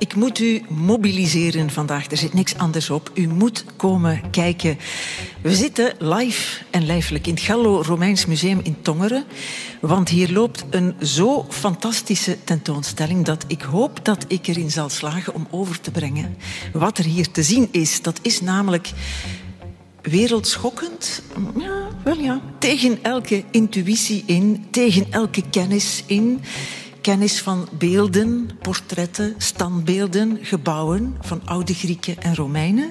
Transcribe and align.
Ik 0.00 0.14
moet 0.14 0.38
u 0.38 0.62
mobiliseren 0.68 1.70
vandaag. 1.70 2.10
Er 2.10 2.16
zit 2.16 2.32
niks 2.32 2.56
anders 2.56 2.90
op. 2.90 3.10
U 3.14 3.28
moet 3.28 3.64
komen 3.76 4.30
kijken. 4.30 4.78
We 5.42 5.54
zitten 5.54 5.94
live 5.98 6.62
en 6.70 6.86
lijfelijk 6.86 7.26
in 7.26 7.34
het 7.34 7.42
Gallo-Romeins 7.42 8.26
Museum 8.26 8.60
in 8.62 8.76
Tongeren. 8.82 9.24
Want 9.80 10.08
hier 10.08 10.32
loopt 10.32 10.64
een 10.70 10.94
zo 11.02 11.46
fantastische 11.48 12.44
tentoonstelling 12.44 13.24
dat 13.24 13.44
ik 13.46 13.62
hoop 13.62 14.04
dat 14.04 14.24
ik 14.28 14.46
erin 14.46 14.70
zal 14.70 14.88
slagen 14.88 15.34
om 15.34 15.46
over 15.50 15.80
te 15.80 15.90
brengen 15.90 16.36
wat 16.72 16.98
er 16.98 17.04
hier 17.04 17.30
te 17.30 17.42
zien 17.42 17.68
is. 17.70 18.02
Dat 18.02 18.18
is 18.22 18.40
namelijk 18.40 18.90
wereldschokkend. 20.02 21.22
Ja, 21.58 21.88
wel 22.04 22.18
ja. 22.18 22.40
Tegen 22.58 22.98
elke 23.02 23.44
intuïtie 23.50 24.22
in, 24.26 24.66
tegen 24.70 25.06
elke 25.10 25.42
kennis 25.50 26.02
in 26.06 26.40
kennis 27.00 27.40
van 27.40 27.68
beelden, 27.72 28.50
portretten, 28.62 29.34
standbeelden, 29.38 30.38
gebouwen 30.42 31.16
van 31.20 31.40
oude 31.44 31.74
Grieken 31.74 32.22
en 32.22 32.34
Romeinen. 32.34 32.90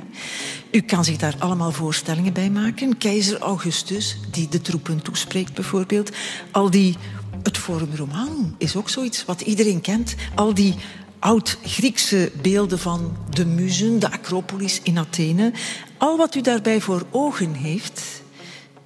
U 0.72 0.82
kan 0.82 1.04
zich 1.04 1.18
daar 1.18 1.36
allemaal 1.40 1.72
voorstellingen 1.72 2.34
bij 2.34 2.50
maken. 2.50 2.98
Keizer 2.98 3.40
Augustus, 3.40 4.18
die 4.32 4.50
de 4.50 4.62
troepen 4.62 5.02
toespreekt 5.02 5.54
bijvoorbeeld. 5.54 6.12
Al 6.52 6.70
die, 6.70 6.96
het 7.44 7.58
Forum 7.58 7.96
Romanum 7.96 8.56
is 8.58 8.76
ook 8.76 8.90
zoiets 8.90 9.26
wat 9.26 9.42
iedereen 9.42 9.82
kent. 9.82 10.16
Al 10.36 10.54
die 10.54 10.76
oud-Griekse 11.20 12.32
beelden 12.42 12.80
van 12.80 13.18
de 13.30 13.46
muzen, 13.46 14.00
de 14.00 14.12
Acropolis 14.12 14.80
in 14.84 14.98
Athene. 14.98 15.52
Al 15.98 16.18
wat 16.18 16.36
u 16.36 16.42
daarbij 16.42 16.82
voor 16.82 17.06
ogen 17.12 17.54
heeft, 17.54 18.22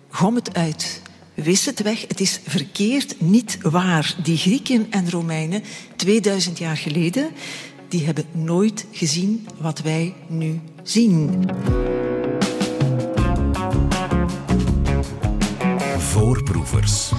gom 0.09 0.35
het 0.35 0.55
uit. 0.55 1.01
Wist 1.33 1.65
het 1.65 1.81
weg, 1.81 2.07
het 2.07 2.19
is 2.19 2.39
verkeerd, 2.47 3.21
niet 3.21 3.57
waar. 3.61 4.15
Die 4.23 4.37
Grieken 4.37 4.87
en 4.89 5.09
Romeinen, 5.09 5.63
2000 5.95 6.57
jaar 6.57 6.77
geleden, 6.77 7.31
die 7.87 8.05
hebben 8.05 8.25
nooit 8.31 8.85
gezien 8.91 9.47
wat 9.57 9.81
wij 9.81 10.13
nu 10.27 10.61
zien. 10.83 11.45
Voorproevers. 15.97 17.11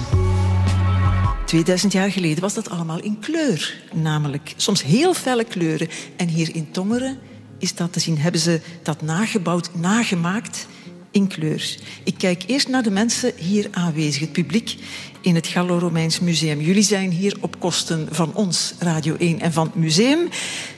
2000 1.45 1.93
jaar 1.93 2.11
geleden 2.11 2.41
was 2.41 2.53
dat 2.53 2.69
allemaal 2.69 3.01
in 3.01 3.19
kleur, 3.19 3.81
namelijk 3.93 4.53
soms 4.55 4.83
heel 4.83 5.13
felle 5.13 5.43
kleuren. 5.43 5.89
En 6.15 6.27
hier 6.27 6.55
in 6.55 6.71
Tongeren 6.71 7.17
is 7.59 7.75
dat 7.75 7.93
te 7.93 7.99
zien. 7.99 8.17
Hebben 8.17 8.41
ze 8.41 8.61
dat 8.83 9.01
nagebouwd, 9.01 9.69
nagemaakt 9.73 10.67
in 11.15 11.27
kleur. 11.27 11.77
Ik 12.03 12.17
kijk 12.17 12.43
eerst 12.47 12.67
naar 12.67 12.83
de 12.83 12.91
mensen 12.91 13.31
hier 13.35 13.67
aanwezig, 13.71 14.21
het 14.21 14.31
publiek 14.31 14.75
in 15.21 15.35
het 15.35 15.47
Gallo-Romeins 15.47 16.19
Museum. 16.19 16.61
Jullie 16.61 16.83
zijn 16.83 17.11
hier 17.11 17.37
op 17.39 17.59
kosten 17.59 18.07
van 18.11 18.33
ons, 18.33 18.73
Radio 18.79 19.15
1 19.15 19.39
en 19.39 19.53
van 19.53 19.65
het 19.65 19.75
museum. 19.75 20.29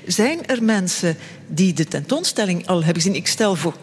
Zijn 0.05 0.45
er 0.45 0.63
mensen 0.63 1.17
die 1.47 1.73
de 1.73 1.85
tentoonstelling 1.85 2.67
al 2.67 2.83
hebben 2.83 3.01
gezien? 3.01 3.15
Ik 3.15 3.27
stel 3.27 3.55
voor, 3.55 3.77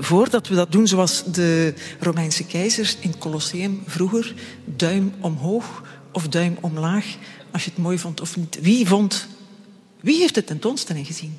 voor 0.00 0.30
dat 0.30 0.48
we 0.48 0.54
dat 0.54 0.72
doen 0.72 0.86
zoals 0.86 1.22
de 1.24 1.74
Romeinse 2.00 2.44
keizers 2.44 2.96
in 3.00 3.10
het 3.10 3.18
Colosseum 3.18 3.82
vroeger. 3.86 4.34
Duim 4.64 5.12
omhoog 5.20 5.82
of 6.12 6.28
duim 6.28 6.56
omlaag, 6.60 7.04
als 7.52 7.64
je 7.64 7.70
het 7.70 7.78
mooi 7.78 7.98
vond 7.98 8.20
of 8.20 8.36
niet. 8.36 8.58
Wie 8.60 8.86
vond... 8.86 9.26
Wie 10.00 10.18
heeft 10.18 10.34
de 10.34 10.44
tentoonstelling 10.44 11.06
gezien? 11.06 11.38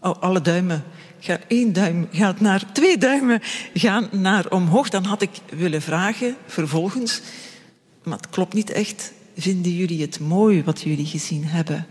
Oh, 0.00 0.22
alle 0.22 0.40
duimen. 0.40 0.84
Ga, 1.20 1.40
één 1.48 1.72
duim 1.72 2.08
gaat 2.12 2.40
naar, 2.40 2.72
twee 2.72 2.98
duimen 2.98 3.40
gaan 3.74 4.08
naar 4.12 4.50
omhoog. 4.50 4.88
Dan 4.88 5.04
had 5.04 5.22
ik 5.22 5.30
willen 5.50 5.82
vragen, 5.82 6.36
vervolgens, 6.46 7.20
maar 8.04 8.16
het 8.16 8.30
klopt 8.30 8.54
niet 8.54 8.70
echt. 8.70 9.12
Vinden 9.36 9.72
jullie 9.72 10.00
het 10.00 10.20
mooi 10.20 10.62
wat 10.64 10.80
jullie 10.80 11.06
gezien 11.06 11.44
hebben? 11.44 11.86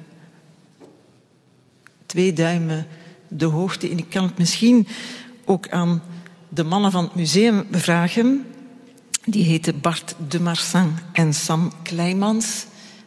Twee 2.06 2.34
duimen 2.34 2.88
de 3.28 3.46
hoogte 3.46 3.90
in. 3.90 3.98
Ik 3.98 4.10
kan 4.10 4.24
het 4.24 4.38
misschien 4.38 4.88
ook 5.46 5.70
aan 5.70 6.04
de 6.50 6.64
mannen 6.64 6.92
van 6.92 7.04
het 7.04 7.16
museum 7.16 7.66
vragen. 7.72 8.46
Die 9.26 9.44
heten 9.44 9.82
Bart 9.82 10.16
de 10.28 10.40
Marsan 10.40 10.98
en 11.14 11.34
Sam 11.34 11.72
Kleimans. 11.84 12.66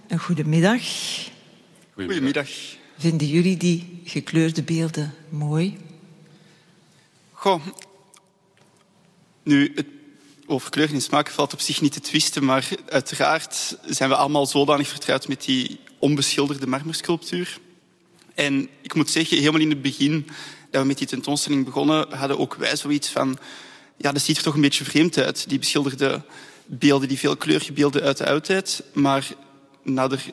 Een 0.08 0.18
goedemiddag. 0.18 0.82
Goedemiddag. 1.94 2.48
Vinden 2.98 3.28
jullie 3.28 3.56
die 3.56 4.00
gekleurde 4.04 4.62
beelden 4.62 5.14
mooi? 5.28 5.78
Goh, 7.40 7.62
nu, 9.42 9.72
het 9.74 9.86
over 10.46 10.70
kleur 10.70 10.92
en 10.92 11.00
smaak 11.00 11.30
valt 11.30 11.52
op 11.52 11.60
zich 11.60 11.80
niet 11.80 11.92
te 11.92 12.00
twisten, 12.00 12.44
maar 12.44 12.68
uiteraard 12.88 13.76
zijn 13.86 14.08
we 14.08 14.16
allemaal 14.16 14.46
zodanig 14.46 14.88
vertrouwd 14.88 15.28
met 15.28 15.44
die 15.44 15.80
onbeschilderde 15.98 16.66
marmersculptuur. 16.66 17.58
En 18.34 18.68
ik 18.82 18.94
moet 18.94 19.10
zeggen, 19.10 19.38
helemaal 19.38 19.60
in 19.60 19.70
het 19.70 19.82
begin 19.82 20.26
dat 20.70 20.80
we 20.82 20.86
met 20.86 20.98
die 20.98 21.06
tentoonstelling 21.06 21.64
begonnen, 21.64 22.16
hadden 22.16 22.38
ook 22.38 22.54
wij 22.54 22.76
zoiets 22.76 23.08
van, 23.08 23.38
ja, 23.96 24.12
dat 24.12 24.22
ziet 24.22 24.36
er 24.36 24.42
toch 24.42 24.54
een 24.54 24.60
beetje 24.60 24.84
vreemd 24.84 25.18
uit, 25.18 25.48
die 25.48 25.58
beschilderde 25.58 26.22
beelden, 26.66 27.08
die 27.08 27.18
veel 27.18 27.36
kleurige 27.36 27.72
beelden 27.72 28.02
uit 28.02 28.16
de 28.16 28.26
oudheid. 28.26 28.82
Maar 28.92 29.28
na 29.82 30.10
er 30.10 30.24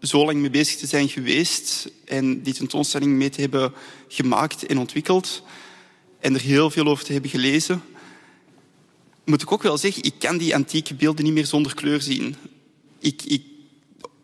zo 0.00 0.24
lang 0.24 0.38
mee 0.38 0.50
bezig 0.50 0.76
te 0.76 0.86
zijn 0.86 1.08
geweest 1.08 1.90
en 2.04 2.42
die 2.42 2.54
tentoonstelling 2.54 3.12
mee 3.12 3.30
te 3.30 3.40
hebben 3.40 3.72
gemaakt 4.08 4.66
en 4.66 4.78
ontwikkeld 4.78 5.42
en 6.26 6.34
er 6.34 6.40
heel 6.40 6.70
veel 6.70 6.86
over 6.86 7.04
te 7.04 7.12
hebben 7.12 7.30
gelezen, 7.30 7.82
moet 9.24 9.42
ik 9.42 9.52
ook 9.52 9.62
wel 9.62 9.78
zeggen, 9.78 10.02
ik 10.02 10.14
kan 10.18 10.38
die 10.38 10.54
antieke 10.54 10.94
beelden 10.94 11.24
niet 11.24 11.32
meer 11.32 11.46
zonder 11.46 11.74
kleur 11.74 12.02
zien. 12.02 12.36
Ik, 12.98 13.22
ik, 13.22 13.42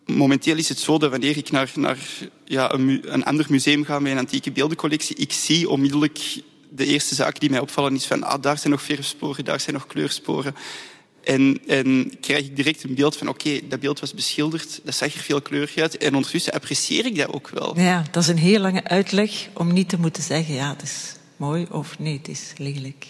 momenteel 0.07 0.57
is 0.57 0.69
het 0.69 0.79
zo 0.79 0.99
dat 0.99 1.11
wanneer 1.11 1.37
ik 1.37 1.51
naar, 1.51 1.71
naar 1.75 1.99
ja, 2.45 2.73
een, 2.73 3.03
een, 3.05 3.25
ander 3.25 3.47
museum 3.49 3.85
ga 3.85 3.99
met 3.99 4.13
een 4.13 4.19
antieke 4.19 4.53
beeldencollectie, 4.53 5.17
ik 5.17 5.33
zie 5.33 5.69
onmiddellijk 5.69 6.19
de 6.71 6.87
eerste 6.87 7.15
zaak 7.15 7.41
die 7.41 7.51
mij 7.51 7.61
opvallen 7.61 7.95
is 7.95 8.07
van 8.07 8.23
ah, 8.23 8.43
daar 8.43 8.59
zijn 8.59 8.73
nog 8.73 8.83
verfsporen, 8.83 9.45
daar 9.45 9.61
zijn 9.61 9.75
nog 9.75 9.87
kleursporen. 9.87 10.55
En, 11.25 11.61
en 11.67 12.13
krijg 12.21 12.45
ik 12.45 12.57
direct 12.57 12.83
een 12.83 12.95
beeld 12.95 13.17
van 13.17 13.29
oké, 13.29 13.61
dat 13.69 13.81
beeld 13.81 14.01
was 14.01 14.15
beschilderd, 14.15 14.81
dat 14.85 14.95
zag 14.95 15.15
er 15.15 15.21
veel 15.21 15.43
kleurig 15.43 15.77
uit. 15.77 15.97
En 15.97 16.15
ondertussen 16.15 16.53
apprecieer 16.53 17.07
ik 17.07 17.17
dat 17.17 17.33
ook 17.33 17.49
wel. 17.49 17.81
Ja, 17.81 18.05
dat 18.11 18.23
is 18.23 18.29
een 18.29 18.39
heel 18.39 18.61
lange 18.61 18.85
uitleg 18.85 19.49
om 19.53 19.73
niet 19.73 19.89
te 19.89 19.99
moeten 19.99 20.23
zeggen 20.23 20.55
ja, 20.55 20.73
het 20.73 20.83
is 20.83 21.21
mooi 21.43 21.67
of 21.71 21.99
nee, 21.99 22.17
het 22.17 22.29
is 22.29 22.53
lelijk. 22.57 23.07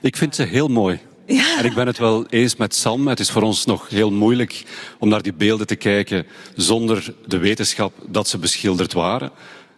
Ik 0.00 0.16
vind 0.16 0.34
ze 0.34 0.42
heel 0.42 0.68
mooi. 0.68 1.00
Ja. 1.26 1.58
En 1.58 1.64
ik 1.64 1.74
ben 1.74 1.86
het 1.86 1.98
wel 1.98 2.26
eens 2.26 2.56
met 2.56 2.74
Sam. 2.74 3.08
Het 3.08 3.20
is 3.20 3.30
voor 3.30 3.42
ons 3.42 3.64
nog 3.64 3.88
heel 3.88 4.12
moeilijk 4.12 4.64
om 4.98 5.08
naar 5.08 5.22
die 5.22 5.34
beelden 5.34 5.66
te 5.66 5.76
kijken 5.76 6.26
zonder 6.54 7.14
de 7.26 7.38
wetenschap 7.38 7.92
dat 8.06 8.28
ze 8.28 8.38
beschilderd 8.38 8.92
waren. 8.92 9.30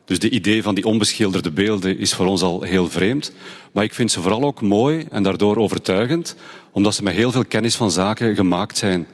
Dus 0.05 0.19
de 0.19 0.31
idee 0.31 0.63
van 0.63 0.75
die 0.75 0.85
onbeschilderde 0.85 1.51
beelden 1.51 1.99
is 1.99 2.15
voor 2.15 2.27
ons 2.27 2.43
al 2.43 2.63
heel 2.63 2.89
vreemd. 2.89 3.33
Maar 3.73 3.85
ik 3.85 3.95
vind 3.95 4.11
ze 4.11 4.21
vooral 4.21 4.43
ook 4.43 4.61
mooi 4.61 5.07
en 5.11 5.23
daardoor 5.23 5.57
overtuigend, 5.57 6.37
omdat 6.73 6.95
ze 6.95 7.03
met 7.03 7.15
heel 7.15 7.33
veel 7.33 7.45
kennis 7.45 7.77
van 7.77 7.91
zaken 7.91 8.35
gemaakt 8.35 8.79
zijn. 8.79 9.07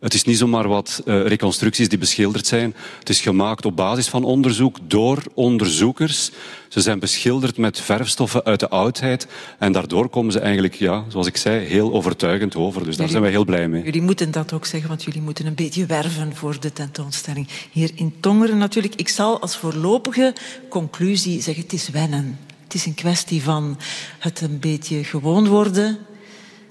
Het 0.00 0.14
is 0.14 0.24
niet 0.24 0.38
zomaar 0.38 0.68
wat 0.68 1.02
uh, 1.04 1.26
reconstructies 1.26 1.88
die 1.88 1.98
beschilderd 1.98 2.46
zijn. 2.46 2.74
Het 2.98 3.08
is 3.08 3.20
gemaakt 3.20 3.64
op 3.64 3.76
basis 3.76 4.08
van 4.08 4.24
onderzoek 4.24 4.78
door 4.86 5.22
onderzoekers. 5.34 6.30
Ze 6.68 6.80
zijn 6.80 6.98
beschilderd 6.98 7.56
met 7.56 7.80
verfstoffen 7.80 8.44
uit 8.44 8.60
de 8.60 8.68
oudheid. 8.68 9.26
En 9.58 9.72
daardoor 9.72 10.08
komen 10.08 10.32
ze 10.32 10.38
eigenlijk, 10.38 10.74
ja, 10.74 11.04
zoals 11.08 11.26
ik 11.26 11.36
zei, 11.36 11.66
heel 11.66 11.92
overtuigend 11.92 12.56
over. 12.56 12.84
Dus 12.84 12.84
daar 12.84 12.94
jullie, 12.94 13.10
zijn 13.10 13.22
wij 13.22 13.30
heel 13.30 13.44
blij 13.44 13.68
mee. 13.68 13.82
Jullie 13.82 14.02
moeten 14.02 14.30
dat 14.30 14.52
ook 14.52 14.66
zeggen, 14.66 14.88
want 14.88 15.02
jullie 15.04 15.22
moeten 15.22 15.46
een 15.46 15.54
beetje 15.54 15.86
werven 15.86 16.36
voor 16.36 16.60
de 16.60 16.72
tentoonstelling. 16.72 17.48
Hier 17.70 17.90
in 17.94 18.14
Tongeren 18.20 18.58
natuurlijk. 18.58 18.94
Ik 18.94 19.08
zal 19.08 19.40
als 19.40 19.56
voorlopige 19.56 20.34
conclusie 20.68 21.42
zeggen, 21.42 21.62
het 21.62 21.72
is 21.72 21.88
wennen. 21.88 22.38
Het 22.64 22.74
is 22.74 22.86
een 22.86 22.94
kwestie 22.94 23.42
van 23.42 23.78
het 24.18 24.40
een 24.40 24.58
beetje 24.58 25.04
gewoon 25.04 25.48
worden 25.48 25.98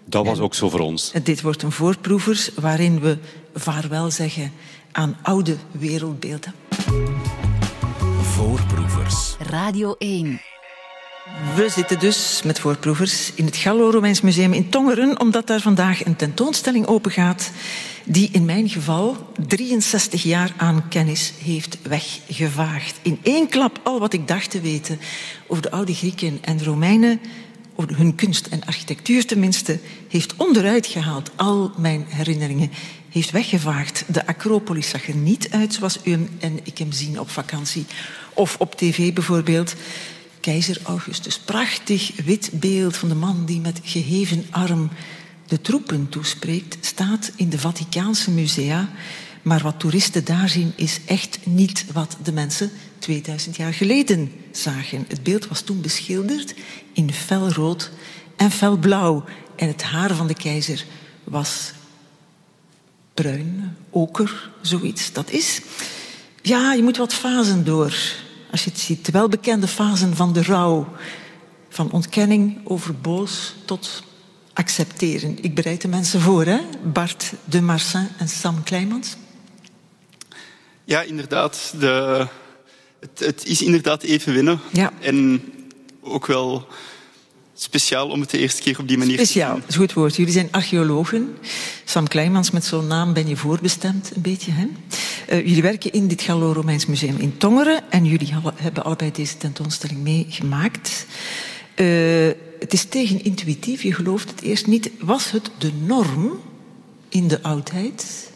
dat 0.06 0.26
was 0.26 0.40
ook 0.40 0.54
zo 0.54 0.70
voor 0.70 0.80
ons. 0.80 1.12
Dit 1.24 1.42
wordt 1.42 1.62
een 1.62 1.72
voorproevers 1.72 2.50
waarin 2.56 3.00
we 3.00 3.18
vaarwel 3.54 4.12
zeggen 4.12 4.52
aan 4.92 5.18
oude 5.22 5.56
wereldbeelden. 5.72 6.54
Voorproevers. 8.22 9.36
Radio 9.40 9.96
1. 9.98 10.42
We 11.56 11.70
zitten 11.70 12.00
dus 12.00 12.42
met 12.44 12.60
voorproevers 12.60 13.34
in 13.34 13.46
het 13.46 13.56
Gallo-Romeins 13.56 14.22
Museum 14.22 14.54
in 14.54 14.70
Tongeren, 14.70 15.20
omdat 15.20 15.48
daar 15.48 15.60
vandaag 15.60 16.06
een 16.06 16.16
tentoonstelling 16.16 16.86
opengaat 16.86 17.52
die 18.04 18.30
in 18.32 18.46
mijn 18.46 18.70
geval 18.70 19.18
63 19.48 20.24
jaar 20.24 20.54
aan 20.58 20.88
kennis 20.90 21.34
heeft 21.44 21.78
weggevaagd. 21.82 23.00
In 23.02 23.20
één 23.24 23.48
klap 23.50 23.80
al 23.84 24.00
wat 24.00 24.14
ik 24.14 24.28
dacht 24.28 24.52
te 24.52 24.62
weten 24.62 25.00
over 25.48 25.64
de 25.64 25.72
oude 25.72 25.94
Grieken 25.94 26.38
en 26.42 26.64
Romeinen 26.64 27.20
hun 27.76 28.16
kunst 28.16 28.48
en 28.48 28.66
architectuur 28.66 29.26
tenminste, 29.26 29.80
heeft 30.10 30.36
onderuit 30.36 30.88
gehaald 30.88 31.32
al 31.36 31.72
mijn 31.78 32.06
herinneringen. 32.08 32.72
Heeft 33.10 33.32
weggevaagd. 33.32 34.04
De 34.08 34.28
Acropolis 34.28 34.90
zag 34.90 35.08
er 35.08 35.16
niet 35.16 35.52
uit 35.52 35.74
zoals 35.74 36.00
u 36.04 36.28
en 36.40 36.60
ik 36.64 36.78
hem 36.78 36.92
zien 36.92 37.20
op 37.20 37.30
vakantie. 37.30 37.86
Of 38.34 38.56
op 38.60 38.76
tv 38.76 39.14
bijvoorbeeld. 39.14 39.76
Keizer 40.40 40.78
Augustus. 40.84 41.40
Prachtig 41.40 42.12
wit 42.26 42.50
beeld 42.54 42.98
van 42.98 43.10
de 43.10 43.16
man 43.16 43.46
die 43.46 43.60
met 43.60 43.80
geheven 43.84 44.46
arm 44.50 44.90
de 45.48 45.62
troepen 45.62 46.10
toespreekt, 46.10 46.78
staat 46.82 47.32
in 47.36 47.50
de 47.50 47.60
Vaticaanse 47.60 48.32
musea. 48.32 48.90
Maar 49.42 49.62
wat 49.62 49.80
toeristen 49.80 50.26
daar 50.26 50.50
zien 50.50 50.74
is 50.76 51.00
echt 51.06 51.40
niet 51.44 51.86
wat 51.94 52.18
de 52.24 52.32
mensen 52.32 52.72
2000 53.04 53.56
jaar 53.56 53.74
geleden 53.74 54.32
zagen. 54.52 55.06
Het 55.08 55.24
beeld 55.24 55.48
was 55.48 55.62
toen 55.62 55.82
beschilderd 55.82 56.54
in 56.94 57.14
felrood 57.14 57.92
en 58.36 58.52
felblauw. 58.52 59.24
En 59.56 59.68
het 59.68 59.84
haar 59.84 60.16
van 60.16 60.28
de 60.28 60.34
keizer 60.34 60.86
was 61.24 61.72
bruin, 63.14 63.78
oker, 63.90 64.52
zoiets. 64.62 65.14
Dat 65.14 65.32
is, 65.32 65.62
ja, 66.42 66.74
je 66.74 66.84
moet 66.84 66.98
wat 66.98 67.14
fasen 67.14 67.66
door. 67.66 67.96
Als 68.52 68.64
je 68.64 68.70
het 68.70 68.80
ziet, 68.80 69.06
de 69.06 69.12
welbekende 69.12 69.68
fasen 69.68 70.16
van 70.16 70.34
de 70.34 70.44
rouw. 70.44 70.88
Van 71.70 71.92
ontkenning 71.92 72.62
over 72.64 72.96
boos 72.96 73.54
tot 73.66 74.04
accepteren. 74.54 75.44
Ik 75.44 75.56
bereid 75.56 75.82
de 75.82 75.88
mensen 75.88 76.22
voor, 76.22 76.46
hè? 76.46 76.60
Bart 76.84 77.32
de 77.46 77.62
Marsin 77.62 78.08
en 78.18 78.30
Sam 78.30 78.64
Kleimans. 78.64 79.16
Ja, 80.84 81.02
inderdaad. 81.02 81.74
De, 81.80 82.28
het, 83.04 83.26
het, 83.26 83.46
is 83.46 83.62
inderdaad 83.62 84.04
even 84.04 84.34
winnen. 84.34 84.60
Ja. 84.72 84.94
En 85.00 85.42
ook 86.02 86.26
wel 86.26 86.68
speciaal 87.54 88.10
om 88.10 88.20
het 88.20 88.30
de 88.30 88.38
eerste 88.38 88.62
keer 88.62 88.80
op 88.80 88.88
die 88.88 88.98
manier 88.98 89.14
speciaal, 89.14 89.48
te 89.48 89.52
doen. 89.54 89.62
Speciaal, 89.62 89.86
goed 89.86 89.94
woord. 89.94 90.16
Jullie 90.16 90.34
zijn 90.34 90.48
archeologen. 90.52 91.36
Sam 91.86 92.08
Kleimans, 92.08 92.52
met 92.52 92.66
zo'n 92.66 92.88
naam 92.88 93.14
ben 93.14 93.28
je 93.28 93.36
voorbestemd, 93.36 94.12
een 94.16 94.22
beetje. 94.22 94.52
Hè? 94.52 94.66
Uh, 95.30 95.48
jullie 95.48 95.62
werken 95.62 95.92
in 95.92 96.08
dit 96.08 96.22
Gallo-Romeins 96.22 96.86
Museum 96.86 97.18
in 97.18 97.38
Tongeren 97.38 97.92
en 97.92 98.06
jullie 98.06 98.34
hebben 98.56 98.84
allebei 98.84 99.12
deze 99.12 99.38
tentoonstelling 99.38 100.00
meegemaakt. 100.00 101.06
Uh, 101.76 102.32
het 102.60 102.74
is 102.74 102.84
tegenintuïtief, 102.84 103.84
je 103.84 103.94
gelooft 103.94 104.30
het 104.30 104.42
eerst 104.42 104.68
niet. 104.68 104.90
Was 105.00 105.32
het 105.32 105.50
de 105.58 105.72
norm 105.86 106.40
in 107.10 107.28
de 107.28 107.42
oudheid? 107.42 108.32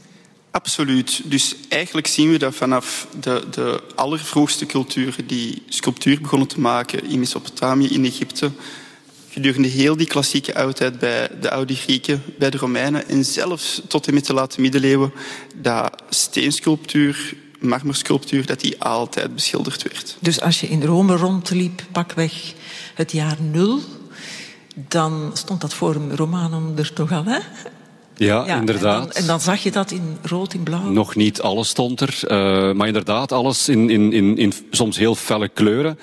Absoluut. 0.58 1.22
Dus 1.24 1.56
eigenlijk 1.70 2.08
zien 2.08 2.32
we 2.32 2.38
dat 2.38 2.56
vanaf 2.56 3.08
de, 3.20 3.44
de 3.52 3.84
allervroegste 3.96 4.66
culturen 4.66 5.28
die 5.28 5.64
sculptuur 5.70 6.22
begonnen 6.22 6.48
te 6.48 6.60
maken 6.60 7.10
in 7.10 7.20
Mesopotamië, 7.20 7.88
in 7.88 8.06
Egypte, 8.06 8.52
gedurende 9.30 9.68
heel 9.68 9.98
die 9.98 10.08
klassieke 10.08 10.56
oudheid 10.56 11.00
bij 11.00 11.30
de 11.42 11.52
oude 11.52 11.76
Grieken, 11.76 12.24
bij 12.38 12.50
de 12.50 12.58
Romeinen 12.58 13.08
en 13.08 13.26
zelfs 13.26 13.82
tot 13.88 14.08
en 14.08 14.14
met 14.14 14.26
de 14.26 14.34
late 14.34 14.62
middeleeuwen, 14.62 15.14
dat 15.56 16.02
steensculptuur, 16.10 17.34
marmersculptuur, 17.60 18.46
dat 18.46 18.60
die 18.60 18.82
altijd 18.82 19.34
beschilderd 19.36 19.84
werd. 19.84 20.18
Dus 20.20 20.42
als 20.42 20.60
je 20.60 20.68
in 20.68 20.84
Rome 20.84 21.16
rondliep, 21.16 21.82
pakweg 21.92 22.54
het 22.96 23.12
jaar 23.12 23.38
nul, 23.42 23.80
dan 24.76 25.32
stond 25.34 25.62
dat 25.62 25.74
Forum 25.74 26.12
Romanum 26.12 26.78
er 26.78 26.94
toch 26.94 27.12
al, 27.12 27.26
hè? 27.26 27.40
Ja, 28.18 28.46
inderdaad. 28.46 29.02
En 29.02 29.08
dan, 29.08 29.22
en 29.22 29.28
dan, 29.28 29.42
zag 29.42 29.64
je 29.64 29.72
dat 29.72 29.92
in 29.92 30.18
rood, 30.22 30.54
in 30.54 30.64
blauw? 30.64 30.90
Nog 30.90 31.16
niet 31.16 31.42
alles 31.42 31.70
stond 31.70 32.02
er, 32.02 32.20
uh, 32.24 32.74
maar 32.74 32.88
inderdaad 32.88 33.32
alles 33.32 33.70
in, 33.70 33.90
in, 33.90 34.14
in, 34.14 34.38
in 34.38 34.54
soms 34.72 34.98
heel 34.98 35.16
felle 35.16 35.48
kleuren. 35.48 36.00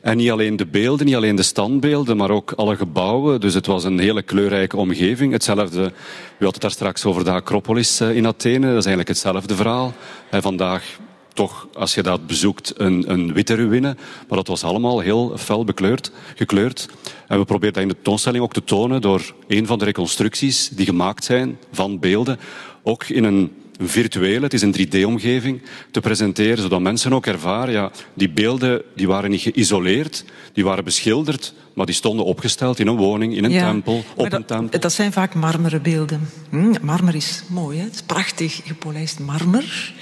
En 0.00 0.16
niet 0.16 0.30
alleen 0.30 0.56
de 0.56 0.66
beelden, 0.66 1.06
niet 1.06 1.14
alleen 1.14 1.36
de 1.36 1.42
standbeelden, 1.42 2.16
maar 2.16 2.30
ook 2.30 2.52
alle 2.52 2.76
gebouwen. 2.76 3.40
Dus 3.40 3.54
het 3.54 3.66
was 3.66 3.84
een 3.84 3.98
hele 3.98 4.22
kleurrijke 4.22 4.76
omgeving. 4.76 5.32
Hetzelfde, 5.32 5.92
u 6.38 6.44
had 6.44 6.52
het 6.52 6.62
daar 6.62 6.70
straks 6.70 7.04
over 7.04 7.24
de 7.24 7.30
Acropolis 7.30 8.00
eh, 8.00 8.16
in 8.16 8.26
Athene. 8.26 8.66
Dat 8.66 8.76
is 8.76 8.86
eigenlijk 8.86 9.08
hetzelfde 9.08 9.54
verhaal. 9.54 9.92
En 10.30 10.42
vandaag 10.42 10.98
toch, 11.38 11.68
als 11.74 11.94
je 11.94 12.02
dat 12.02 12.26
bezoekt, 12.26 12.72
een, 12.76 13.10
een 13.10 13.32
witte 13.32 13.54
ruïne. 13.54 13.96
Maar 14.28 14.38
dat 14.38 14.46
was 14.46 14.64
allemaal 14.64 15.00
heel 15.00 15.36
fel 15.36 15.64
bekleurd, 15.64 16.10
gekleurd. 16.34 16.88
En 17.28 17.38
we 17.38 17.44
proberen 17.44 17.74
dat 17.74 17.82
in 17.82 17.88
de 17.88 17.94
tentoonstelling 17.94 18.42
ook 18.42 18.52
te 18.52 18.64
tonen 18.64 19.00
door 19.00 19.34
een 19.48 19.66
van 19.66 19.78
de 19.78 19.84
reconstructies 19.84 20.68
die 20.68 20.86
gemaakt 20.86 21.24
zijn 21.24 21.58
van 21.72 21.98
beelden. 21.98 22.38
Ook 22.82 23.04
in 23.04 23.24
een 23.24 23.52
virtuele, 23.78 24.44
het 24.44 24.54
is 24.54 24.62
een 24.62 24.74
3D-omgeving, 24.78 25.62
te 25.90 26.00
presenteren, 26.00 26.58
zodat 26.58 26.80
mensen 26.80 27.12
ook 27.12 27.26
ervaren, 27.26 27.72
ja, 27.72 27.90
die 28.14 28.30
beelden 28.30 28.82
die 28.94 29.06
waren 29.06 29.30
niet 29.30 29.40
geïsoleerd, 29.40 30.24
die 30.52 30.64
waren 30.64 30.84
beschilderd, 30.84 31.54
maar 31.74 31.86
die 31.86 31.94
stonden 31.94 32.24
opgesteld 32.24 32.78
in 32.78 32.86
een 32.86 32.96
woning, 32.96 33.36
in 33.36 33.44
een 33.44 33.58
tempel, 33.58 34.04
op 34.16 34.30
dat, 34.30 34.40
een 34.40 34.44
tempel. 34.44 34.80
Dat 34.80 34.92
zijn 34.92 35.12
vaak 35.12 35.34
marmeren 35.34 35.82
beelden. 35.82 36.28
Hm, 36.50 36.74
marmer 36.82 37.14
is 37.14 37.42
mooi, 37.48 37.78
hè? 37.78 37.84
het 37.84 37.94
is 37.94 38.02
prachtig 38.02 38.60
gepolijst 38.64 39.18
marmer. 39.18 39.92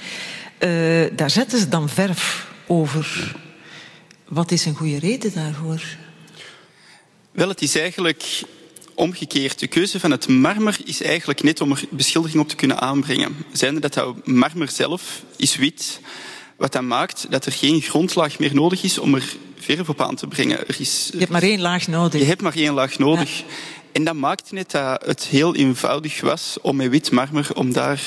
Uh, 0.59 1.05
daar 1.15 1.29
zetten 1.29 1.59
ze 1.59 1.67
dan 1.67 1.89
verf 1.89 2.47
over. 2.67 3.35
Wat 4.27 4.51
is 4.51 4.65
een 4.65 4.75
goede 4.75 4.99
reden 4.99 5.33
daarvoor? 5.33 5.81
Wel, 7.31 7.49
het 7.49 7.61
is 7.61 7.75
eigenlijk 7.75 8.43
omgekeerd. 8.95 9.59
De 9.59 9.67
keuze 9.67 9.99
van 9.99 10.11
het 10.11 10.27
marmer 10.27 10.77
is 10.85 11.01
eigenlijk 11.01 11.43
net 11.43 11.61
om 11.61 11.71
er 11.71 11.83
beschildering 11.89 12.41
op 12.41 12.49
te 12.49 12.55
kunnen 12.55 12.79
aanbrengen. 12.79 13.35
Zijnde 13.51 13.79
dat 13.79 13.93
dat 13.93 14.27
marmer 14.27 14.69
zelf 14.71 15.23
is 15.35 15.55
wit, 15.55 15.99
wat 16.55 16.71
dan 16.71 16.87
maakt 16.87 17.25
dat 17.29 17.45
er 17.45 17.51
geen 17.51 17.81
grondlaag 17.81 18.39
meer 18.39 18.55
nodig 18.55 18.83
is 18.83 18.97
om 18.97 19.15
er 19.15 19.35
verf 19.59 19.89
op 19.89 20.01
aan 20.01 20.15
te 20.15 20.27
brengen. 20.27 20.67
Er 20.67 20.75
is, 20.79 21.09
je 21.11 21.19
hebt 21.19 21.31
maar 21.31 21.41
één 21.41 21.59
laag 21.59 21.87
nodig. 21.87 22.21
Je 22.21 22.27
hebt 22.27 22.41
maar 22.41 22.55
één 22.55 22.73
laag 22.73 22.97
nodig. 22.97 23.37
Ja. 23.37 23.43
En 23.91 24.03
dat 24.03 24.15
maakte 24.15 24.53
net 24.53 24.71
dat 24.71 25.05
het 25.05 25.23
heel 25.23 25.55
eenvoudig 25.55 26.21
was 26.21 26.57
om 26.61 26.75
met 26.75 26.89
wit 26.89 27.11
marmer 27.11 27.55
om 27.55 27.73
daar 27.73 28.01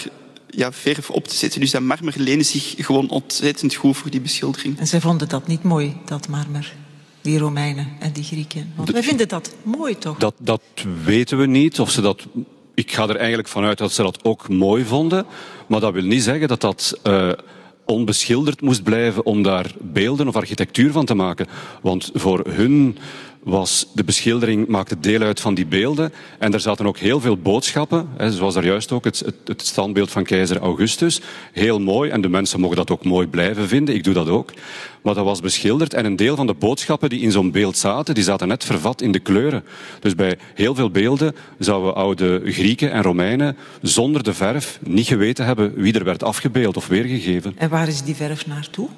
ja, 0.50 0.72
verf 0.72 1.10
op 1.10 1.28
te 1.28 1.34
zetten. 1.34 1.60
Dus 1.60 1.70
dat 1.70 1.82
marmer 1.82 2.14
leende 2.16 2.44
zich 2.44 2.74
gewoon 2.78 3.08
ontzettend 3.08 3.74
goed 3.74 3.96
voor 3.96 4.10
die 4.10 4.20
beschildering. 4.20 4.78
En 4.78 4.86
zij 4.86 5.00
vonden 5.00 5.28
dat 5.28 5.46
niet 5.46 5.62
mooi, 5.62 5.96
dat 6.04 6.28
marmer? 6.28 6.74
Die 7.20 7.38
Romeinen 7.38 7.88
en 8.00 8.12
die 8.12 8.24
Grieken. 8.24 8.72
Want 8.76 8.90
wij 8.90 9.02
vinden 9.02 9.28
dat 9.28 9.54
mooi, 9.62 9.98
toch? 9.98 10.18
Dat, 10.18 10.34
dat 10.38 10.62
weten 11.04 11.38
we 11.38 11.46
niet. 11.46 11.80
Of 11.80 11.90
ze 11.90 12.00
dat, 12.00 12.26
ik 12.74 12.92
ga 12.92 13.08
er 13.08 13.16
eigenlijk 13.16 13.48
vanuit 13.48 13.78
dat 13.78 13.92
ze 13.92 14.02
dat 14.02 14.24
ook 14.24 14.48
mooi 14.48 14.84
vonden. 14.84 15.26
Maar 15.66 15.80
dat 15.80 15.92
wil 15.92 16.04
niet 16.04 16.22
zeggen 16.22 16.48
dat 16.48 16.60
dat... 16.60 16.98
Uh, 17.04 17.32
onbeschilderd 17.90 18.60
moest 18.60 18.82
blijven 18.82 19.24
om 19.24 19.42
daar 19.42 19.74
beelden 19.78 20.28
of 20.28 20.36
architectuur 20.36 20.92
van 20.92 21.04
te 21.04 21.14
maken. 21.14 21.46
Want 21.82 22.10
voor 22.14 22.44
hun 22.48 22.98
was 23.42 23.86
de 23.94 24.04
beschildering 24.04 24.66
maakte 24.66 25.00
deel 25.00 25.20
uit 25.20 25.40
van 25.40 25.54
die 25.54 25.66
beelden. 25.66 26.12
En 26.38 26.52
er 26.52 26.60
zaten 26.60 26.86
ook 26.86 26.98
heel 26.98 27.20
veel 27.20 27.36
boodschappen, 27.36 28.08
hè, 28.16 28.32
zoals 28.32 28.54
daar 28.54 28.64
juist 28.64 28.92
ook 28.92 29.04
het, 29.04 29.18
het, 29.18 29.34
het, 29.44 29.66
standbeeld 29.66 30.10
van 30.10 30.24
keizer 30.24 30.58
Augustus. 30.58 31.20
Heel 31.52 31.80
mooi, 31.80 32.10
en 32.10 32.20
de 32.20 32.28
mensen 32.28 32.60
mogen 32.60 32.76
dat 32.76 32.90
ook 32.90 33.04
mooi 33.04 33.26
blijven 33.26 33.68
vinden, 33.68 33.94
ik 33.94 34.04
doe 34.04 34.14
dat 34.14 34.28
ook. 34.28 34.52
Maar 35.02 35.14
dat 35.14 35.24
was 35.24 35.40
beschilderd 35.40 35.94
en 35.94 36.04
een 36.04 36.16
deel 36.16 36.36
van 36.36 36.46
de 36.46 36.54
boodschappen 36.54 37.08
die 37.08 37.20
in 37.20 37.32
zo'n 37.32 37.50
beeld 37.50 37.76
zaten, 37.76 38.14
die 38.14 38.24
zaten 38.24 38.48
net 38.48 38.64
vervat 38.64 39.02
in 39.02 39.12
de 39.12 39.18
kleuren. 39.18 39.64
Dus 40.00 40.14
bij 40.14 40.38
heel 40.54 40.74
veel 40.74 40.90
beelden 40.90 41.34
zouden 41.58 41.94
oude 41.94 42.42
Grieken 42.44 42.92
en 42.92 43.02
Romeinen 43.02 43.56
zonder 43.82 44.22
de 44.22 44.34
verf 44.34 44.78
niet 44.82 45.06
geweten 45.06 45.44
hebben 45.44 45.74
wie 45.74 45.92
er 45.92 46.04
werd 46.04 46.22
afgebeeld 46.22 46.76
of 46.76 46.86
weergegeven. 46.86 47.54
En 47.56 47.68
waar 47.68 47.88
is 47.88 48.02
die 48.02 48.14
verf 48.14 48.46
naartoe? 48.46 48.88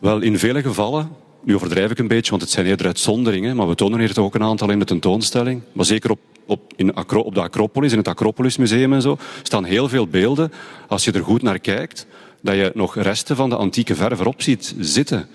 Wel, 0.00 0.20
in 0.20 0.38
vele 0.38 0.62
gevallen 0.62 1.10
nu 1.48 1.54
overdrijf 1.54 1.90
ik 1.90 1.98
een 1.98 2.08
beetje, 2.08 2.30
want 2.30 2.42
het 2.42 2.50
zijn 2.50 2.66
eerder 2.66 2.86
uitzonderingen, 2.86 3.56
maar 3.56 3.68
we 3.68 3.74
tonen 3.74 3.98
hier 3.98 4.12
toch 4.12 4.24
ook 4.24 4.34
een 4.34 4.42
aantal 4.42 4.70
in 4.70 4.78
de 4.78 4.84
tentoonstelling. 4.84 5.62
Maar 5.72 5.84
zeker 5.84 6.10
op, 6.10 6.18
op, 6.46 6.72
in 6.76 6.94
Acro, 6.94 7.20
op 7.20 7.34
de 7.34 7.40
Acropolis, 7.40 7.92
in 7.92 7.98
het 7.98 8.08
Acropolis 8.08 8.56
Museum 8.56 8.92
en 8.92 9.02
zo, 9.02 9.18
staan 9.42 9.64
heel 9.64 9.88
veel 9.88 10.06
beelden. 10.06 10.52
Als 10.88 11.04
je 11.04 11.12
er 11.12 11.22
goed 11.22 11.42
naar 11.42 11.58
kijkt, 11.58 12.06
dat 12.40 12.54
je 12.54 12.70
nog 12.74 12.96
resten 12.96 13.36
van 13.36 13.48
de 13.48 13.56
antieke 13.56 13.94
verf 13.94 14.20
erop 14.20 14.42
ziet 14.42 14.74
zitten. 14.78 15.28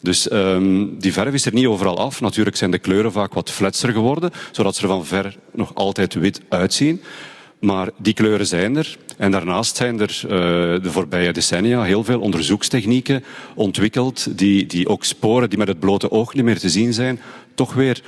Dus 0.00 0.32
um, 0.32 0.98
die 0.98 1.12
verf 1.12 1.34
is 1.34 1.46
er 1.46 1.52
niet 1.54 1.66
overal 1.66 1.98
af. 1.98 2.20
Natuurlijk 2.20 2.56
zijn 2.56 2.70
de 2.70 2.78
kleuren 2.78 3.12
vaak 3.12 3.34
wat 3.34 3.50
fletser 3.50 3.92
geworden, 3.92 4.30
zodat 4.52 4.76
ze 4.76 4.82
er 4.82 4.88
van 4.88 5.06
ver 5.06 5.36
nog 5.52 5.74
altijd 5.74 6.14
wit 6.14 6.40
uitzien. 6.48 7.02
Maar 7.62 7.90
die 7.96 8.14
kleuren 8.14 8.46
zijn 8.46 8.76
er. 8.76 8.96
En 9.16 9.30
daarnaast 9.30 9.76
zijn 9.76 10.00
er 10.00 10.20
uh, 10.24 10.30
de 10.82 10.90
voorbije 10.90 11.32
decennia 11.32 11.82
heel 11.82 12.04
veel 12.04 12.20
onderzoekstechnieken 12.20 13.24
ontwikkeld 13.54 14.38
die, 14.38 14.66
die 14.66 14.88
ook 14.88 15.04
sporen 15.04 15.48
die 15.48 15.58
met 15.58 15.68
het 15.68 15.80
blote 15.80 16.10
oog 16.10 16.34
niet 16.34 16.44
meer 16.44 16.58
te 16.58 16.70
zien 16.70 16.92
zijn, 16.92 17.20
toch 17.54 17.74
weer 17.74 18.02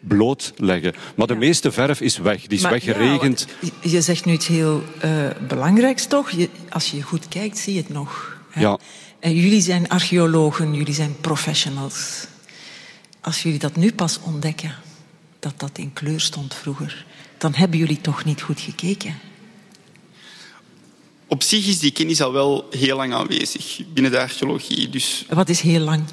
blootleggen. 0.00 0.94
Maar 1.14 1.26
de 1.26 1.34
meeste 1.34 1.72
verf 1.72 2.00
is 2.00 2.18
weg, 2.18 2.40
die 2.46 2.58
is 2.58 2.62
maar, 2.62 2.72
weggeregend. 2.72 3.46
Ja, 3.60 3.90
je 3.90 4.00
zegt 4.00 4.24
nu 4.24 4.32
iets 4.32 4.46
heel 4.46 4.82
uh, 5.04 5.10
belangrijks 5.48 6.06
toch? 6.06 6.30
Je, 6.30 6.48
als 6.68 6.90
je 6.90 7.02
goed 7.02 7.28
kijkt, 7.28 7.58
zie 7.58 7.74
je 7.74 7.80
het 7.80 7.88
nog. 7.88 8.38
Hè? 8.50 8.60
Ja. 8.60 8.78
En 9.20 9.34
jullie 9.34 9.60
zijn 9.60 9.88
archeologen, 9.88 10.74
jullie 10.74 10.94
zijn 10.94 11.16
professionals. 11.20 12.26
Als 13.20 13.42
jullie 13.42 13.58
dat 13.58 13.76
nu 13.76 13.92
pas 13.92 14.20
ontdekken, 14.22 14.74
dat 15.38 15.54
dat 15.56 15.78
in 15.78 15.92
kleur 15.92 16.20
stond 16.20 16.54
vroeger, 16.54 17.06
dan 17.40 17.54
hebben 17.54 17.78
jullie 17.78 18.00
toch 18.00 18.24
niet 18.24 18.42
goed 18.42 18.60
gekeken. 18.60 19.18
Op 21.26 21.42
zich 21.42 21.66
is 21.66 21.78
die 21.78 21.90
kennis 21.90 22.22
al 22.22 22.32
wel 22.32 22.66
heel 22.70 22.96
lang 22.96 23.12
aanwezig 23.12 23.80
binnen 23.92 24.12
de 24.12 24.20
archeologie. 24.20 24.88
Dus... 24.88 25.24
Wat 25.28 25.48
is 25.48 25.60
heel 25.60 25.80
lang? 25.80 26.04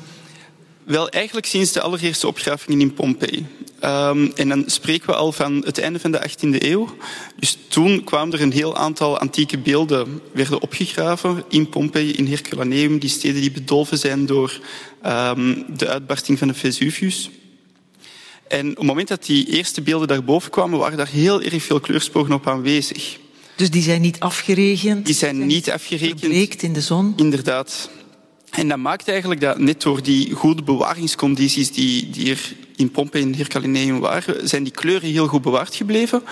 Wel, 0.84 1.10
eigenlijk 1.10 1.46
sinds 1.46 1.72
de 1.72 1.82
allereerste 1.82 2.28
opgravingen 2.28 2.82
in 2.82 2.94
Pompeii. 2.94 3.46
Um, 3.84 4.32
en 4.36 4.50
dan 4.50 4.64
spreken 4.66 5.08
we 5.08 5.16
al 5.16 5.32
van 5.32 5.64
het 5.66 5.78
einde 5.78 6.00
van 6.00 6.12
de 6.12 6.30
18e 6.30 6.64
eeuw. 6.64 6.96
Dus 7.40 7.58
toen 7.68 8.04
kwamen 8.04 8.34
er 8.34 8.42
een 8.42 8.52
heel 8.52 8.78
aantal 8.78 9.18
antieke 9.18 9.58
beelden 9.58 10.22
werden 10.34 10.62
opgegraven 10.62 11.44
in 11.50 11.70
Pompeii, 11.70 12.12
in 12.12 12.28
Herculaneum, 12.28 13.00
die 13.00 13.10
steden 13.10 13.42
die 13.42 13.52
bedolven 13.52 13.98
zijn 13.98 14.26
door 14.26 14.60
um, 15.06 15.66
de 15.78 15.88
uitbarsting 15.88 16.38
van 16.38 16.48
de 16.48 16.54
Vesuvius. 16.54 17.30
En 18.48 18.70
op 18.70 18.78
het 18.78 18.86
moment 18.86 19.08
dat 19.08 19.26
die 19.26 19.46
eerste 19.46 19.82
beelden 19.82 20.08
daarboven 20.08 20.52
kwamen, 20.52 20.80
waren 20.80 20.98
daar 20.98 21.10
heel 21.10 21.42
erg 21.42 21.64
veel 21.64 21.80
kleursporen 21.80 22.32
op 22.34 22.48
aanwezig. 22.48 23.18
Dus 23.56 23.70
die 23.70 23.82
zijn 23.82 24.02
niet 24.02 24.20
afgeregend? 24.20 25.06
Die 25.06 25.16
zijn 25.16 25.46
niet 25.46 25.72
afgerekend. 25.72 26.20
Verbleekt 26.20 26.64
in 26.64 26.74
de 26.74 26.82
zon? 26.82 27.14
Inderdaad. 27.16 27.90
En 28.50 28.68
dat 28.68 28.78
maakt 28.78 29.08
eigenlijk 29.08 29.42
dat 29.42 29.60
net 29.60 29.82
door 29.82 30.04
die 30.04 30.34
goede 30.34 30.64
bewaringscondities 30.64 31.72
die, 31.72 32.10
die 32.10 32.30
er 32.30 32.54
in 32.76 32.92
Pompeii 32.92 33.24
en 33.26 33.36
Herculaneum 33.36 34.00
waren, 34.00 34.50
zijn 34.50 34.64
die 34.64 34.74
kleuren 34.74 35.10
heel 35.10 35.28
goed 35.28 35.42
bewaard 35.42 35.76
gebleven. 35.76 36.24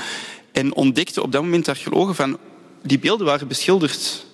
En 0.51 0.73
ontdekten 0.73 1.23
op 1.23 1.31
dat 1.31 1.41
moment 1.41 1.67
archeologen 1.67 2.15
van 2.15 2.37
die 2.83 2.99
beelden 2.99 3.25
waren 3.25 3.47
beschilderd. 3.47 4.25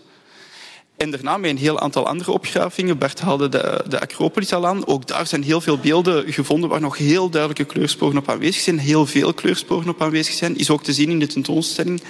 En 1.01 1.11
daarna 1.11 1.37
met 1.37 1.49
een 1.49 1.57
heel 1.57 1.79
aantal 1.79 2.07
andere 2.07 2.31
opgravingen. 2.31 2.97
Bart 2.97 3.19
haalde 3.19 3.49
de, 3.49 3.83
de 3.87 3.99
Acropolis 3.99 4.53
al 4.53 4.67
aan. 4.67 4.87
Ook 4.87 5.07
daar 5.07 5.27
zijn 5.27 5.43
heel 5.43 5.61
veel 5.61 5.77
beelden 5.77 6.33
gevonden 6.33 6.69
waar 6.69 6.79
nog 6.79 6.97
heel 6.97 7.29
duidelijke 7.29 7.73
kleursporen 7.73 8.17
op 8.17 8.29
aanwezig 8.29 8.61
zijn. 8.61 8.79
Heel 8.79 9.05
veel 9.05 9.33
kleursporen 9.33 9.89
op 9.89 10.01
aanwezig 10.01 10.33
zijn. 10.33 10.57
Is 10.57 10.69
ook 10.69 10.83
te 10.83 10.93
zien 10.93 11.09
in 11.09 11.19
de 11.19 11.27
tentoonstelling. 11.27 12.01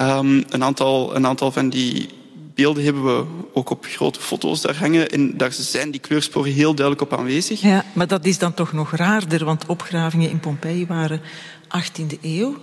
Um, 0.00 0.44
een, 0.48 0.64
aantal, 0.64 1.16
een 1.16 1.26
aantal 1.26 1.52
van 1.52 1.68
die 1.68 2.08
beelden 2.54 2.84
hebben 2.84 3.04
we 3.04 3.24
ook 3.52 3.70
op 3.70 3.84
grote 3.84 4.20
foto's 4.20 4.60
daar 4.60 4.76
hangen. 4.76 5.10
En 5.10 5.36
daar 5.36 5.52
zijn 5.52 5.90
die 5.90 6.00
kleursporen 6.00 6.52
heel 6.52 6.74
duidelijk 6.74 7.12
op 7.12 7.18
aanwezig. 7.18 7.60
Ja, 7.60 7.84
maar 7.92 8.06
dat 8.06 8.24
is 8.24 8.38
dan 8.38 8.54
toch 8.54 8.72
nog 8.72 8.90
raarder, 8.90 9.44
want 9.44 9.66
opgravingen 9.66 10.30
in 10.30 10.40
Pompeii 10.40 10.86
waren 10.86 11.20
18e 11.78 12.20
eeuw. 12.22 12.56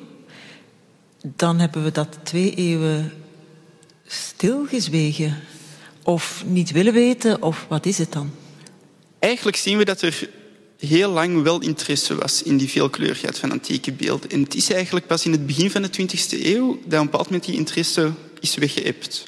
Dan 1.35 1.59
hebben 1.59 1.83
we 1.83 1.91
dat 1.91 2.19
twee 2.23 2.55
eeuwen 2.55 3.11
stilgezwegen. 4.05 5.37
Of 6.03 6.43
niet 6.45 6.71
willen 6.71 6.93
weten, 6.93 7.41
of 7.41 7.65
wat 7.69 7.85
is 7.85 7.97
het 7.97 8.11
dan? 8.11 8.31
Eigenlijk 9.19 9.57
zien 9.57 9.77
we 9.77 9.85
dat 9.85 10.01
er 10.01 10.29
heel 10.79 11.11
lang 11.11 11.41
wel 11.43 11.61
interesse 11.61 12.15
was 12.15 12.43
in 12.43 12.57
die 12.57 12.69
veelkleurigheid 12.69 13.39
van 13.39 13.51
antieke 13.51 13.91
beelden. 13.91 14.29
En 14.29 14.41
het 14.41 14.55
is 14.55 14.71
eigenlijk 14.71 15.07
pas 15.07 15.25
in 15.25 15.31
het 15.31 15.45
begin 15.45 15.71
van 15.71 15.81
de 15.81 15.89
20e 16.01 16.45
eeuw 16.45 16.67
dat 16.67 16.79
op 16.85 16.91
een 16.91 17.05
bepaald 17.05 17.25
moment 17.25 17.45
die 17.45 17.55
interesse 17.55 18.11
is 18.39 18.55
weggeëpt. 18.55 19.27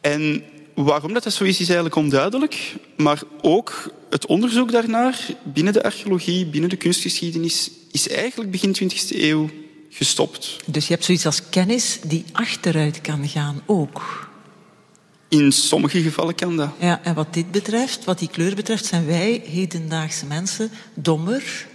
En 0.00 0.42
waarom 0.74 1.12
dat, 1.12 1.22
dat 1.22 1.32
zo 1.32 1.44
is, 1.44 1.60
is 1.60 1.66
eigenlijk 1.66 1.96
onduidelijk. 1.96 2.74
Maar 2.96 3.22
ook 3.40 3.92
het 4.10 4.26
onderzoek 4.26 4.72
daarnaar 4.72 5.26
binnen 5.42 5.72
de 5.72 5.82
archeologie, 5.82 6.46
binnen 6.46 6.70
de 6.70 6.76
kunstgeschiedenis, 6.76 7.70
is 7.90 8.08
eigenlijk 8.08 8.50
begin 8.50 8.76
20e 8.82 9.16
eeuw 9.16 9.50
gestopt. 9.90 10.56
Dus 10.66 10.86
je 10.86 10.92
hebt 10.92 11.04
zoiets 11.04 11.26
als 11.26 11.48
kennis 11.48 11.98
die 12.06 12.24
achteruit 12.32 13.00
kan 13.00 13.28
gaan 13.28 13.62
ook. 13.66 14.23
In 15.34 15.52
sommige 15.52 16.02
gevallen 16.02 16.34
kan 16.34 16.56
dat. 16.56 16.70
Ja, 16.80 17.00
en 17.02 17.14
wat 17.14 17.34
dit 17.34 17.50
betreft, 17.50 18.04
wat 18.04 18.18
die 18.18 18.28
kleur 18.28 18.54
betreft, 18.54 18.84
zijn 18.84 19.06
wij 19.06 19.42
hedendaagse 19.46 20.26
mensen 20.26 20.70
dommer 20.94 21.66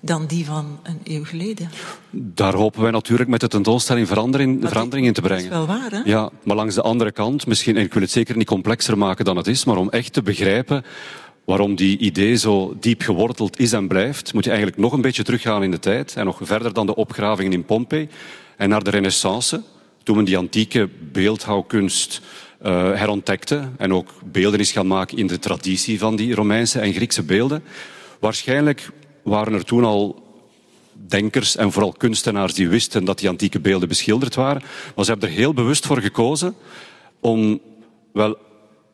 dan 0.00 0.26
die 0.26 0.44
van 0.44 0.78
een 0.82 1.00
eeuw 1.04 1.24
geleden. 1.24 1.70
Daar 2.10 2.54
hopen 2.54 2.82
wij 2.82 2.90
natuurlijk 2.90 3.30
met 3.30 3.40
de 3.40 3.48
tentoonstelling 3.48 4.08
verandering, 4.08 4.68
verandering 4.68 5.06
in 5.06 5.12
te 5.12 5.20
brengen. 5.20 5.50
Dat 5.50 5.60
is 5.60 5.66
wel 5.66 5.76
waar, 5.76 5.90
hè? 5.90 6.00
Ja, 6.04 6.30
maar 6.42 6.56
langs 6.56 6.74
de 6.74 6.82
andere 6.82 7.12
kant, 7.12 7.46
misschien, 7.46 7.76
en 7.76 7.84
ik 7.84 7.92
wil 7.92 8.02
het 8.02 8.10
zeker 8.10 8.36
niet 8.36 8.46
complexer 8.46 8.98
maken 8.98 9.24
dan 9.24 9.36
het 9.36 9.46
is, 9.46 9.64
maar 9.64 9.76
om 9.76 9.90
echt 9.90 10.12
te 10.12 10.22
begrijpen 10.22 10.84
waarom 11.44 11.74
die 11.74 11.98
idee 11.98 12.36
zo 12.36 12.76
diep 12.80 13.02
geworteld 13.02 13.58
is 13.58 13.72
en 13.72 13.88
blijft, 13.88 14.32
moet 14.32 14.44
je 14.44 14.50
eigenlijk 14.50 14.80
nog 14.80 14.92
een 14.92 15.00
beetje 15.00 15.22
teruggaan 15.22 15.62
in 15.62 15.70
de 15.70 15.78
tijd 15.78 16.14
en 16.16 16.24
nog 16.24 16.38
verder 16.42 16.72
dan 16.72 16.86
de 16.86 16.94
opgravingen 16.94 17.52
in 17.52 17.64
Pompeii 17.64 18.08
en 18.56 18.68
naar 18.68 18.84
de 18.84 18.90
renaissance, 18.90 19.62
toen 20.02 20.16
men 20.16 20.24
die 20.24 20.38
antieke 20.38 20.88
beeldhouwkunst 21.12 22.20
herontdekte 22.70 23.68
en 23.78 23.92
ook 23.92 24.10
beelden 24.24 24.60
is 24.60 24.72
gaan 24.72 24.86
maken 24.86 25.18
in 25.18 25.26
de 25.26 25.38
traditie 25.38 25.98
van 25.98 26.16
die 26.16 26.34
Romeinse 26.34 26.80
en 26.80 26.92
Griekse 26.92 27.22
beelden. 27.22 27.62
Waarschijnlijk 28.20 28.90
waren 29.22 29.52
er 29.52 29.64
toen 29.64 29.84
al 29.84 30.22
denkers 30.92 31.56
en 31.56 31.72
vooral 31.72 31.92
kunstenaars 31.92 32.54
die 32.54 32.68
wisten 32.68 33.04
dat 33.04 33.18
die 33.18 33.28
antieke 33.28 33.60
beelden 33.60 33.88
beschilderd 33.88 34.34
waren. 34.34 34.62
Maar 34.94 35.04
ze 35.04 35.10
hebben 35.10 35.28
er 35.28 35.34
heel 35.34 35.54
bewust 35.54 35.86
voor 35.86 36.00
gekozen 36.00 36.54
om 37.20 37.60
wel 38.12 38.36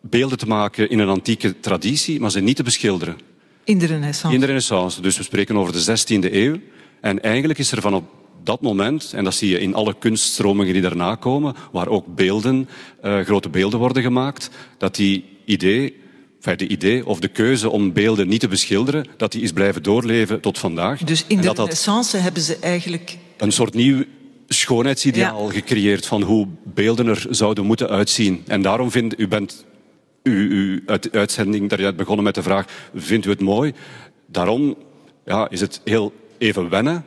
beelden 0.01 0.39
te 0.39 0.47
maken 0.47 0.91
in 0.91 0.99
een 0.99 1.09
antieke 1.09 1.61
traditie, 1.61 2.21
maar 2.21 2.31
ze 2.31 2.41
niet 2.41 2.57
te 2.57 2.63
beschilderen. 2.63 3.19
In 3.65 3.79
de 3.79 3.87
renaissance? 3.87 4.35
In 4.35 4.41
de 4.41 4.47
renaissance. 4.47 5.01
Dus 5.01 5.17
we 5.17 5.23
spreken 5.23 5.57
over 5.57 5.73
de 5.73 5.99
16e 5.99 6.33
eeuw. 6.33 6.57
En 7.01 7.23
eigenlijk 7.23 7.59
is 7.59 7.73
er 7.73 7.81
van 7.81 7.95
op 7.95 8.20
dat 8.45 8.61
moment, 8.61 9.13
en 9.13 9.25
dat 9.25 9.35
zie 9.35 9.51
je 9.51 9.61
in 9.61 9.75
alle 9.75 9.95
kunststromingen 9.99 10.73
die 10.73 10.83
daarna 10.83 11.15
komen, 11.15 11.55
waar 11.73 11.89
ook 11.89 12.15
beelden, 12.15 12.69
uh, 13.05 13.21
grote 13.21 13.49
beelden 13.49 13.79
worden 13.79 14.03
gemaakt, 14.03 14.51
dat 14.79 14.95
die 14.95 15.25
idee 15.45 15.95
enfin, 16.41 16.57
de 16.57 16.69
idee 16.69 17.07
of 17.07 17.21
de 17.21 17.29
keuze 17.29 17.71
om 17.71 17.93
beelden 17.93 18.29
niet 18.29 18.41
te 18.41 18.49
beschilderen, 18.49 19.07
dat 19.17 19.33
die 19.33 19.43
is 19.43 19.53
blijven 19.53 19.83
doorleven 19.83 20.41
tot 20.41 20.59
vandaag. 20.59 21.05
Dus 21.05 21.25
in 21.27 21.41
de 21.41 21.49
renaissance 21.49 22.17
hebben 22.17 22.43
ze 22.43 22.57
eigenlijk... 22.61 23.19
Een 23.37 23.53
soort 23.53 23.75
nieuw 23.75 24.05
schoonheidsideaal 24.49 25.47
ja. 25.47 25.53
gecreëerd 25.53 26.07
van 26.07 26.23
hoe 26.23 26.47
beelden 26.65 27.07
er 27.07 27.27
zouden 27.31 27.65
moeten 27.67 27.89
uitzien. 27.89 28.43
En 28.47 28.63
daarom 28.63 28.91
vindt 28.91 29.21
u 29.21 29.29
bent 29.29 29.65
uw, 30.23 30.51
uw 30.51 30.81
uitzending 31.13 31.69
daaruit 31.69 31.97
begonnen 31.97 32.25
met 32.25 32.35
de 32.35 32.43
vraag, 32.43 32.67
vindt 32.95 33.27
u 33.27 33.31
het 33.31 33.41
mooi? 33.41 33.73
Daarom 34.27 34.77
ja, 35.25 35.51
is 35.51 35.61
het 35.61 35.81
heel 35.85 36.13
even 36.39 36.69
wennen 36.69 37.05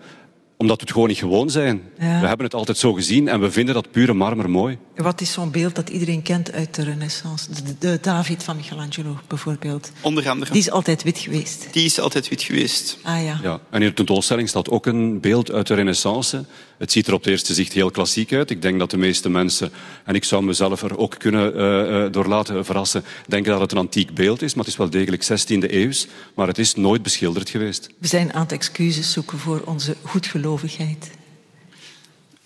omdat 0.63 0.77
we 0.77 0.84
het 0.84 0.93
gewoon 0.93 1.08
niet 1.08 1.17
gewoon 1.17 1.50
zijn. 1.50 1.82
Ja. 2.00 2.20
We 2.20 2.27
hebben 2.27 2.46
het 2.46 2.55
altijd 2.55 2.77
zo 2.77 2.93
gezien 2.93 3.27
en 3.27 3.39
we 3.39 3.51
vinden 3.51 3.74
dat 3.74 3.91
pure 3.91 4.13
marmer 4.13 4.50
mooi. 4.50 4.77
Wat 4.96 5.22
is 5.22 5.32
zo'n 5.32 5.51
beeld 5.51 5.75
dat 5.75 5.89
iedereen 5.89 6.22
kent 6.22 6.51
uit 6.51 6.75
de 6.75 6.84
renaissance? 6.84 7.48
De, 7.51 7.75
de, 7.79 7.98
David 8.01 8.43
van 8.43 8.55
Michelangelo 8.55 9.17
bijvoorbeeld. 9.27 9.91
Onder 10.01 10.29
andere. 10.29 10.51
Die 10.51 10.62
is 10.62 10.72
altijd 10.72 11.03
wit 11.03 11.20
geweest. 11.20 11.67
Die 11.72 11.86
is 11.86 12.00
altijd 12.00 12.29
wit 12.29 12.41
geweest. 12.41 12.98
Ah 13.03 13.24
ja. 13.24 13.39
ja. 13.43 13.60
En 13.70 13.82
in 13.82 13.88
de 13.88 13.93
tentoonstelling 13.93 14.50
staat 14.50 14.70
ook 14.70 14.86
een 14.86 15.20
beeld 15.20 15.51
uit 15.51 15.67
de 15.67 15.74
renaissance. 15.74 16.46
Het 16.77 16.91
ziet 16.91 17.08
er 17.08 17.13
op 17.13 17.20
het 17.20 17.29
eerste 17.29 17.53
zicht 17.53 17.74
heel 17.74 17.91
klassiek 17.91 18.34
uit. 18.34 18.50
Ik 18.50 18.62
denk 18.62 18.79
dat 18.79 18.91
de 18.91 18.98
meeste 18.98 19.29
mensen, 19.29 19.72
en 20.05 20.15
ik 20.15 20.24
zou 20.24 20.43
mezelf 20.43 20.82
er 20.82 20.98
ook 20.98 21.15
kunnen 21.17 21.53
uh, 21.55 22.12
door 22.12 22.27
laten 22.27 22.65
verrassen, 22.65 23.03
denken 23.27 23.51
dat 23.51 23.62
het 23.62 23.72
een 23.72 23.77
antiek 23.77 24.13
beeld 24.13 24.41
is. 24.41 24.53
Maar 24.53 24.63
het 24.63 24.74
is 24.74 24.79
wel 24.79 24.89
degelijk 24.89 25.24
16e 25.24 25.72
eeuws. 25.72 26.08
Maar 26.36 26.48
het 26.48 26.58
is 26.58 26.75
nooit 26.75 27.03
beschilderd 27.03 27.50
geweest. 27.50 27.89
We 27.98 28.08
zijn 28.08 28.34
aan 28.34 28.41
het 28.41 28.51
excuses 28.51 29.12
zoeken 29.12 29.38
voor 29.38 29.62
onze 29.65 29.96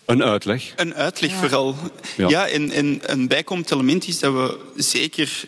Een 0.06 0.24
uitleg. 0.24 0.74
Een 0.76 0.96
uitleg 0.96 1.32
ja. 1.32 1.38
vooral. 1.38 1.76
Ja, 2.18 2.30
ja 2.30 2.48
en, 2.48 2.72
en 2.72 3.00
een 3.02 3.28
bijkomend 3.28 3.72
element 3.72 4.08
is 4.08 4.20
dat 4.20 4.34
we 4.34 4.58
zeker 4.76 5.46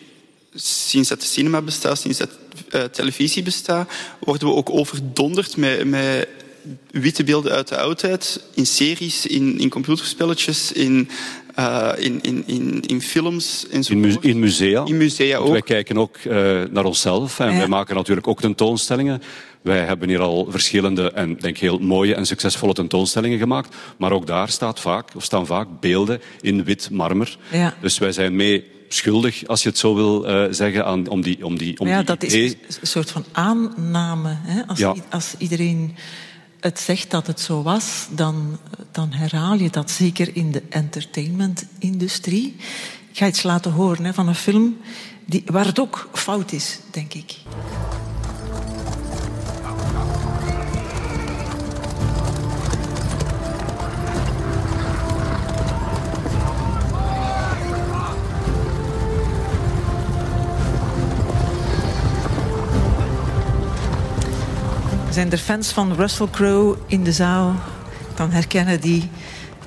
sinds 0.55 1.09
dat 1.09 1.19
de 1.19 1.25
cinema 1.25 1.61
bestaat, 1.61 1.99
sinds 1.99 2.17
dat 2.17 2.29
uh, 2.75 2.83
televisie 2.83 3.43
bestaat, 3.43 3.91
worden 4.19 4.47
we 4.47 4.53
ook 4.53 4.69
overdonderd 4.69 5.57
met, 5.57 5.85
met 5.85 6.27
witte 6.91 7.23
beelden 7.23 7.51
uit 7.51 7.67
de 7.67 7.77
oudheid, 7.77 8.43
in 8.53 8.65
series, 8.65 9.25
in, 9.25 9.59
in 9.59 9.69
computerspelletjes, 9.69 10.71
in, 10.71 11.09
uh, 11.59 11.91
in, 11.97 12.19
in, 12.21 12.43
in, 12.45 12.81
in 12.81 13.01
films 13.01 13.65
In, 13.69 14.21
in 14.21 14.39
musea. 14.39 14.85
In 14.85 14.97
musea 14.97 15.37
ook. 15.37 15.51
Wij 15.51 15.61
kijken 15.61 15.97
ook 15.97 16.17
uh, 16.17 16.33
naar 16.69 16.85
onszelf 16.85 17.39
en 17.39 17.51
ja. 17.51 17.57
wij 17.57 17.67
maken 17.67 17.95
natuurlijk 17.95 18.27
ook 18.27 18.41
tentoonstellingen. 18.41 19.21
Wij 19.61 19.79
hebben 19.79 20.09
hier 20.09 20.19
al 20.21 20.47
verschillende 20.49 21.11
en 21.11 21.37
denk 21.37 21.57
heel 21.57 21.79
mooie 21.79 22.15
en 22.15 22.25
succesvolle 22.25 22.73
tentoonstellingen 22.73 23.39
gemaakt. 23.39 23.75
Maar 23.97 24.11
ook 24.11 24.27
daar 24.27 24.49
staat 24.49 24.79
vaak, 24.79 25.09
of 25.15 25.23
staan 25.23 25.45
vaak 25.45 25.67
beelden 25.79 26.21
in 26.41 26.63
wit 26.63 26.89
marmer. 26.91 27.37
Ja. 27.51 27.73
Dus 27.81 27.97
wij 27.97 28.11
zijn 28.11 28.35
mee 28.35 28.65
schuldig, 28.87 29.47
als 29.47 29.63
je 29.63 29.69
het 29.69 29.77
zo 29.77 29.95
wil 29.95 30.29
uh, 30.29 30.45
zeggen, 30.53 30.85
aan, 30.85 31.07
om 31.07 31.21
die, 31.21 31.45
om 31.45 31.57
die, 31.57 31.79
om 31.79 31.87
ja, 31.87 31.97
die 31.97 32.05
dat 32.05 32.23
idee. 32.23 32.57
is 32.67 32.77
een 32.81 32.87
soort 32.87 33.11
van 33.11 33.25
aanname. 33.31 34.37
Hè? 34.41 34.67
Als, 34.67 34.79
Ja. 34.79 34.95
als 35.09 35.35
iedereen 35.37 35.95
het 36.59 36.79
zegt 36.79 37.11
dat 37.11 37.27
het 37.27 37.39
zo 37.39 37.63
was, 37.63 38.07
dan, 38.11 38.57
dan 38.91 39.11
herhaal 39.11 39.55
je 39.55 39.69
dat 39.69 39.91
zeker 39.91 40.35
in 40.35 40.51
de 40.51 40.63
entertainmentindustrie. 40.69 42.55
Ik 43.11 43.17
ga 43.17 43.27
iets 43.27 43.43
laten 43.43 43.71
horen 43.71 44.05
hè, 44.05 44.13
van 44.13 44.27
een 44.27 44.35
film 44.35 44.77
die, 45.25 45.43
waar 45.45 45.65
het 45.65 45.79
ook 45.79 46.09
fout 46.13 46.51
is, 46.51 46.79
denk 46.91 47.13
ik. 47.13 47.35
Zijn 65.19 65.31
er 65.31 65.37
fans 65.37 65.67
van 65.67 65.95
Russell 65.95 66.27
Crowe 66.31 66.77
in 66.87 67.03
de 67.03 67.11
zaal? 67.11 67.55
Dan 68.15 68.31
herkennen 68.31 68.81
die 68.81 69.09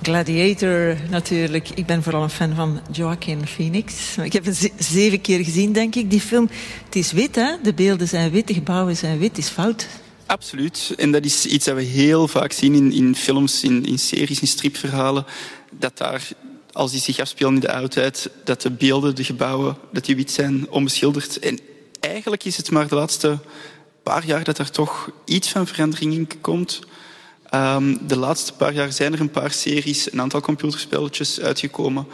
Gladiator 0.02 0.97
natuurlijk. 1.11 1.71
Ik 1.71 1.87
ben 1.87 2.02
vooral 2.02 2.23
een 2.23 2.30
fan 2.30 2.54
van 2.54 2.80
Joaquin 2.92 3.47
Phoenix. 3.47 4.16
Ik 4.23 4.32
heb 4.32 4.44
hem 4.44 4.54
ze- 4.54 4.71
zeven 4.78 5.21
keer 5.21 5.44
gezien, 5.44 5.73
denk 5.73 5.94
ik, 5.94 6.11
die 6.11 6.21
film. 6.21 6.49
Het 6.85 6.97
is 6.97 7.12
wit, 7.12 7.35
hè? 7.35 7.52
De 7.62 7.75
beelden 7.75 8.09
zijn 8.09 8.30
wit, 8.30 8.47
de 8.47 8.54
gebouwen 8.54 8.97
zijn 8.97 9.18
wit. 9.18 9.38
Is 9.38 9.49
fout. 9.49 9.87
Absoluut. 10.26 10.94
En 10.99 11.12
dat 11.12 11.25
is 11.25 11.47
iets 11.47 11.64
dat 11.64 11.76
we 11.76 11.82
heel 11.82 12.28
vaak 12.28 12.52
zien 12.52 12.75
in, 12.75 12.92
in 12.92 13.16
films, 13.16 13.62
in, 13.64 13.87
in 13.87 13.99
series, 13.99 14.40
in 14.40 14.47
stripverhalen. 14.47 15.25
Dat 15.71 15.99
daar, 15.99 16.28
als 16.73 16.90
die 16.90 17.00
zich 17.00 17.18
afspelen 17.18 17.54
in 17.54 17.61
de 17.61 17.73
oudheid, 17.73 18.30
dat 18.44 18.62
de 18.62 18.71
beelden, 18.71 19.14
de 19.14 19.25
gebouwen, 19.25 19.76
dat 19.92 20.04
die 20.04 20.16
wit 20.16 20.30
zijn, 20.30 20.71
onbeschilderd. 20.71 21.38
En 21.38 21.59
eigenlijk 22.00 22.44
is 22.44 22.56
het 22.56 22.71
maar 22.71 22.88
de 22.88 22.94
laatste 22.94 23.38
paar 24.02 24.26
jaar 24.26 24.44
dat 24.44 24.59
er 24.59 24.71
toch 24.71 25.11
iets 25.25 25.50
van 25.50 25.66
verandering 25.66 26.12
in 26.12 26.28
komt. 26.40 26.80
Ehm, 27.50 27.97
de 28.06 28.16
laatste 28.16 28.52
paar 28.52 28.73
jaar 28.73 28.92
zijn 28.92 29.12
er 29.12 29.21
een 29.21 29.30
paar 29.30 29.50
series, 29.50 30.12
een 30.12 30.21
aantal 30.21 30.40
computerspelletjes 30.40 31.40
uitgekomen 31.40 32.06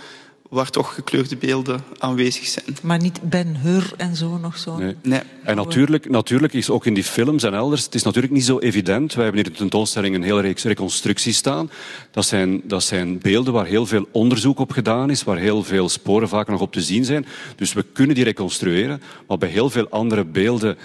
waar 0.48 0.70
toch 0.70 0.94
gekleurde 0.94 1.36
beelden 1.36 1.84
aanwezig 1.98 2.46
zijn. 2.46 2.76
Maar 2.82 2.98
niet 2.98 3.20
Ben 3.22 3.56
Hur 3.56 3.92
en 3.96 4.16
zo 4.16 4.38
nog 4.38 4.58
zo? 4.58 4.76
Nee. 4.76 4.96
nee. 5.02 5.20
En 5.42 5.56
natuurlijk, 5.56 6.10
natuurlijk 6.10 6.52
is 6.52 6.70
ook 6.70 6.86
in 6.86 6.94
die 6.94 7.04
films 7.04 7.42
en 7.42 7.54
elders, 7.54 7.84
het 7.84 7.94
is 7.94 8.02
natuurlijk 8.02 8.32
niet 8.32 8.44
zo 8.44 8.58
evident. 8.58 9.14
Wij 9.14 9.24
hebben 9.24 9.40
hier 9.42 9.50
in 9.50 9.56
de 9.56 9.64
tentoonstelling 9.64 10.14
een 10.14 10.22
hele 10.22 10.40
reeks 10.40 10.64
reconstructies 10.64 11.36
staan. 11.36 11.70
Dat 12.10 12.26
zijn, 12.26 12.60
dat 12.64 12.82
zijn 12.82 13.18
beelden 13.18 13.52
waar 13.52 13.66
heel 13.66 13.86
veel 13.86 14.08
onderzoek 14.12 14.58
op 14.58 14.70
gedaan 14.70 15.10
is, 15.10 15.24
waar 15.24 15.38
heel 15.38 15.62
veel 15.64 15.88
sporen 15.88 16.28
vaak 16.28 16.48
nog 16.48 16.60
op 16.60 16.72
te 16.72 16.82
zien 16.82 17.04
zijn. 17.04 17.26
Dus 17.56 17.72
we 17.72 17.84
kunnen 17.92 18.14
die 18.14 18.24
reconstrueren, 18.24 19.02
maar 19.26 19.38
bij 19.38 19.48
heel 19.48 19.70
veel 19.70 19.88
andere 19.88 20.24
beelden 20.24 20.78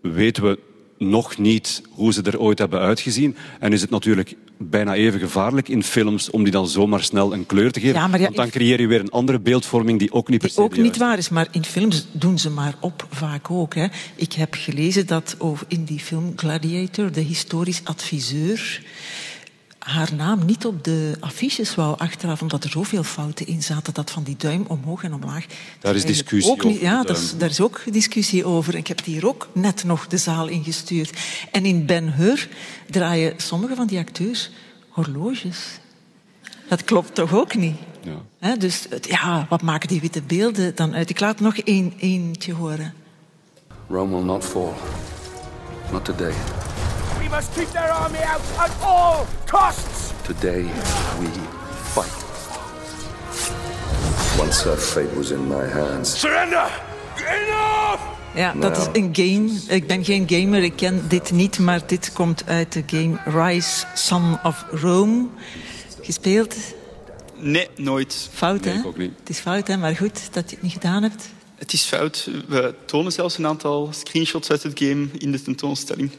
weten 0.00 0.42
we 0.42 0.58
nog 0.98 1.38
niet 1.38 1.82
hoe 1.90 2.12
ze 2.12 2.22
er 2.22 2.40
ooit 2.40 2.58
hebben 2.58 2.80
uitgezien. 2.80 3.36
En 3.60 3.72
is 3.72 3.80
het 3.80 3.90
natuurlijk 3.90 4.36
bijna 4.58 4.94
even 4.94 5.20
gevaarlijk 5.20 5.68
in 5.68 5.82
films 5.82 6.30
om 6.30 6.42
die 6.42 6.52
dan 6.52 6.68
zomaar 6.68 7.02
snel 7.02 7.32
een 7.32 7.46
kleur 7.46 7.72
te 7.72 7.80
geven. 7.80 8.10
Want 8.10 8.36
dan 8.36 8.50
creëer 8.50 8.80
je 8.80 8.86
weer 8.86 9.00
een 9.00 9.10
andere 9.10 9.40
beeldvorming 9.40 9.98
die 9.98 10.12
ook 10.12 10.28
niet 10.28 10.52
se 10.52 10.60
ook 10.60 10.76
niet 10.76 10.96
waar 10.96 11.18
is. 11.18 11.28
Maar 11.28 11.48
in 11.50 11.64
films 11.64 12.06
doen 12.12 12.38
ze 12.38 12.50
maar 12.50 12.74
op, 12.80 13.06
vaak 13.10 13.50
ook. 13.50 13.74
Hè. 13.74 13.86
Ik 14.14 14.32
heb 14.32 14.54
gelezen 14.54 15.06
dat 15.06 15.36
in 15.68 15.84
die 15.84 16.00
film 16.00 16.32
Gladiator 16.36 17.12
de 17.12 17.20
historisch 17.20 17.80
adviseur 17.84 18.82
haar 19.88 20.14
naam 20.14 20.44
niet 20.44 20.66
op 20.66 20.84
de 20.84 21.16
affiches 21.20 21.74
wou 21.74 21.98
achteraf, 21.98 22.42
omdat 22.42 22.64
er 22.64 22.70
zoveel 22.70 23.02
fouten 23.02 23.46
in 23.46 23.62
zaten, 23.62 23.94
dat 23.94 24.10
van 24.10 24.22
die 24.22 24.36
duim 24.36 24.64
omhoog 24.66 25.02
en 25.02 25.14
omlaag. 25.14 25.46
Daar 25.80 25.94
is 25.94 26.04
discussie 26.04 26.52
ook 26.52 26.64
over. 26.64 26.82
Ja, 26.82 27.06
is, 27.06 27.36
daar 27.36 27.50
is 27.50 27.60
ook 27.60 27.82
discussie 27.90 28.44
over. 28.44 28.74
Ik 28.74 28.86
heb 28.86 29.04
hier 29.04 29.26
ook 29.28 29.48
net 29.52 29.84
nog 29.84 30.06
de 30.06 30.16
zaal 30.16 30.48
ingestuurd. 30.48 31.18
En 31.52 31.64
in 31.64 31.86
Ben 31.86 32.14
Hur 32.14 32.48
draaien 32.90 33.34
sommige 33.36 33.74
van 33.74 33.86
die 33.86 33.98
acteurs 33.98 34.50
horloges. 34.88 35.58
Dat 36.68 36.84
klopt 36.84 37.14
toch 37.14 37.34
ook 37.34 37.54
niet? 37.54 37.76
Ja. 38.40 38.56
dus 38.56 38.86
ja, 39.00 39.46
wat 39.48 39.62
maken 39.62 39.88
die 39.88 40.00
witte 40.00 40.22
beelden 40.22 40.74
dan 40.74 40.94
uit? 40.94 41.10
Ik 41.10 41.20
laat 41.20 41.40
nog 41.40 41.56
één, 41.56 41.92
eentje 41.98 42.52
horen. 42.52 42.94
Rome 43.88 44.16
will 44.16 44.24
not 44.24 44.44
fall. 44.44 44.72
Not 45.92 46.04
today. 46.04 46.32
We 47.28 47.34
must 47.34 47.54
keep 47.54 47.68
their 47.68 47.92
army 47.92 48.18
out 48.18 48.40
at 48.58 48.70
all 48.82 49.26
costs! 49.46 50.12
Today 50.24 50.62
we 51.20 51.26
fight. 51.92 52.24
Once 54.38 54.62
her 54.62 54.76
fate 54.76 55.16
was 55.16 55.30
in 55.30 55.48
my 55.48 55.66
hands. 55.66 56.20
Surrender! 56.20 56.70
Enough! 57.16 58.00
Ja, 58.34 58.52
dat 58.52 58.76
is 58.76 58.86
een 58.92 59.10
game. 59.12 59.76
Ik 59.76 59.86
ben 59.86 60.04
geen 60.04 60.28
gamer, 60.28 60.62
ik 60.62 60.76
ken 60.76 61.08
dit 61.08 61.30
niet, 61.30 61.58
maar 61.58 61.86
dit 61.86 62.12
komt 62.12 62.42
uit 62.46 62.72
de 62.72 62.82
game 62.86 63.18
Rise, 63.24 63.84
Son 63.94 64.38
of 64.42 64.64
Rome. 64.70 65.26
Gespeeld? 66.02 66.54
Nee, 67.34 67.68
nooit. 67.76 68.28
Fout, 68.32 68.64
hè? 68.64 68.82
Ook 68.84 68.96
niet. 68.96 69.12
Het 69.18 69.28
is 69.28 69.38
fout, 69.38 69.66
hè? 69.66 69.76
Maar 69.76 69.96
goed 69.96 70.32
dat 70.32 70.50
je 70.50 70.54
het 70.56 70.64
niet 70.64 70.72
gedaan 70.72 71.02
hebt. 71.02 71.28
Het 71.54 71.72
is 71.72 71.82
fout. 71.82 72.30
We 72.46 72.74
tonen 72.84 73.12
zelfs 73.12 73.38
een 73.38 73.46
aantal 73.46 73.88
screenshots 73.92 74.50
uit 74.50 74.62
het 74.62 74.78
game 74.78 75.08
in 75.18 75.32
de 75.32 75.42
tentoonstelling. 75.42 76.10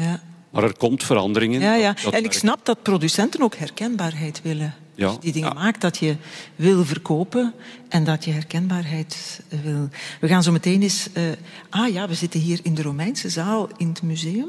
Ja. 0.00 0.20
Maar 0.50 0.62
er 0.62 0.76
komt 0.76 1.04
verandering 1.04 1.54
in. 1.54 1.60
Ja, 1.60 1.74
ja. 1.74 1.94
en 2.10 2.24
ik 2.24 2.32
snap 2.32 2.64
dat 2.64 2.82
producenten 2.82 3.42
ook 3.42 3.54
herkenbaarheid 3.54 4.42
willen. 4.42 4.74
Ja. 4.94 5.08
Dus 5.08 5.18
die 5.18 5.32
dingen 5.32 5.54
maakt 5.54 5.80
dat 5.80 5.98
je 5.98 6.16
wil 6.56 6.84
verkopen 6.84 7.54
en 7.88 8.04
dat 8.04 8.24
je 8.24 8.30
herkenbaarheid 8.30 9.42
wil. 9.62 9.88
We 10.20 10.28
gaan 10.28 10.42
zo 10.42 10.52
meteen 10.52 10.82
eens. 10.82 11.08
Uh, 11.14 11.22
ah 11.70 11.92
ja, 11.92 12.08
we 12.08 12.14
zitten 12.14 12.40
hier 12.40 12.60
in 12.62 12.74
de 12.74 12.82
Romeinse 12.82 13.28
zaal 13.28 13.68
in 13.76 13.88
het 13.88 14.02
museum. 14.02 14.48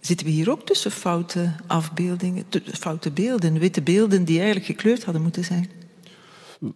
Zitten 0.00 0.26
we 0.26 0.32
hier 0.32 0.50
ook 0.50 0.66
tussen 0.66 0.90
foute 0.90 1.52
afbeeldingen, 1.66 2.44
foute 2.64 3.10
beelden, 3.10 3.58
witte 3.58 3.82
beelden 3.82 4.24
die 4.24 4.36
eigenlijk 4.36 4.66
gekleurd 4.66 5.04
hadden 5.04 5.22
moeten 5.22 5.44
zijn? 5.44 5.70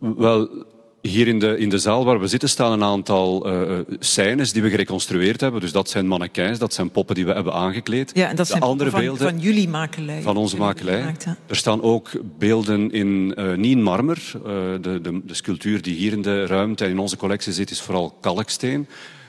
Wel, 0.00 0.64
hier 1.02 1.28
in 1.28 1.38
de, 1.38 1.58
in 1.58 1.68
de 1.68 1.78
zaal 1.78 2.04
waar 2.04 2.20
we 2.20 2.26
zitten 2.26 2.48
staan 2.48 2.72
een 2.72 2.82
aantal 2.82 3.52
uh, 3.52 3.78
scènes 3.98 4.52
die 4.52 4.62
we 4.62 4.70
gereconstrueerd 4.70 5.40
hebben. 5.40 5.60
Dus 5.60 5.72
dat 5.72 5.90
zijn 5.90 6.06
mannequins, 6.06 6.58
dat 6.58 6.74
zijn 6.74 6.90
poppen 6.90 7.14
die 7.14 7.24
we 7.24 7.32
hebben 7.32 7.52
aangekleed. 7.52 8.10
Ja, 8.14 8.28
en 8.28 8.36
dat 8.36 8.46
zijn 8.46 8.62
andere 8.62 8.90
van, 8.90 9.00
beelden 9.00 9.28
van 9.30 9.38
jullie 9.38 9.68
makelij. 9.68 10.22
Van 10.22 10.36
onze 10.36 10.56
makelij. 10.56 11.14
Er 11.46 11.56
staan 11.56 11.82
ook 11.82 12.10
beelden 12.38 12.90
in, 12.90 13.34
uh, 13.38 13.54
niet 13.54 13.76
in 13.76 13.82
marmer. 13.82 14.32
Uh, 14.34 14.42
de, 14.80 15.00
de, 15.00 15.20
de 15.24 15.34
sculptuur 15.34 15.82
die 15.82 15.94
hier 15.94 16.12
in 16.12 16.22
de 16.22 16.46
ruimte 16.46 16.84
en 16.84 16.90
in 16.90 16.98
onze 16.98 17.16
collectie 17.16 17.52
zit 17.52 17.70
is 17.70 17.80
vooral 17.80 18.16
kalksteen. 18.20 18.86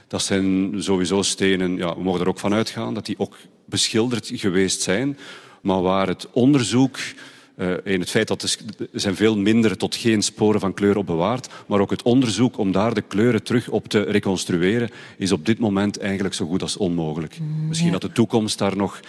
Dat 0.07 0.21
zijn 0.21 0.73
sowieso 0.77 1.21
stenen, 1.21 1.77
ja, 1.77 1.95
we 1.95 2.03
mogen 2.03 2.21
er 2.21 2.27
ook 2.27 2.39
van 2.39 2.53
uitgaan 2.53 2.93
dat 2.93 3.05
die 3.05 3.19
ook 3.19 3.37
beschilderd 3.65 4.31
geweest 4.33 4.81
zijn. 4.81 5.17
Maar 5.61 5.81
waar 5.81 6.07
het 6.07 6.27
onderzoek 6.31 6.97
uh, 7.57 7.73
in 7.83 7.99
het 7.99 8.09
feit 8.09 8.27
dat 8.27 8.43
er 8.43 8.57
zijn 8.91 9.15
veel 9.15 9.37
minder 9.37 9.77
tot 9.77 9.95
geen 9.95 10.21
sporen 10.21 10.59
van 10.59 10.73
kleur 10.73 10.97
op 10.97 11.05
bewaard, 11.05 11.47
maar 11.67 11.79
ook 11.79 11.89
het 11.89 12.01
onderzoek 12.01 12.57
om 12.57 12.71
daar 12.71 12.93
de 12.93 13.01
kleuren 13.01 13.43
terug 13.43 13.69
op 13.69 13.87
te 13.87 14.01
reconstrueren 14.01 14.89
is 15.17 15.31
op 15.31 15.45
dit 15.45 15.59
moment 15.59 15.99
eigenlijk 15.99 16.35
zo 16.35 16.45
goed 16.45 16.61
als 16.61 16.77
onmogelijk. 16.77 17.39
Mm, 17.39 17.67
Misschien 17.67 17.91
dat 17.91 18.01
de 18.01 18.11
toekomst 18.11 18.57
daar 18.57 18.77
nog 18.77 18.99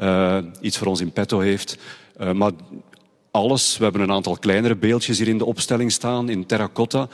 uh, 0.00 0.38
iets 0.60 0.78
voor 0.78 0.86
ons 0.86 1.00
in 1.00 1.12
petto 1.12 1.38
heeft, 1.40 1.78
uh, 2.20 2.32
maar 2.32 2.52
alles. 3.34 3.76
We 3.76 3.82
hebben 3.82 4.02
een 4.02 4.12
aantal 4.12 4.36
kleinere 4.36 4.76
beeldjes 4.76 5.18
hier 5.18 5.28
in 5.28 5.38
de 5.38 5.44
opstelling 5.44 5.92
staan, 5.92 6.28
in 6.28 6.46
terracotta. 6.46 7.08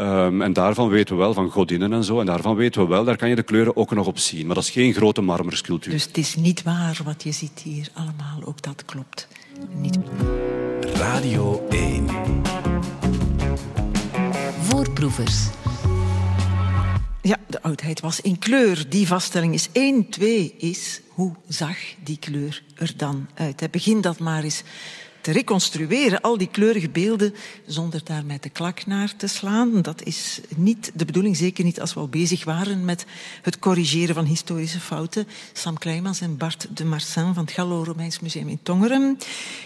Um, 0.00 0.42
en 0.42 0.52
daarvan 0.52 0.88
weten 0.88 1.14
we 1.14 1.20
wel, 1.20 1.34
van 1.34 1.50
godinnen 1.50 1.92
en 1.92 2.04
zo, 2.04 2.20
en 2.20 2.26
daarvan 2.26 2.56
weten 2.56 2.82
we 2.82 2.88
wel, 2.88 3.04
daar 3.04 3.16
kan 3.16 3.28
je 3.28 3.34
de 3.34 3.42
kleuren 3.42 3.76
ook 3.76 3.94
nog 3.94 4.06
op 4.06 4.18
zien. 4.18 4.46
Maar 4.46 4.54
dat 4.54 4.64
is 4.64 4.70
geen 4.70 4.94
grote 4.94 5.20
marmersculptuur. 5.20 5.92
Dus 5.92 6.04
het 6.04 6.18
is 6.18 6.36
niet 6.36 6.62
waar 6.62 7.00
wat 7.04 7.22
je 7.22 7.32
ziet 7.32 7.60
hier 7.64 7.88
allemaal, 7.94 8.40
ook 8.44 8.62
dat 8.62 8.84
klopt. 8.84 9.28
Niet... 9.74 9.98
Radio 10.94 11.66
1. 11.68 12.06
Voorproevers. 14.60 15.46
Ja, 17.22 17.36
de 17.46 17.62
oudheid 17.62 18.00
was 18.00 18.20
in 18.20 18.38
kleur. 18.38 18.88
Die 18.88 19.06
vaststelling 19.06 19.54
is 19.54 19.68
1. 19.72 20.08
2 20.08 20.54
is, 20.58 21.00
hoe 21.08 21.32
zag 21.48 21.76
die 22.04 22.18
kleur 22.18 22.62
er 22.74 22.92
dan 22.96 23.28
uit? 23.34 23.70
Begin 23.70 24.00
dat 24.00 24.18
maar 24.18 24.42
eens 24.42 24.62
te 25.24 25.32
reconstrueren, 25.32 26.20
al 26.20 26.38
die 26.38 26.48
kleurige 26.48 26.88
beelden, 26.88 27.34
zonder 27.66 28.00
daar 28.04 28.24
met 28.24 28.42
de 28.42 28.48
klak 28.48 28.86
naar 28.86 29.16
te 29.16 29.26
slaan. 29.26 29.82
Dat 29.82 30.02
is 30.02 30.40
niet 30.56 30.90
de 30.94 31.04
bedoeling, 31.04 31.36
zeker 31.36 31.64
niet 31.64 31.80
als 31.80 31.94
we 31.94 32.00
al 32.00 32.08
bezig 32.08 32.44
waren 32.44 32.84
met 32.84 33.06
het 33.42 33.58
corrigeren 33.58 34.14
van 34.14 34.24
historische 34.24 34.80
fouten. 34.80 35.26
Sam 35.52 35.78
Kleimans 35.78 36.20
en 36.20 36.36
Bart 36.36 36.76
de 36.76 36.84
Marsan 36.84 37.34
van 37.34 37.44
het 37.44 37.52
Gallo-Romeins 37.52 38.20
Museum 38.20 38.48
in 38.48 38.58
Tongeren. 38.62 39.18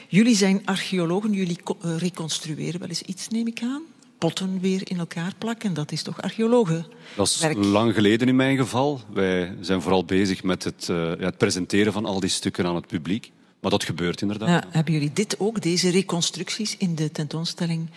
Jullie 0.09 0.37
zijn 0.37 0.63
archeologen, 0.65 1.33
jullie 1.33 1.59
eh, 1.81 1.97
reconstrueren 1.97 2.81
wel 2.81 2.89
eens 2.89 3.03
iets, 3.03 3.29
neem 3.29 3.47
ik 3.47 3.61
aan? 3.63 3.83
potten 4.19 4.61
weer 4.61 4.81
in 4.85 4.99
elkaar 4.99 5.33
plakken. 5.39 5.75
Dat 5.75 5.93
is 5.93 6.03
toch 6.03 6.23
archeologen? 6.23 6.87
Dat 7.17 7.27
is 7.27 7.47
lang 7.55 7.95
geleden 7.95 8.29
in 8.29 8.37
mijn 8.37 8.57
geval. 8.57 9.01
Wij 9.13 9.57
zijn 9.61 9.83
vooral 9.83 10.05
bezig 10.05 10.43
met 10.43 10.65
het, 10.65 10.89
uh, 10.91 11.13
het 11.19 11.39
presenteren 11.39 11.93
van 11.93 12.05
al 12.05 12.21
die 12.21 12.31
stukken 12.31 12.67
aan 12.67 12.75
het 12.75 12.87
publiek. 12.87 13.33
Maar 13.61 13.71
dat 13.71 13.85
gebeurt 13.85 14.21
inderdaad. 14.21 14.49
Ja, 14.49 14.65
hebben 14.71 14.93
jullie 14.93 15.13
dit 15.13 15.41
ook, 15.41 15.63
deze 15.63 15.91
reconstructies 15.91 16.77
in 16.77 16.95
de 16.95 17.13
tentoonstelling, 17.13 17.91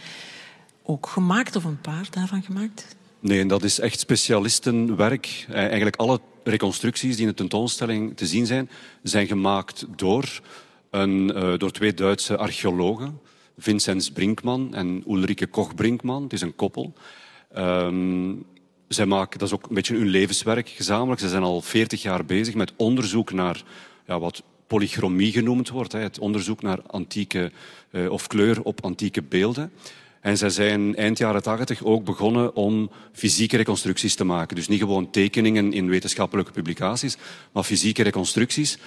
ook 0.83 1.07
gemaakt 1.07 1.55
of 1.55 1.63
een 1.63 1.81
paar 1.81 2.07
daarvan 2.09 2.43
gemaakt? 2.43 2.95
Nee, 3.19 3.45
dat 3.45 3.63
is 3.63 3.79
echt 3.79 3.99
specialistenwerk. 3.99 5.45
Eh, 5.49 5.55
eigenlijk 5.55 5.95
alle 5.95 6.19
reconstructies 6.43 7.15
die 7.15 7.21
in 7.21 7.31
de 7.31 7.37
tentoonstelling 7.37 8.17
te 8.17 8.25
zien 8.25 8.45
zijn, 8.45 8.69
zijn 9.03 9.27
gemaakt 9.27 9.85
door, 9.95 10.41
een, 10.89 11.31
uh, 11.35 11.57
door 11.57 11.71
twee 11.71 11.93
Duitse 11.93 12.37
archeologen. 12.37 13.19
Vincenz 13.57 14.09
Brinkman 14.09 14.73
en 14.73 15.03
Ulrike 15.07 15.47
Koch-Brinkman. 15.47 16.23
Het 16.23 16.33
is 16.33 16.41
een 16.41 16.55
koppel. 16.55 16.93
Um, 17.57 18.45
zij 18.87 19.05
maken, 19.05 19.39
dat 19.39 19.47
is 19.47 19.53
ook 19.53 19.67
een 19.69 19.75
beetje 19.75 19.95
hun 19.95 20.07
levenswerk 20.07 20.69
gezamenlijk. 20.69 21.21
Ze 21.21 21.29
zijn 21.29 21.43
al 21.43 21.61
veertig 21.61 22.01
jaar 22.01 22.25
bezig 22.25 22.53
met 22.53 22.73
onderzoek 22.75 23.31
naar 23.31 23.63
ja, 24.07 24.19
wat 24.19 24.43
polychromie 24.71 25.31
genoemd 25.31 25.69
wordt, 25.69 25.91
het 25.91 26.19
onderzoek 26.19 26.61
naar 26.61 26.79
antieke 26.87 27.51
eh, 27.91 28.11
of 28.11 28.27
kleur 28.27 28.61
op 28.63 28.83
antieke 28.83 29.21
beelden. 29.21 29.71
En 30.21 30.37
zij 30.37 30.49
zijn 30.49 30.95
eind 30.95 31.17
jaren 31.17 31.43
tachtig 31.43 31.83
ook 31.83 32.03
begonnen 32.03 32.55
om 32.55 32.89
fysieke 33.13 33.57
reconstructies 33.57 34.15
te 34.15 34.23
maken. 34.23 34.55
Dus 34.55 34.67
niet 34.67 34.79
gewoon 34.79 35.09
tekeningen 35.09 35.73
in 35.73 35.89
wetenschappelijke 35.89 36.51
publicaties, 36.51 37.17
maar 37.51 37.63
fysieke 37.63 38.03
reconstructies 38.03 38.77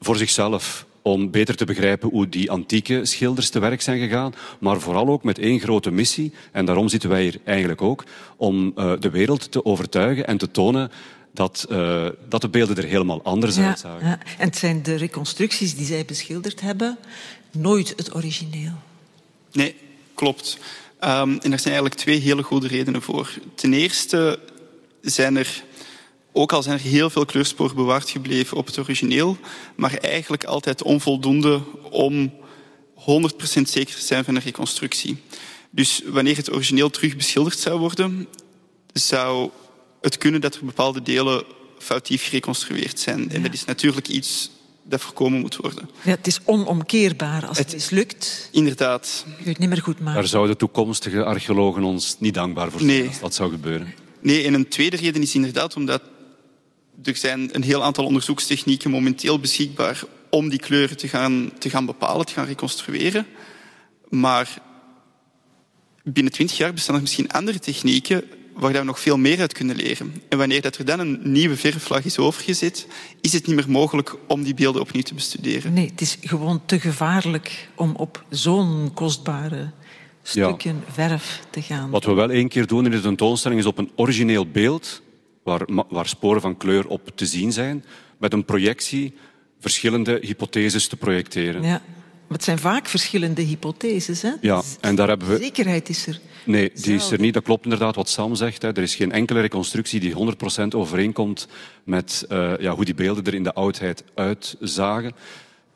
voor 0.00 0.16
zichzelf. 0.16 0.86
Om 1.02 1.30
beter 1.30 1.56
te 1.56 1.64
begrijpen 1.64 2.08
hoe 2.08 2.28
die 2.28 2.50
antieke 2.50 3.04
schilders 3.04 3.50
te 3.50 3.58
werk 3.58 3.80
zijn 3.80 3.98
gegaan. 3.98 4.34
Maar 4.60 4.80
vooral 4.80 5.08
ook 5.08 5.22
met 5.22 5.38
één 5.38 5.60
grote 5.60 5.90
missie. 5.90 6.32
En 6.52 6.64
daarom 6.64 6.88
zitten 6.88 7.10
wij 7.10 7.22
hier 7.22 7.40
eigenlijk 7.44 7.82
ook. 7.82 8.04
Om 8.36 8.72
uh, 8.76 8.92
de 8.98 9.10
wereld 9.10 9.52
te 9.52 9.64
overtuigen 9.64 10.26
en 10.26 10.38
te 10.38 10.50
tonen 10.50 10.90
dat, 11.32 11.66
uh, 11.70 12.08
dat 12.28 12.40
de 12.40 12.48
beelden 12.48 12.76
er 12.76 12.84
helemaal 12.84 13.22
anders 13.22 13.56
ja, 13.56 13.68
uitzagen. 13.68 14.06
Ja. 14.06 14.18
En 14.38 14.46
het 14.46 14.56
zijn 14.56 14.82
de 14.82 14.94
reconstructies 14.94 15.74
die 15.76 15.86
zij 15.86 16.04
beschilderd 16.04 16.60
hebben, 16.60 16.98
nooit 17.50 17.92
het 17.96 18.14
origineel. 18.14 18.72
Nee, 19.52 19.74
klopt. 20.14 20.58
Um, 21.00 21.38
en 21.38 21.52
er 21.52 21.58
zijn 21.58 21.74
eigenlijk 21.74 21.94
twee 21.94 22.18
hele 22.18 22.42
goede 22.42 22.66
redenen 22.66 23.02
voor. 23.02 23.30
Ten 23.54 23.72
eerste 23.72 24.38
zijn 25.00 25.36
er 25.36 25.62
ook 26.32 26.52
al 26.52 26.62
zijn 26.62 26.78
er 26.78 26.84
heel 26.84 27.10
veel 27.10 27.24
kleursporen 27.24 27.76
bewaard 27.76 28.10
gebleven 28.10 28.56
op 28.56 28.66
het 28.66 28.78
origineel, 28.78 29.36
maar 29.76 29.94
eigenlijk 29.94 30.44
altijd 30.44 30.82
onvoldoende 30.82 31.60
om 31.90 32.32
100% 32.94 33.62
zeker 33.62 33.94
te 33.94 34.04
zijn 34.04 34.24
van 34.24 34.34
een 34.34 34.42
reconstructie. 34.42 35.22
Dus 35.70 36.02
wanneer 36.06 36.36
het 36.36 36.52
origineel 36.52 36.90
terug 36.90 37.16
beschilderd 37.16 37.58
zou 37.58 37.78
worden, 37.78 38.28
zou 38.92 39.50
het 40.00 40.18
kunnen 40.18 40.40
dat 40.40 40.54
er 40.54 40.64
bepaalde 40.64 41.02
delen 41.02 41.44
foutief 41.78 42.24
gereconstrueerd 42.24 43.00
zijn. 43.00 43.30
En 43.30 43.42
dat 43.42 43.52
is 43.52 43.64
natuurlijk 43.64 44.08
iets 44.08 44.50
dat 44.82 45.00
voorkomen 45.00 45.40
moet 45.40 45.56
worden. 45.56 45.90
Ja, 46.02 46.10
het 46.10 46.26
is 46.26 46.40
onomkeerbaar 46.44 47.46
als 47.46 47.58
het, 47.58 47.72
mislukt. 47.72 48.48
Inderdaad. 48.52 49.24
Je 49.42 49.48
het 49.48 49.58
niet 49.58 49.68
meer 49.68 49.82
goed 49.82 49.98
maken. 49.98 50.14
Daar 50.14 50.26
zouden 50.26 50.56
toekomstige 50.56 51.24
archeologen 51.24 51.82
ons 51.82 52.16
niet 52.18 52.34
dankbaar 52.34 52.70
voor 52.70 52.80
zijn 52.80 52.92
Nee. 52.92 53.08
als 53.08 53.20
dat 53.20 53.34
zou 53.34 53.50
gebeuren. 53.50 53.94
Nee, 54.20 54.44
en 54.44 54.54
een 54.54 54.68
tweede 54.68 54.96
reden 54.96 55.22
is 55.22 55.34
inderdaad 55.34 55.76
omdat 55.76 56.02
er 57.02 57.16
zijn 57.16 57.48
een 57.52 57.62
heel 57.62 57.82
aantal 57.82 58.04
onderzoekstechnieken 58.04 58.90
momenteel 58.90 59.40
beschikbaar 59.40 60.02
om 60.30 60.48
die 60.48 60.58
kleuren 60.58 60.96
te 60.96 61.08
gaan, 61.08 61.50
te 61.58 61.70
gaan 61.70 61.86
bepalen, 61.86 62.26
te 62.26 62.32
gaan 62.32 62.46
reconstrueren. 62.46 63.26
Maar 64.08 64.62
binnen 66.02 66.32
twintig 66.32 66.56
jaar 66.56 66.72
bestaan 66.72 66.94
er 66.94 67.00
misschien 67.00 67.30
andere 67.30 67.58
technieken 67.58 68.24
waar 68.58 68.72
we 68.72 68.82
nog 68.82 69.00
veel 69.00 69.18
meer 69.18 69.40
uit 69.40 69.52
kunnen 69.52 69.76
leren. 69.76 70.14
En 70.28 70.38
wanneer 70.38 70.62
dat 70.62 70.76
er 70.76 70.84
dan 70.84 70.98
een 70.98 71.20
nieuwe 71.22 71.56
verflaag 71.56 72.04
is 72.04 72.18
overgezet, 72.18 72.86
is 73.20 73.32
het 73.32 73.46
niet 73.46 73.56
meer 73.56 73.70
mogelijk 73.70 74.14
om 74.26 74.42
die 74.42 74.54
beelden 74.54 74.82
opnieuw 74.82 75.02
te 75.02 75.14
bestuderen. 75.14 75.72
Nee, 75.72 75.90
het 75.90 76.00
is 76.00 76.18
gewoon 76.20 76.62
te 76.66 76.80
gevaarlijk 76.80 77.68
om 77.74 77.94
op 77.94 78.24
zo'n 78.30 78.90
kostbare 78.94 79.70
stukken 80.22 80.84
verf 80.90 81.42
te 81.50 81.62
gaan. 81.62 81.90
Wat 81.90 82.04
we 82.04 82.12
wel 82.12 82.30
één 82.30 82.48
keer 82.48 82.66
doen 82.66 82.84
in 82.84 82.90
de 82.90 83.00
tentoonstelling 83.00 83.60
is 83.60 83.66
op 83.66 83.78
een 83.78 83.90
origineel 83.96 84.46
beeld, 84.46 85.02
waar, 85.42 85.62
waar 85.88 86.08
sporen 86.08 86.40
van 86.40 86.56
kleur 86.56 86.86
op 86.86 87.10
te 87.14 87.26
zien 87.26 87.52
zijn, 87.52 87.84
met 88.18 88.32
een 88.32 88.44
projectie 88.44 89.14
verschillende 89.60 90.18
hypotheses 90.22 90.88
te 90.88 90.96
projecteren. 90.96 91.62
Ja. 91.62 91.82
Het 92.28 92.44
zijn 92.44 92.58
vaak 92.58 92.86
verschillende 92.86 93.42
hypotheses. 93.42 94.22
Hè? 94.22 94.32
Ja, 94.40 94.56
Dus 94.56 94.76
en 94.80 94.94
daar 94.94 95.08
hebben 95.08 95.28
we- 95.28 95.36
Zekerheid 95.36 95.88
is 95.88 96.06
er. 96.06 96.20
Nee, 96.44 96.70
die 96.74 96.94
is 96.94 97.10
er 97.10 97.20
niet. 97.20 97.34
Dat 97.34 97.42
klopt 97.42 97.64
inderdaad 97.64 97.94
wat 97.94 98.08
Sam 98.08 98.34
zegt. 98.34 98.62
Hè. 98.62 98.68
Er 98.68 98.82
is 98.82 98.94
geen 98.94 99.12
enkele 99.12 99.40
reconstructie 99.40 100.00
die 100.00 100.12
100% 100.14 100.74
overeenkomt 100.74 101.48
met 101.84 102.24
eh, 102.28 102.52
ja, 102.60 102.74
hoe 102.74 102.84
die 102.84 102.94
beelden 102.94 103.24
er 103.24 103.34
in 103.34 103.42
de 103.42 103.52
oudheid 103.54 104.04
uitzagen. 104.14 105.12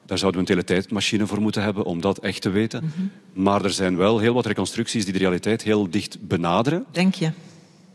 Daar 0.07 0.19
zouden 0.19 0.45
we 0.45 0.51
een 0.51 0.57
teletijdmachine 0.57 1.27
voor 1.27 1.41
moeten 1.41 1.63
hebben 1.63 1.85
om 1.85 2.01
dat 2.01 2.19
echt 2.19 2.41
te 2.43 2.51
weten. 2.51 2.85
Mhm. 2.85 3.43
Maar 3.43 3.65
er 3.65 3.71
zijn 3.73 3.97
wel 3.97 4.19
heel 4.19 4.35
wat 4.35 4.47
reconstructies 4.47 5.05
die 5.05 5.13
de 5.13 5.19
realiteit 5.19 5.63
heel 5.63 5.91
dicht 5.91 6.17
benaderen. 6.29 6.85
Denk 6.91 7.15
je? 7.15 7.31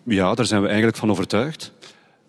Ja, 0.03 0.33
daar 0.33 0.45
zijn 0.45 0.61
we 0.61 0.67
eigenlijk 0.67 0.97
van 0.97 1.09
overtuigd. 1.11 1.71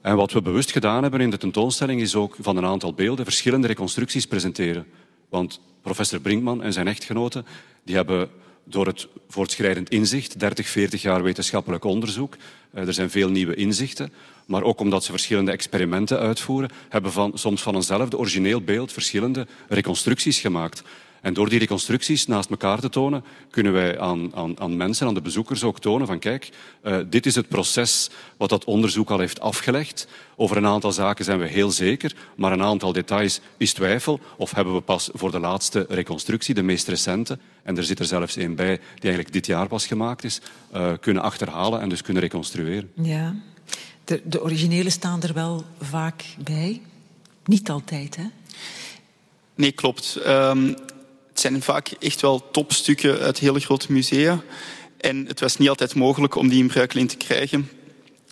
En 0.01 0.17
wat 0.17 0.33
we 0.33 0.43
bewust 0.43 0.71
gedaan 0.73 1.03
hebben 1.03 1.21
in 1.21 1.31
de 1.31 1.37
tentoonstelling 1.39 2.01
is 2.01 2.15
ook 2.15 2.37
van 2.41 2.57
een 2.57 2.65
aantal 2.65 2.93
beelden 2.95 3.25
verschillende 3.25 3.67
reconstructies 3.67 4.27
presenteren. 4.27 4.87
Want 5.29 5.61
professor 5.83 6.21
Brinkman 6.21 6.63
en 6.63 6.73
zijn 6.73 6.89
echtgenote 6.89 7.45
die 7.83 7.95
hebben 7.95 8.31
door 8.65 8.87
het 8.87 9.09
voortschrijdend 9.29 9.91
inzicht, 9.91 10.41
30, 10.41 10.69
40 10.69 11.03
jaar 11.03 11.23
wetenschappelijk 11.23 11.85
onderzoek, 11.85 12.37
eh, 12.71 12.87
er 12.87 12.95
zijn 12.95 13.11
veel 13.11 13.31
nieuwe 13.31 13.55
inzichten, 13.55 14.13
maar 14.47 14.63
ook 14.63 14.81
omdat 14.81 15.05
ze 15.05 15.11
verschillende 15.11 15.51
experimenten 15.51 16.19
uitvoeren, 16.19 16.71
hebben 16.89 17.13
van, 17.13 17.33
soms 17.35 17.63
van 17.63 17.75
eenzelfde 17.75 18.19
origineel 18.19 18.61
beeld 18.61 18.93
verschillende 18.93 19.47
reconstructies 19.69 20.41
gemaakt. 20.41 20.83
En 21.21 21.35
door 21.35 21.49
die 21.49 21.59
reconstructies 21.59 22.27
naast 22.27 22.51
elkaar 22.51 22.81
te 22.81 22.89
tonen, 22.89 23.25
kunnen 23.51 23.73
wij 23.73 24.01
aan, 24.01 24.35
aan, 24.35 24.61
aan 24.61 24.77
mensen, 24.77 25.07
aan 25.07 25.15
de 25.15 25.21
bezoekers 25.21 25.65
ook 25.65 25.81
tonen 25.81 26.07
van 26.07 26.19
kijk, 26.19 26.51
eh, 26.83 26.99
dit 27.07 27.27
is 27.27 27.35
het 27.35 27.49
proces 27.49 28.11
wat 28.37 28.49
dat 28.49 28.65
onderzoek 28.65 29.11
al 29.11 29.19
heeft 29.19 29.41
afgelegd. 29.41 30.09
Over 30.37 30.57
een 30.57 30.67
aantal 30.67 30.93
zaken 30.93 31.25
zijn 31.25 31.39
we 31.39 31.47
heel 31.47 31.71
zeker, 31.71 32.15
maar 32.37 32.53
een 32.53 32.63
aantal 32.63 32.93
details 32.93 33.41
is 33.57 33.73
twijfel. 33.73 34.21
Of 34.37 34.51
hebben 34.51 34.75
we 34.75 34.81
pas 34.81 35.11
voor 35.13 35.31
de 35.31 35.39
laatste 35.39 35.87
reconstructie, 35.89 36.55
de 36.55 36.63
meest 36.63 36.89
recente, 36.89 37.39
en 37.63 37.77
er 37.77 37.85
zit 37.85 37.99
er 37.99 38.05
zelfs 38.05 38.37
één 38.37 38.55
bij 38.55 38.77
die 38.77 39.01
eigenlijk 39.01 39.33
dit 39.33 39.47
jaar 39.47 39.67
pas 39.67 39.87
gemaakt 39.87 40.25
is, 40.25 40.41
eh, 40.71 40.93
kunnen 41.01 41.23
achterhalen 41.23 41.81
en 41.81 41.89
dus 41.89 42.03
kunnen 42.03 42.23
reconstrueren. 42.23 42.91
Ja. 42.95 43.35
De, 44.05 44.21
de 44.25 44.43
originele 44.43 44.91
staan 44.91 45.23
er 45.23 45.35
wel 45.35 45.65
vaak 45.81 46.25
bij. 46.39 46.81
Niet 47.45 47.71
altijd, 47.71 48.17
hè? 48.17 48.25
Nee, 49.55 49.73
klopt. 49.73 50.17
Ehm, 50.17 50.75
het 51.39 51.47
zijn 51.47 51.63
vaak 51.63 51.89
echt 51.99 52.21
wel 52.21 52.51
topstukken 52.51 53.19
uit 53.19 53.39
hele 53.39 53.61
grote 53.61 53.93
musea. 53.93 54.41
En 55.01 55.25
het 55.27 55.41
was 55.41 55.57
niet 55.57 55.69
altijd 55.69 55.95
mogelijk 55.95 56.35
om 56.35 56.49
die 56.49 56.59
in 56.59 56.67
Bruikelin 56.67 57.07
te 57.07 57.17
krijgen. 57.17 57.71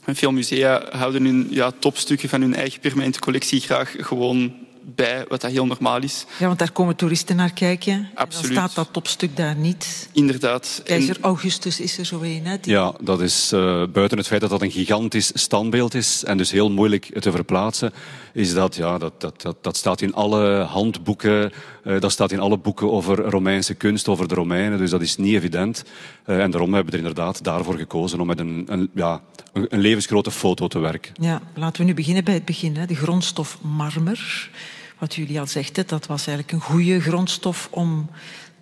En 0.04 0.16
veel 0.16 0.32
musea 0.32 0.82
houden 0.90 1.24
hun 1.24 1.46
ja, 1.50 1.70
topstukken 1.78 2.28
van 2.28 2.40
hun 2.40 2.54
eigen 2.54 2.80
permanente 2.80 3.18
collectie 3.18 3.60
graag 3.60 3.94
gewoon 3.98 4.54
bij, 4.94 5.24
wat 5.28 5.40
dat 5.40 5.50
heel 5.50 5.66
normaal 5.66 6.02
is. 6.02 6.24
Ja, 6.38 6.46
want 6.46 6.58
daar 6.58 6.70
komen 6.72 6.96
toeristen 6.96 7.36
naar 7.36 7.52
kijken. 7.52 8.10
Absoluut. 8.14 8.48
En 8.48 8.54
dan 8.54 8.68
staat 8.68 8.84
dat 8.84 8.92
topstuk 8.92 9.36
daar 9.36 9.56
niet. 9.56 10.08
Inderdaad. 10.12 10.76
En- 10.78 10.84
Keizer 10.84 11.16
Augustus 11.20 11.80
is 11.80 11.98
er 11.98 12.04
zo 12.06 12.20
een, 12.22 12.46
hè? 12.46 12.56
Die- 12.60 12.72
Ja, 12.72 12.94
dat 13.00 13.20
is 13.20 13.52
eh, 13.52 13.82
buiten 13.92 14.18
het 14.18 14.26
feit 14.26 14.40
dat 14.40 14.50
dat 14.50 14.62
een 14.62 14.70
gigantisch 14.70 15.30
standbeeld 15.34 15.94
is 15.94 16.24
en 16.24 16.36
dus 16.36 16.50
heel 16.50 16.70
moeilijk 16.70 17.20
te 17.20 17.30
verplaatsen, 17.30 17.92
is 18.36 18.54
dat, 18.54 18.76
ja, 18.76 18.98
dat, 18.98 19.20
dat, 19.20 19.42
dat, 19.42 19.56
dat 19.60 19.76
staat 19.76 20.00
in 20.00 20.14
alle 20.14 20.62
handboeken, 20.62 21.52
eh, 21.84 22.00
dat 22.00 22.12
staat 22.12 22.32
in 22.32 22.40
alle 22.40 22.58
boeken 22.58 22.92
over 22.92 23.16
Romeinse 23.16 23.74
kunst, 23.74 24.08
over 24.08 24.28
de 24.28 24.34
Romeinen, 24.34 24.78
dus 24.78 24.90
dat 24.90 25.00
is 25.00 25.16
niet 25.16 25.34
evident. 25.34 25.84
Eh, 26.24 26.42
en 26.42 26.50
daarom 26.50 26.74
hebben 26.74 26.92
we 26.92 26.98
er 26.98 27.06
inderdaad 27.06 27.44
daarvoor 27.44 27.76
gekozen 27.76 28.20
om 28.20 28.26
met 28.26 28.40
een, 28.40 28.64
een, 28.66 28.90
ja, 28.94 29.20
een, 29.52 29.80
levensgrote 29.80 30.30
foto 30.30 30.68
te 30.68 30.78
werken. 30.78 31.12
Ja, 31.20 31.42
laten 31.54 31.80
we 31.80 31.86
nu 31.86 31.94
beginnen 31.94 32.24
bij 32.24 32.34
het 32.34 32.44
begin. 32.44 32.76
Hè. 32.76 32.86
De 32.86 32.94
grondstof 32.94 33.58
marmer. 33.60 34.50
Wat 34.98 35.14
jullie 35.14 35.40
al 35.40 35.46
zegt, 35.46 35.88
dat 35.88 36.06
was 36.06 36.26
eigenlijk 36.26 36.52
een 36.52 36.72
goede 36.72 37.00
grondstof 37.00 37.68
om 37.70 38.10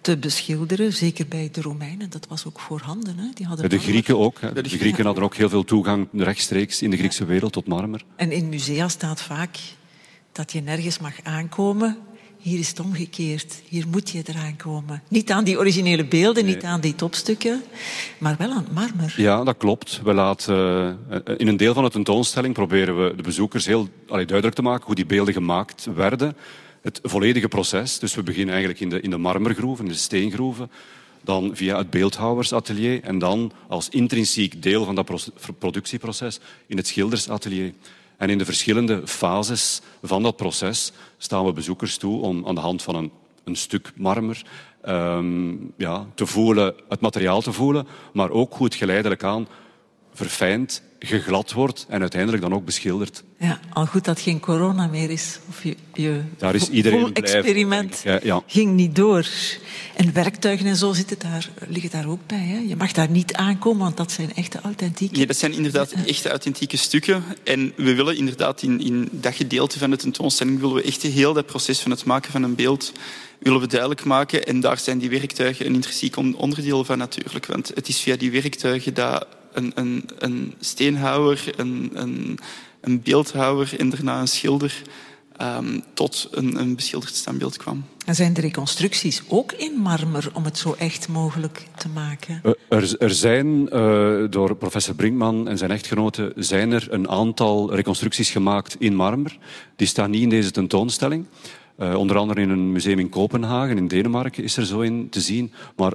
te 0.05 0.17
beschilderen. 0.17 0.93
Zeker 0.93 1.27
bij 1.29 1.49
de 1.53 1.61
Romeinen, 1.61 2.11
dat 2.11 2.27
was 2.29 2.47
ook 2.47 2.61
voorhanden. 2.61 3.19
Hè. 3.19 3.27
Die 3.35 3.47
hadden 3.47 3.71
De. 3.71 3.79
Grieken 3.79 4.19
ook. 4.19 4.41
hè. 4.41 4.63
de 4.63 4.69
Grieken 4.69 5.05
hadden 5.05 5.25
ook 5.25 5.35
heel 5.35 5.49
veel 5.49 5.65
toegang 5.65 6.09
rechtstreeks 6.13 6.83
in 6.83 6.91
de 6.91 6.97
Griekse 6.97 7.25
wereld 7.25 7.53
tot 7.53 7.67
marmer. 7.67 8.05
En 8.17 8.33
in 8.33 8.49
musea 8.49 8.89
staat 8.89 9.23
vaak 9.23 9.59
dat 10.33 10.53
je 10.53 10.61
nergens 10.61 10.99
mag 10.99 11.15
aankomen. 11.23 11.97
Hier 12.39 12.59
is 12.59 12.69
het 12.69 12.81
omgekeerd. 12.81 13.63
Hier 13.69 13.89
moet 13.89 14.11
je 14.11 14.23
eraan 14.27 14.57
komen. 14.57 15.03
Niet 15.09 15.31
aan 15.31 15.45
die 15.45 15.59
originele 15.59 16.05
beelden, 16.05 16.45
niet 16.45 16.65
aan 16.65 16.81
die 16.81 16.95
topstukken, 16.95 17.63
maar 18.19 18.35
wel 18.39 18.51
aan 18.51 18.65
het 18.65 18.73
marmer. 18.73 19.15
Ja, 19.17 19.45
dat 19.45 19.57
klopt. 19.57 20.01
We 20.03 20.13
laten, 20.15 20.57
eh, 21.11 21.35
in 21.37 21.49
een 21.49 21.57
deel 21.57 21.75
van 21.75 21.85
de 21.85 21.91
tentoonstelling 21.91 22.55
proberen 22.55 23.05
we 23.05 23.15
de 23.17 23.23
bezoekers 23.23 23.67
heel 23.67 23.89
allee, 24.09 24.25
duidelijk 24.27 24.57
te 24.57 24.63
maken 24.63 24.87
hoe 24.87 24.95
die 24.95 25.07
beelden 25.07 25.35
gemaakt 25.35 25.87
werden. 25.95 26.37
Het 26.85 27.01
volledige 27.03 27.49
proces. 27.49 27.99
Dus 27.99 28.15
we 28.15 28.23
beginnen 28.23 28.55
eigenlijk 28.55 28.83
in 28.83 28.89
de, 28.89 29.01
in 29.01 29.11
de 29.11 29.17
marmergroeven, 29.17 29.85
in 29.85 29.91
de 29.91 29.97
steengroeven. 29.97 30.71
Dan 31.23 31.57
via 31.57 31.79
het 31.79 31.91
beeldhouwersatelier. 31.91 33.03
En 33.03 33.19
dan 33.19 33.53
als 33.69 33.89
intrinsiek 33.89 34.63
deel 34.63 34.85
van 34.85 34.95
dat 34.95 35.05
proce- 35.05 35.33
productieproces 35.59 36.41
in 36.67 36.77
het 36.77 36.87
schildersatelier. 36.87 37.73
En 38.17 38.31
in 38.31 38.39
de 38.39 38.45
verschillende 38.45 39.03
fases 39.07 39.81
van 40.03 40.23
dat 40.23 40.37
proces 40.37 40.93
staan 41.19 41.45
we 41.45 41.53
bezoekers 41.53 41.97
toe 41.97 42.23
om 42.23 42.47
aan 42.47 42.55
de 42.55 42.61
hand 42.61 42.83
van 42.83 42.95
een, 42.95 43.11
een 43.45 43.57
stuk 43.57 43.93
marmer 43.97 44.43
ehm, 44.83 45.55
ja, 45.77 46.07
te 46.15 46.27
voelen, 46.27 46.75
het 46.89 47.01
materiaal 47.01 47.41
te 47.41 47.53
voelen, 47.53 47.87
maar 48.13 48.31
ook 48.31 48.59
het 48.59 48.75
geleidelijk 48.75 49.23
aan 49.23 49.49
verfijnd, 50.15 50.83
geglad 50.99 51.53
wordt 51.53 51.87
en 51.89 52.01
uiteindelijk 52.01 52.43
dan 52.43 52.55
ook 52.55 52.65
beschilderd. 52.65 53.25
Ja, 53.39 53.61
al 53.73 53.87
goed 53.87 54.05
dat 54.05 54.21
geen 54.21 54.41
corona 54.41 54.87
meer 54.87 55.11
is. 55.11 55.39
Of 55.49 55.63
je, 55.63 55.77
je 55.95 56.21
Daar 56.39 56.55
is 56.55 56.69
iedereen 56.69 57.15
experiment. 57.15 58.01
Ja, 58.05 58.21
ja. 58.23 58.43
ging 58.47 58.73
niet 58.75 58.97
door. 58.97 59.27
En 59.95 60.13
werktuigen 60.13 60.67
en 60.67 60.77
zo 60.77 60.93
zitten 60.93 61.19
daar, 61.19 61.49
liggen 61.69 61.91
daar 61.91 62.09
ook 62.09 62.27
bij. 62.27 62.39
Hè? 62.47 62.59
Je 62.59 62.77
mag 62.77 62.93
daar 62.93 63.11
niet 63.11 63.35
aankomen, 63.35 63.83
want 63.83 63.97
dat 63.97 64.13
zijn 64.13 64.35
echte 64.35 64.61
authentieke. 64.61 65.17
Nee, 65.17 65.27
dat 65.27 65.37
zijn 65.37 65.53
inderdaad 65.53 65.93
echte 65.93 66.29
authentieke 66.29 66.77
stukken. 66.77 67.25
En 67.45 67.73
we 67.77 67.95
willen 67.95 68.17
inderdaad 68.17 68.63
in, 68.63 68.81
in 68.81 69.09
dat 69.11 69.35
gedeelte 69.35 69.79
van 69.79 69.91
de 69.91 69.97
tentoonstelling 69.97 70.61
willen 70.61 70.75
we 70.75 70.83
echt 70.83 71.03
heel 71.03 71.33
dat 71.33 71.47
proces 71.47 71.81
van 71.81 71.91
het 71.91 72.05
maken 72.05 72.33
van 72.33 72.43
een 72.43 72.55
beeld 72.55 72.93
willen 73.39 73.61
we 73.61 73.67
duidelijk 73.67 74.05
maken. 74.05 74.47
En 74.47 74.61
daar 74.61 74.79
zijn 74.79 74.99
die 74.99 75.11
werktuigen 75.11 75.67
een 75.67 75.75
intrinsiek 75.75 76.17
on- 76.17 76.37
onderdeel 76.37 76.85
van 76.85 76.99
natuurlijk. 76.99 77.47
Want 77.47 77.71
het 77.75 77.89
is 77.89 78.01
via 78.01 78.17
die 78.17 78.31
werktuigen 78.31 78.95
dat 78.95 79.27
een, 79.55 79.73
een, 79.75 80.05
een 80.19 80.55
steenhouwer, 80.61 81.53
een, 81.57 81.91
een, 81.95 82.39
een 82.81 83.01
beeldhouwer 83.03 83.79
en 83.79 83.91
daarna 83.91 84.21
een 84.21 84.29
schilder 84.29 84.83
ehm, 85.37 85.81
tot 85.95 86.29
een, 86.31 86.61
een 86.61 86.75
beschilderd 86.75 87.15
standbeeld 87.15 87.57
kwam. 87.57 87.85
En 88.07 88.15
zijn 88.15 88.33
de 88.33 88.41
reconstructies 88.41 89.23
ook 89.29 89.53
in 89.53 89.73
marmer 89.73 90.31
om 90.33 90.45
het 90.45 90.59
zo 90.59 90.75
echt 90.79 91.09
mogelijk 91.09 91.67
te 91.77 91.89
maken? 91.89 92.41
Eh, 92.43 92.53
Er, 92.69 92.97
er 92.99 93.15
zijn 93.15 93.69
eh, 93.71 94.25
door 94.31 94.57
professor 94.57 94.95
Brinkman 94.95 95.49
en 95.49 95.59
zijn 95.59 95.71
echtgenote 95.71 96.33
zijn 96.37 96.73
er 96.73 96.87
een 96.91 97.09
aantal 97.09 97.75
reconstructies 97.75 98.31
gemaakt 98.31 98.77
in 98.79 98.95
marmer. 98.95 99.39
Die 99.77 99.87
staan 99.87 100.11
niet 100.11 100.23
in 100.23 100.29
deze 100.29 100.51
tentoonstelling. 100.51 101.27
Eh, 101.77 101.95
onder 101.95 102.17
andere 102.17 102.41
in 102.41 102.51
een 102.51 102.73
museum 102.73 102.99
in 102.99 103.09
Kopenhagen, 103.09 103.77
in 103.77 103.89
Denemarken, 103.89 104.45
is 104.45 104.57
er 104.57 104.67
zo 104.67 104.81
in 104.81 105.09
te 105.09 105.21
zien. 105.21 105.53
Maar 105.77 105.93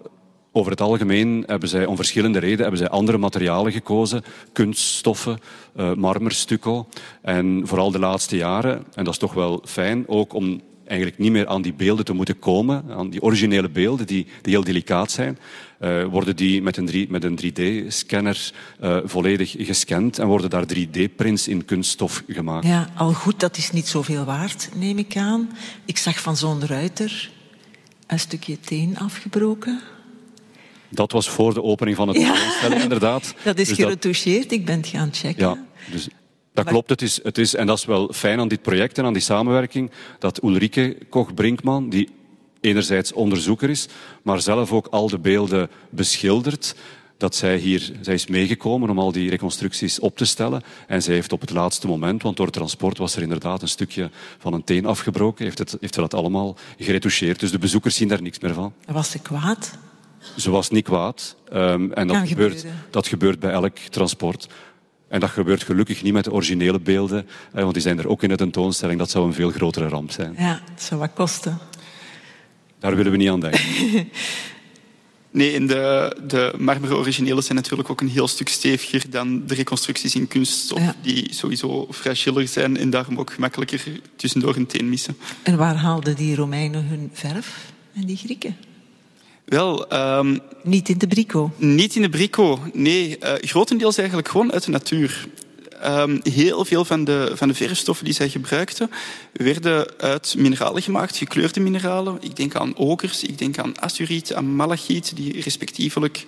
Over 0.52 0.72
het 0.72 0.82
algemeen 0.82 1.44
hebben 1.48 1.70
zij 1.70 1.86
om 1.86 1.96
verschillende 1.96 2.40
redenen 2.40 2.62
hebben 2.62 2.80
zij 2.80 2.90
andere 2.90 3.18
materialen 3.18 3.72
gekozen. 3.72 4.24
Kunststoffen, 4.54 5.40
uh, 5.78 5.94
marmer. 5.94 6.46
En 7.22 7.62
vooral 7.64 7.92
de 7.92 8.00
laatste 8.00 8.36
jaren, 8.36 8.84
en 8.94 9.04
dat 9.04 9.14
is 9.14 9.20
toch 9.20 9.34
wel 9.34 9.64
fijn, 9.66 10.08
ook 10.08 10.34
om 10.34 10.62
eigenlijk 10.90 11.20
niet 11.20 11.32
meer 11.32 11.48
aan 11.48 11.62
die 11.62 11.74
beelden 11.74 12.06
te 12.06 12.14
moeten 12.14 12.40
komen, 12.40 12.84
aan 12.90 13.10
die 13.10 13.22
originele 13.22 13.70
beelden 13.70 14.08
die, 14.08 14.28
die 14.42 14.54
heel 14.54 14.64
delicaat 14.64 15.12
zijn, 15.12 15.38
uh, 15.82 16.06
worden 16.06 16.36
die 16.36 16.62
met 16.62 16.78
een, 16.78 17.08
met 17.10 17.24
een 17.24 17.40
3D-scanner 17.44 18.52
uh, 18.82 18.98
volledig 19.04 19.56
gescand 19.58 20.20
en 20.20 20.28
worden 20.28 20.50
daar 20.50 20.66
3D-prints 20.76 21.48
in 21.48 21.66
kunststof 21.66 22.24
gemaakt. 22.28 22.66
Ja, 22.66 22.90
al 22.96 23.14
goed, 23.14 23.40
dat 23.40 23.58
is 23.58 23.72
niet 23.72 23.88
zoveel 23.88 24.26
waard, 24.26 24.70
neem 24.76 24.98
ik 24.98 25.18
aan. 25.18 25.50
Ik 25.86 25.98
zag 25.98 26.20
van 26.22 26.38
zo'n 26.38 26.66
ruiter 26.66 27.32
een 28.08 28.20
stukje 28.20 28.60
teen 28.60 28.98
afgebroken. 28.98 29.82
Dat 30.90 31.12
was 31.12 31.30
voor 31.30 31.54
de 31.54 31.64
opening 31.64 31.96
van 31.98 32.08
het 32.08 32.18
ja. 32.18 32.76
inderdaad. 32.82 33.34
Dat 33.44 33.58
is 33.58 33.68
dus 33.68 33.78
geretoucheerd, 33.78 34.52
ik 34.52 34.66
ben 34.66 34.78
het 34.78 34.88
gaan 34.88 35.14
checken. 35.14 35.48
Ja, 35.48 35.66
dus 35.92 36.08
dat 36.54 36.66
klopt. 36.66 36.90
Het 36.90 37.02
is, 37.02 37.20
het 37.24 37.38
is, 37.38 37.56
en 37.56 37.66
dat 37.66 37.78
is 37.78 37.86
wel 37.86 38.14
fijn 38.14 38.40
aan 38.40 38.48
dit 38.48 38.62
project 38.62 38.98
en 38.98 39.06
aan 39.06 39.14
die 39.14 39.22
samenwerking, 39.22 39.92
dat 40.20 40.44
Ulrike 40.44 40.98
Koch-Brinkman, 41.10 41.90
die 41.90 42.10
enerzijds 42.62 43.14
onderzoeker 43.14 43.70
is, 43.70 43.88
maar 44.22 44.42
zelf 44.42 44.72
ook 44.72 44.88
al 44.88 45.10
de 45.10 45.20
beelden 45.20 45.70
beschildert, 45.90 46.76
dat 47.18 47.36
zij 47.36 47.58
hier, 47.58 47.92
zij 48.02 48.14
is 48.14 48.28
meegekomen 48.28 48.90
om 48.90 49.00
al 49.00 49.12
die 49.12 49.30
reconstructies 49.30 50.00
op 50.00 50.18
te 50.18 50.26
stellen. 50.26 50.62
En 50.88 51.04
zij 51.04 51.14
heeft 51.14 51.32
op 51.32 51.42
het 51.42 51.50
laatste 51.50 51.88
moment, 51.88 52.22
want 52.22 52.38
door 52.38 52.46
het 52.46 52.56
transport 52.56 52.98
was 52.98 53.16
er 53.16 53.22
inderdaad 53.22 53.62
een 53.62 53.68
stukje 53.68 54.10
van 54.38 54.54
een 54.54 54.64
teen 54.64 54.86
afgebroken, 54.86 55.46
heeft, 55.46 55.58
het, 55.58 55.78
heeft 55.80 55.94
ze 55.94 56.00
dat 56.00 56.14
allemaal 56.14 56.56
geretoucheerd. 56.78 57.40
Dus 57.40 57.52
de 57.52 57.58
bezoekers 57.58 57.96
zien 57.96 58.08
daar 58.08 58.22
niks 58.22 58.40
meer 58.40 58.54
van. 58.54 58.74
Was 58.86 59.12
ze 59.12 59.20
kwaad? 59.20 59.78
Ze 60.38 60.52
was 60.52 60.70
niet 60.70 60.84
kwaad. 60.84 61.36
Um, 61.54 61.94
en 61.94 62.08
dat 62.08 62.28
gebeurt, 62.28 62.66
dat 62.90 63.08
gebeurt 63.08 63.40
bij 63.40 63.52
elk 63.52 63.78
transport. 63.78 64.48
En 65.08 65.20
dat 65.20 65.30
gebeurt 65.30 65.64
gelukkig 65.64 66.04
niet 66.04 66.14
met 66.14 66.24
de 66.24 66.32
originele 66.32 66.80
beelden, 66.80 67.28
want 67.52 67.74
die 67.74 67.82
zijn 67.82 68.00
er 68.00 68.08
ook 68.08 68.24
in 68.24 68.30
de 68.30 68.36
tentoonstelling. 68.36 69.00
Dat 69.00 69.10
zou 69.10 69.26
een 69.26 69.34
veel 69.34 69.52
grotere 69.52 69.88
ramp 69.88 70.12
zijn. 70.12 70.36
Ja, 70.38 70.62
dat 70.74 70.82
zou 70.82 71.00
wat 71.00 71.14
kosten. 71.14 71.58
Daar 72.80 72.96
willen 72.96 73.12
we 73.12 73.18
niet 73.18 73.30
aan 73.30 73.40
denken. 73.40 73.62
Nee, 75.32 75.56
en 75.56 75.68
de, 75.68 76.16
de 76.28 76.54
marmeren 76.58 76.98
originele 76.98 77.42
zijn 77.42 77.58
natuurlijk 77.58 77.90
ook 77.90 78.02
een 78.02 78.10
heel 78.10 78.28
stuk 78.28 78.50
steviger 78.50 79.10
dan 79.10 79.48
de 79.48 79.54
reconstructies 79.54 80.16
in 80.16 80.28
kunststof, 80.28 80.80
ja. 80.80 80.96
die 81.02 81.34
sowieso 81.34 81.88
fragieler 81.92 82.48
zijn 82.48 82.78
en 82.78 82.90
daarom 82.90 83.20
ook 83.20 83.34
gemakkelijker 83.34 83.82
tussendoor 84.16 84.56
een 84.56 84.66
teen 84.66 84.90
missen. 84.90 85.18
En 85.44 85.58
waar 85.58 85.76
haalden 85.76 86.16
die 86.16 86.36
Romeinen 86.36 86.86
hun 86.86 87.10
verf 87.14 87.72
en 87.94 88.06
die 88.06 88.18
Grieken? 88.18 88.58
Wel, 89.50 89.94
um, 90.18 90.40
niet 90.64 90.90
in 90.90 90.98
de 90.98 91.08
brico? 91.08 91.52
Niet 91.58 91.96
in 91.96 92.02
de 92.02 92.10
brico, 92.10 92.60
nee. 92.74 93.18
Uh, 93.20 93.34
grotendeels 93.40 93.98
eigenlijk 93.98 94.28
gewoon 94.28 94.52
uit 94.52 94.64
de 94.64 94.72
natuur. 94.72 95.28
Um, 95.86 96.20
heel 96.24 96.66
veel 96.66 96.86
van 96.86 97.04
de, 97.04 97.32
van 97.36 97.48
de 97.48 97.54
verfstoffen 97.54 98.06
die 98.06 98.14
zij 98.14 98.30
gebruikten, 98.30 98.92
werden 99.34 99.88
uit 99.98 100.36
mineralen 100.38 100.82
gemaakt, 100.82 101.18
gekleurde 101.18 101.60
mineralen. 101.60 102.18
Ik 102.22 102.36
denk 102.36 102.56
aan 102.56 102.76
okers, 102.76 103.24
ik 103.24 103.38
denk 103.38 103.58
aan 103.58 103.82
azuriet, 103.82 104.34
aan 104.34 104.56
malachiet, 104.56 105.16
die 105.16 105.42
respectievelijk 105.42 106.26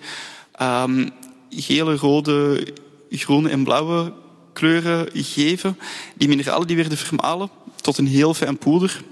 um, 0.62 1.10
gele, 1.50 1.96
rode, 1.96 2.66
groene 3.10 3.48
en 3.48 3.64
blauwe 3.64 4.12
kleuren 4.52 5.08
geven. 5.12 5.78
Die 6.16 6.28
mineralen 6.28 6.66
die 6.66 6.76
werden 6.76 6.98
vermalen 6.98 7.50
tot 7.80 7.98
een 7.98 8.06
heel 8.06 8.34
fijn 8.34 8.58
poeder. 8.58 9.02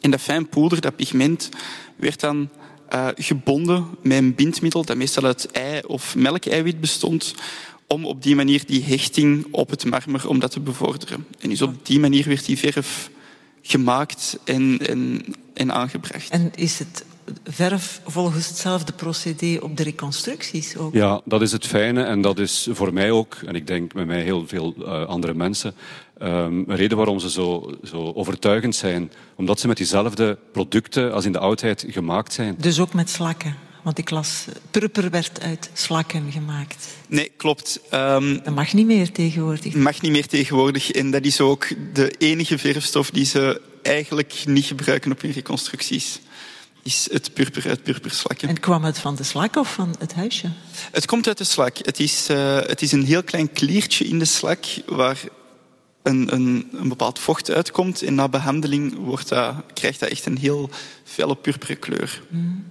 En 0.00 0.10
dat 0.10 0.20
fijn 0.20 0.48
poeder, 0.48 0.80
dat 0.80 0.96
pigment, 0.96 1.48
werd 1.96 2.20
dan 2.20 2.48
uh, 2.94 3.08
gebonden 3.14 3.86
met 4.02 4.18
een 4.18 4.34
bindmiddel 4.34 4.84
dat 4.84 4.96
meestal 4.96 5.24
uit 5.24 5.50
ei 5.50 5.80
of 5.86 6.16
melkeiwit 6.16 6.80
bestond, 6.80 7.34
om 7.86 8.04
op 8.04 8.22
die 8.22 8.36
manier 8.36 8.66
die 8.66 8.84
hechting 8.84 9.46
op 9.50 9.70
het 9.70 9.84
marmer 9.84 10.28
om 10.28 10.38
dat 10.38 10.50
te 10.50 10.60
bevorderen. 10.60 11.26
En 11.40 11.48
dus 11.48 11.62
op 11.62 11.86
die 11.86 12.00
manier 12.00 12.28
werd 12.28 12.44
die 12.44 12.58
verf 12.58 13.10
gemaakt 13.62 14.38
en, 14.44 14.78
en, 14.86 15.24
en 15.54 15.72
aangebracht. 15.72 16.30
En 16.30 16.52
is 16.54 16.78
het 16.78 17.04
verf 17.44 18.00
volgens 18.06 18.48
hetzelfde 18.48 18.92
procedé 18.92 19.58
op 19.60 19.76
de 19.76 19.82
reconstructies 19.82 20.76
ook? 20.76 20.94
Ja, 20.94 21.20
dat 21.24 21.42
is 21.42 21.52
het 21.52 21.66
fijne 21.66 22.02
en 22.02 22.20
dat 22.20 22.38
is 22.38 22.68
voor 22.70 22.92
mij 22.92 23.10
ook, 23.10 23.36
en 23.46 23.54
ik 23.54 23.66
denk 23.66 23.94
met 23.94 24.06
mij 24.06 24.22
heel 24.22 24.46
veel 24.46 24.74
uh, 24.78 25.06
andere 25.06 25.34
mensen, 25.34 25.74
um, 26.22 26.64
een 26.68 26.76
reden 26.76 26.96
waarom 26.96 27.18
ze 27.18 27.30
zo, 27.30 27.72
zo 27.84 28.12
overtuigend 28.14 28.74
zijn. 28.74 29.12
Omdat 29.34 29.60
ze 29.60 29.66
met 29.66 29.76
diezelfde 29.76 30.38
producten 30.52 31.12
als 31.12 31.24
in 31.24 31.32
de 31.32 31.38
oudheid 31.38 31.84
gemaakt 31.88 32.32
zijn. 32.32 32.54
Dus 32.58 32.80
ook 32.80 32.92
met 32.92 33.10
slakken? 33.10 33.56
Want 33.82 33.98
ik 33.98 34.10
las, 34.10 34.44
purper 34.70 35.10
werd 35.10 35.40
uit 35.42 35.70
slakken 35.72 36.32
gemaakt. 36.32 36.88
Nee, 37.06 37.30
klopt. 37.36 37.80
Um, 37.94 38.42
dat 38.42 38.54
mag 38.54 38.72
niet 38.72 38.86
meer 38.86 39.12
tegenwoordig. 39.12 39.74
Mag 39.74 40.00
niet 40.00 40.12
meer 40.12 40.26
tegenwoordig. 40.26 40.90
En 40.90 41.10
dat 41.10 41.24
is 41.24 41.40
ook 41.40 41.66
de 41.92 42.10
enige 42.18 42.58
verfstof 42.58 43.10
die 43.10 43.24
ze 43.24 43.60
eigenlijk 43.82 44.42
niet 44.44 44.64
gebruiken 44.64 45.12
op 45.12 45.20
hun 45.20 45.32
reconstructies. 45.32 46.20
Is 46.82 47.08
het 47.12 47.34
purper 47.34 47.68
uit 47.68 47.82
purperslakken. 47.82 48.48
En 48.48 48.60
kwam 48.60 48.84
het 48.84 48.98
van 48.98 49.14
de 49.14 49.22
slak 49.22 49.56
of 49.56 49.72
van 49.72 49.94
het 49.98 50.14
huisje? 50.14 50.50
Het 50.92 51.06
komt 51.06 51.26
uit 51.26 51.38
de 51.38 51.44
slak. 51.44 51.76
Het 51.82 52.00
is, 52.00 52.30
uh, 52.30 52.56
het 52.56 52.82
is 52.82 52.92
een 52.92 53.04
heel 53.04 53.22
klein 53.22 53.52
kliertje 53.52 54.04
in 54.04 54.18
de 54.18 54.24
slak 54.24 54.64
waar 54.86 55.18
een, 56.06 56.34
een, 56.34 56.68
een, 56.72 56.88
bepaald 56.88 57.18
vocht 57.18 57.50
uitkomt. 57.50 58.02
En 58.02 58.14
na 58.14 58.28
behandeling 58.28 58.94
wordt 58.94 59.28
dat, 59.28 59.54
krijgt 59.74 60.00
dat 60.00 60.08
echt 60.08 60.26
een 60.26 60.38
heel 60.38 60.70
felle 61.04 61.36
purperen 61.36 61.78
kleur. 61.78 62.22
Mm. 62.28 62.64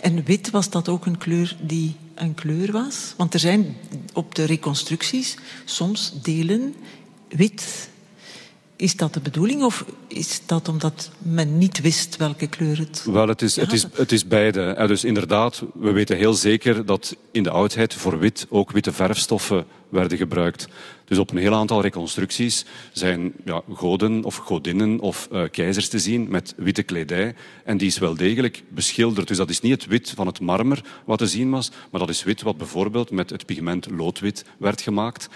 En 0.00 0.24
wit, 0.24 0.50
was 0.50 0.70
dat 0.70 0.88
ook 0.88 1.06
een 1.06 1.18
kleur 1.18 1.56
die 1.60 1.96
een 2.14 2.34
kleur 2.34 2.72
was? 2.72 3.14
Want 3.16 3.34
er 3.34 3.40
zijn 3.40 3.76
op 4.12 4.34
de 4.34 4.44
reconstructies 4.44 5.36
soms 5.64 6.12
delen 6.22 6.74
wit. 7.28 7.88
Is 8.76 8.96
dat 8.96 9.14
de 9.14 9.20
bedoeling 9.20 9.62
of 9.62 9.84
is 10.08 10.40
dat 10.46 10.68
omdat 10.68 11.10
men 11.18 11.58
niet 11.58 11.80
wist 11.80 12.16
welke 12.16 12.46
kleur 12.46 12.78
het 12.78 13.04
Wel, 13.04 13.28
het 13.28 13.42
is, 13.42 13.56
het 13.56 13.72
is, 13.72 13.86
het 13.92 14.12
is 14.12 14.26
beide. 14.26 14.84
Dus 14.86 15.04
inderdaad, 15.04 15.62
we 15.74 15.90
weten 15.90 16.16
heel 16.16 16.34
zeker 16.34 16.86
dat 16.86 17.16
in 17.30 17.42
de 17.42 17.50
oudheid 17.50 17.94
voor 17.94 18.18
wit 18.18 18.46
ook 18.48 18.70
witte 18.70 18.92
verfstoffen 18.92 19.64
werden 19.88 20.18
gebruikt. 20.18 20.68
Dus 21.10 21.18
op 21.18 21.30
een 21.30 21.36
heel 21.36 21.54
aantal 21.54 21.80
reconstructies 21.80 22.64
zijn 22.92 23.32
ja, 23.44 23.62
goden 23.74 24.24
of 24.24 24.36
godinnen 24.36 25.00
of 25.00 25.28
uh, 25.32 25.42
keizers 25.50 25.88
te 25.88 25.98
zien 25.98 26.26
met 26.28 26.54
witte 26.56 26.82
kledij. 26.82 27.34
En 27.64 27.76
die 27.76 27.86
is 27.86 27.98
wel 27.98 28.14
degelijk 28.14 28.62
beschilderd. 28.68 29.28
Dus 29.28 29.36
dat 29.36 29.50
is 29.50 29.60
niet 29.60 29.72
het 29.72 29.86
wit 29.86 30.10
van 30.10 30.26
het 30.26 30.40
marmer 30.40 30.84
wat 31.04 31.18
te 31.18 31.26
zien 31.26 31.50
was, 31.50 31.70
maar 31.90 32.00
dat 32.00 32.08
is 32.08 32.22
wit 32.22 32.42
wat 32.42 32.56
bijvoorbeeld 32.56 33.10
met 33.10 33.30
het 33.30 33.46
pigment 33.46 33.90
loodwit 33.90 34.44
werd 34.58 34.80
gemaakt. 34.80 35.28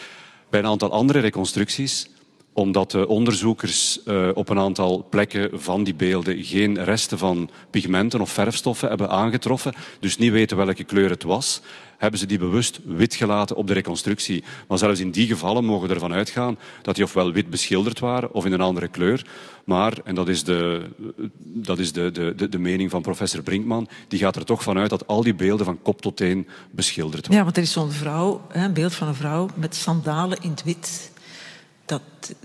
Bij 0.50 0.60
een 0.60 0.66
aantal 0.66 0.90
andere 0.90 1.18
reconstructies 1.18 2.08
omdat 2.54 2.90
de 2.90 3.08
onderzoekers 3.08 4.00
uh, 4.04 4.28
op 4.34 4.48
een 4.48 4.58
aantal 4.58 5.06
plekken 5.10 5.60
van 5.60 5.84
die 5.84 5.94
beelden 5.94 6.44
geen 6.44 6.84
resten 6.84 7.18
van 7.18 7.50
pigmenten 7.70 8.20
of 8.20 8.30
verfstoffen 8.30 8.88
hebben 8.88 9.10
aangetroffen, 9.10 9.74
dus 10.00 10.18
niet 10.18 10.32
weten 10.32 10.56
welke 10.56 10.84
kleur 10.84 11.10
het 11.10 11.22
was, 11.22 11.60
hebben 11.98 12.20
ze 12.20 12.26
die 12.26 12.38
bewust 12.38 12.80
wit 12.85 13.14
gelaten 13.14 13.57
op 13.57 13.66
de 13.66 13.72
reconstructie. 13.72 14.44
Maar 14.68 14.78
zelfs 14.78 15.00
in 15.00 15.11
die 15.11 15.26
gevallen 15.26 15.64
mogen 15.64 15.88
we 15.88 15.94
ervan 15.94 16.12
uitgaan 16.12 16.59
dat 16.83 16.94
die 16.94 17.04
ofwel 17.04 17.33
wit 17.33 17.50
beschilderd 17.50 17.98
waren 17.98 18.33
of 18.33 18.44
in 18.44 18.52
een 18.52 18.61
andere 18.61 18.88
kleur. 18.88 19.26
Maar, 19.64 19.98
en 20.04 20.14
dat 20.14 20.28
is 20.28 20.44
de, 20.44 20.90
dat 21.37 21.78
is 21.78 21.92
de, 21.92 22.35
de, 22.37 22.48
de, 22.48 22.59
mening 22.59 22.90
van 22.90 23.02
professor 23.02 23.42
Brinkman, 23.42 23.88
die 24.09 24.18
gaat 24.18 24.37
er 24.37 24.44
toch 24.44 24.62
vanuit 24.62 24.90
dat 24.90 25.07
al 25.07 25.22
die 25.22 25.35
beelden 25.35 25.66
van 25.66 25.83
kop 25.83 26.00
tot 26.00 26.16
teen 26.16 26.48
beschilderd 26.70 27.22
waren. 27.22 27.37
Ja, 27.37 27.44
want 27.44 27.57
er 27.57 27.62
is 27.62 27.72
zo'n 27.72 27.90
vrouw, 27.90 28.46
een 28.48 28.72
beeld 28.72 28.94
van 28.94 29.09
een 29.09 29.14
vrouw 29.14 29.48
met 29.54 29.74
sandalen 29.74 30.38
in 30.42 30.50
het 30.50 30.64
wit 30.64 31.12
dat, 31.87 32.03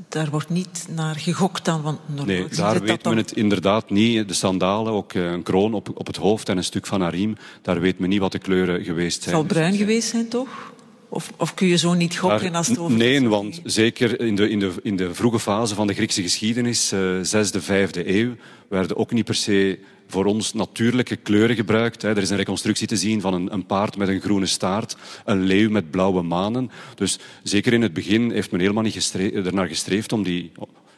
daar 0.10 0.30
wordt 0.30 0.50
niet 0.50 0.88
naar 0.90 1.16
gegokt 1.16 1.66
dan, 1.66 1.82
want 1.82 2.00
Nee, 2.26 2.48
daar 2.48 2.82
weet 2.82 3.04
men 3.04 3.18
het 3.18 3.32
inderdaad 3.32 3.90
niet. 3.90 4.28
De 4.28 4.34
sandalen, 4.34 4.94
ook 4.94 5.14
eh, 5.14 5.32
een 5.32 5.44
kroon 5.44 5.74
op, 5.74 5.92
op 5.94 6.08
het 6.08 6.16
hoofd 6.16 6.50
en 6.50 6.58
een 6.58 6.64
stuk 6.64 6.86
van 6.86 7.02
haar 7.02 7.14
riem, 7.14 7.36
daar 7.62 7.80
weet 7.80 8.00
men 8.00 8.10
niet 8.10 8.20
wat 8.20 8.32
de 8.32 8.40
kleuren 8.40 8.84
geweest 8.84 9.24
zijn. 9.24 9.36
Het 9.36 9.46
zal 9.46 9.56
bruin 9.58 9.76
geweest 9.76 10.10
zijn, 10.10 10.28
toch? 10.28 10.74
Of, 11.12 11.32
of, 11.38 11.54
kun 11.54 11.68
je 11.68 11.78
zo 11.78 11.94
niet 11.94 12.18
gokken 12.18 12.56
als 12.56 12.68
het 12.68 12.78
over 12.78 12.98
Nee, 12.98 13.30
want 13.30 13.62
zeker 13.64 14.20
in 14.20 14.36
de, 14.36 14.50
in, 14.50 14.60
de, 14.60 14.74
in 14.84 14.96
de 14.96 15.14
vroege 15.14 15.40
fase 15.40 15.76
van 15.76 15.88
de 15.88 15.94
Griekse 15.94 16.22
geschiedenis, 16.22 16.94
uh, 16.94 17.20
zesde, 17.22 17.62
vijfde 17.62 18.16
eeuw, 18.16 18.36
werden 18.70 18.98
ook 18.98 19.12
niet 19.12 19.26
per 19.26 19.36
se 19.36 19.80
voor 20.10 20.26
ons 20.26 20.54
natuurlijke 20.54 21.16
kleuren 21.16 21.56
gebruikt. 21.56 22.04
Er 22.04 22.18
is 22.18 22.30
een 22.30 22.38
reconstructie 22.38 22.88
te 22.88 22.98
zien 22.98 23.22
van 23.22 23.34
een, 23.34 23.54
een 23.54 23.66
paard 23.66 23.98
met 23.98 24.08
een 24.08 24.22
groene 24.22 24.46
staart, 24.46 24.96
een 25.26 25.44
leeuw 25.44 25.70
met 25.70 25.92
blauwe 25.92 26.22
manen. 26.22 26.72
Dus 26.96 27.20
zeker 27.44 27.74
in 27.74 27.82
het 27.82 27.94
begin 27.94 28.32
heeft 28.32 28.52
men 28.52 28.60
helemaal 28.60 28.84
niet 28.84 28.94
gestreefd, 28.94 29.34
ernaar 29.34 29.68
gestreefd 29.68 30.12
om 30.12 30.24
die, 30.24 30.52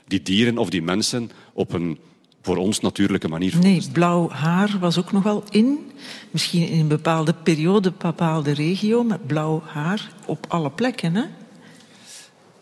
die 0.07 0.21
dieren 0.21 0.57
of 0.57 0.69
die 0.69 0.81
mensen 0.81 1.31
op 1.53 1.73
een 1.73 1.97
voor 2.41 2.57
ons 2.57 2.79
natuurlijke 2.79 3.27
manier. 3.27 3.57
Nee, 3.57 3.81
blauw 3.91 4.29
haar 4.29 4.77
was 4.79 4.97
ook 4.97 5.11
nog 5.11 5.23
wel 5.23 5.43
in. 5.49 5.91
Misschien 6.31 6.67
in 6.67 6.79
een 6.79 6.87
bepaalde 6.87 7.33
periode, 7.33 7.89
een 7.89 7.95
bepaalde 7.97 8.51
regio, 8.51 9.03
met 9.03 9.27
blauw 9.27 9.63
haar 9.65 10.11
op 10.25 10.45
alle 10.47 10.69
plekken. 10.69 11.15
Hè? 11.15 11.23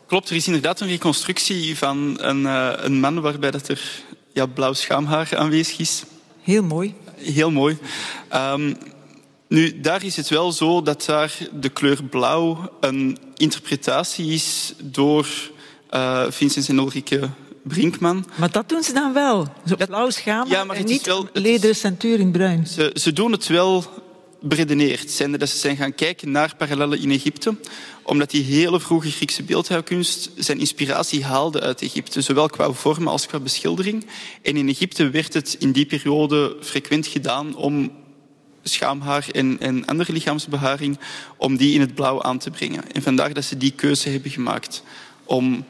Klopt, 0.07 0.29
er 0.29 0.35
is 0.35 0.47
inderdaad 0.47 0.79
een 0.79 0.87
reconstructie 0.87 1.77
van 1.77 2.17
een, 2.21 2.41
uh, 2.41 2.71
een 2.75 2.99
man 2.99 3.21
waarbij 3.21 3.51
dat 3.51 3.67
er 3.67 4.03
ja, 4.33 4.45
blauw 4.45 4.73
schaamhaar 4.73 5.37
aanwezig 5.37 5.79
is. 5.79 6.03
Heel 6.41 6.63
mooi. 6.63 6.93
Heel 7.15 7.51
mooi. 7.51 7.77
Um, 8.33 8.77
Nu, 9.49 9.79
daar 9.79 10.03
is 10.03 10.15
het 10.15 10.29
wel 10.29 10.51
zo 10.51 10.81
dat 10.81 11.05
daar 11.05 11.37
de 11.53 11.69
kleur 11.69 12.03
blauw 12.03 12.71
een 12.79 13.17
interpretatie 13.35 14.33
is 14.33 14.73
door 14.81 15.27
uh, 15.91 16.25
Vincent 16.29 16.69
en 16.69 16.77
Ulrike 16.77 17.29
Brinkman. 17.63 18.25
Maar 18.35 18.51
dat 18.51 18.69
doen 18.69 18.83
ze 18.83 18.93
dan 18.93 19.13
wel. 19.13 19.47
Zo 19.65 19.75
blauw 19.87 20.09
schamen 20.09 20.49
ja, 20.49 20.63
maar 20.63 20.75
en 20.75 20.85
niet 20.85 21.05
wel, 21.05 21.27
lederen 21.33 21.75
centuur 21.75 22.19
in 22.19 22.31
bruin. 22.31 22.67
Ze, 22.67 22.91
ze 22.93 23.13
doen 23.13 23.31
het 23.31 23.47
wel 23.47 23.85
beredeneerd. 24.41 25.11
Zijn 25.11 25.31
dat 25.31 25.49
ze 25.49 25.57
zijn 25.57 25.77
gaan 25.77 25.95
kijken 25.95 26.31
naar 26.31 26.55
parallellen 26.55 26.99
in 26.99 27.11
Egypte 27.11 27.55
omdat 28.09 28.29
die 28.29 28.43
hele 28.43 28.79
vroege 28.79 29.11
Griekse 29.11 29.43
beeldhouwkunst 29.43 30.31
zijn 30.35 30.59
inspiratie 30.59 31.25
haalde 31.25 31.61
uit 31.61 31.81
Egypte, 31.81 32.21
zowel 32.21 32.47
qua 32.47 32.71
vorm 32.71 33.07
als 33.07 33.27
qua 33.27 33.39
beschildering. 33.39 34.05
En 34.41 34.57
in 34.57 34.69
Egypte 34.69 35.09
werd 35.09 35.33
het 35.33 35.55
in 35.59 35.71
die 35.71 35.85
periode 35.85 36.57
frequent 36.61 37.07
gedaan 37.07 37.55
om 37.55 37.91
schaamhaar 38.63 39.27
en, 39.31 39.59
en 39.59 39.85
andere 39.85 40.13
lichaamsbeharing, 40.13 40.99
om 41.37 41.57
die 41.57 41.73
in 41.73 41.79
het 41.79 41.95
blauw 41.95 42.21
aan 42.21 42.37
te 42.37 42.49
brengen. 42.49 42.91
En 42.91 43.01
vandaar 43.01 43.33
dat 43.33 43.43
ze 43.43 43.57
die 43.57 43.71
keuze 43.71 44.09
hebben 44.09 44.31
gemaakt 44.31 44.83
om 45.23 45.65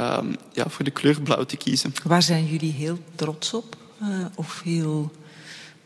um, 0.00 0.36
ja, 0.52 0.68
voor 0.68 0.84
de 0.84 0.90
kleur 0.90 1.20
blauw 1.20 1.44
te 1.44 1.56
kiezen. 1.56 1.92
Waar 2.04 2.22
zijn 2.22 2.46
jullie 2.46 2.72
heel 2.72 2.98
trots 3.14 3.54
op? 3.54 3.76
Uh, 4.02 4.24
of 4.34 4.60
heel 4.64 5.10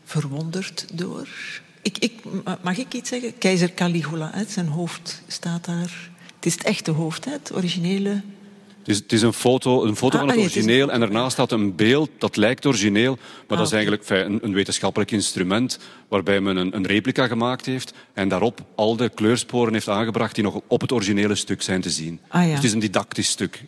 verwonderd 0.03 0.85
door? 0.93 1.27
Ik, 1.81 1.97
ik, 1.97 2.13
mag 2.61 2.77
ik 2.77 2.93
iets 2.93 3.09
zeggen? 3.09 3.37
Keizer 3.37 3.73
Caligula, 3.73 4.31
hè? 4.33 4.43
zijn 4.47 4.67
hoofd 4.67 5.21
staat 5.27 5.65
daar. 5.65 6.09
Het 6.35 6.45
is 6.45 6.53
het 6.53 6.63
echte 6.63 6.91
hoofd, 6.91 7.25
hè? 7.25 7.31
het 7.31 7.55
originele. 7.55 8.21
Het 8.79 8.87
is, 8.87 8.97
het 8.97 9.11
is 9.11 9.21
een 9.21 9.33
foto, 9.33 9.85
een 9.85 9.95
foto 9.95 10.17
ah, 10.17 10.19
van 10.19 10.29
het 10.29 10.39
origineel 10.39 10.91
en 10.91 10.99
daarnaast 10.99 11.31
staat 11.31 11.51
een 11.51 11.75
beeld 11.75 12.09
dat 12.17 12.35
lijkt 12.35 12.65
origineel, 12.65 13.15
maar 13.15 13.43
ah, 13.47 13.57
dat 13.57 13.67
is 13.67 13.73
eigenlijk 13.73 14.09
een, 14.09 14.39
een, 14.41 14.53
wetenschappelijk 14.53 15.11
instrument 15.11 15.79
waarbij 16.07 16.41
men 16.41 16.57
een, 16.57 16.75
een, 16.75 16.85
replica 16.85 17.27
gemaakt 17.27 17.65
heeft 17.65 17.93
en 18.13 18.27
daarop 18.27 18.61
al 18.75 18.95
de 18.95 19.09
kleursporen 19.09 19.73
heeft 19.73 19.89
aangebracht 19.89 20.35
die 20.35 20.43
nog 20.43 20.61
op 20.67 20.81
het 20.81 20.91
originele 20.91 21.35
stuk 21.35 21.61
zijn 21.61 21.81
te 21.81 21.89
zien. 21.89 22.19
Ah, 22.27 22.41
ja. 22.41 22.47
Dus 22.47 22.55
het 22.55 22.63
is 22.63 22.73
een 22.73 22.79
didactisch 22.79 23.29
stuk. 23.29 23.63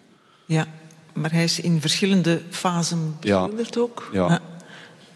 Ja, 0.46 0.68
maar 1.14 1.32
hij 1.32 1.44
is 1.44 1.60
in 1.60 1.82
verschillende 1.82 2.42
fasen 2.50 3.18
beschilderd 3.20 3.76
ja. 3.76 3.82
ook. 3.82 4.10
Ja. 4.14 4.42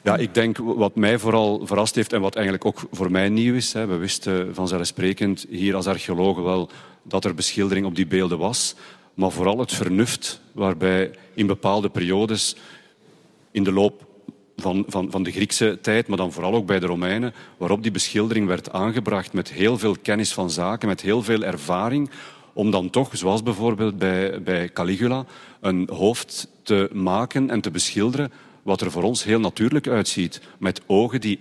Ja, 0.05 0.17
ik 0.17 0.33
denk 0.33 0.57
wat 0.57 0.95
mij 0.95 1.19
vooral 1.19 1.65
verrast 1.65 1.95
heeft 1.95 2.13
en 2.13 2.21
wat 2.21 2.35
eigenlijk 2.35 2.65
ook 2.65 2.79
voor 2.91 3.11
mij 3.11 3.29
nieuw 3.29 3.53
is. 3.53 3.73
Hè, 3.73 3.85
we 3.85 3.95
wisten 3.95 4.55
vanzelfsprekend 4.55 5.45
hier 5.49 5.75
als 5.75 5.87
archeologen 5.87 6.43
wel 6.43 6.69
dat 7.03 7.25
er 7.25 7.35
beschildering 7.35 7.85
op 7.85 7.95
die 7.95 8.07
beelden 8.07 8.37
was. 8.37 8.75
Maar 9.13 9.31
vooral 9.31 9.59
het 9.59 9.73
vernuft 9.73 10.41
waarbij 10.51 11.11
in 11.33 11.47
bepaalde 11.47 11.89
periodes 11.89 12.55
in 13.51 13.63
de 13.63 13.71
loop 13.71 14.05
van, 14.55 14.85
van, 14.87 15.11
van 15.11 15.23
de 15.23 15.31
Griekse 15.31 15.77
tijd, 15.81 16.07
maar 16.07 16.17
dan 16.17 16.31
vooral 16.31 16.53
ook 16.53 16.65
bij 16.65 16.79
de 16.79 16.85
Romeinen, 16.85 17.33
waarop 17.57 17.83
die 17.83 17.91
beschildering 17.91 18.47
werd 18.47 18.71
aangebracht 18.71 19.33
met 19.33 19.51
heel 19.51 19.77
veel 19.77 19.95
kennis 20.01 20.33
van 20.33 20.49
zaken, 20.49 20.87
met 20.87 21.01
heel 21.01 21.23
veel 21.23 21.43
ervaring, 21.43 22.09
om 22.53 22.71
dan 22.71 22.89
toch, 22.89 23.17
zoals 23.17 23.43
bijvoorbeeld 23.43 23.97
bij, 23.97 24.41
bij 24.41 24.69
Caligula, 24.69 25.25
een 25.61 25.89
hoofd 25.91 26.47
te 26.63 26.89
maken 26.93 27.49
en 27.49 27.61
te 27.61 27.71
beschilderen 27.71 28.31
wat 28.65 28.81
er 28.81 28.91
voor 28.91 29.03
ons 29.03 29.23
heel 29.23 29.39
natuurlijk 29.39 29.87
uitziet. 29.87 30.41
Met 30.57 30.81
ogen 30.85 31.21
die 31.21 31.39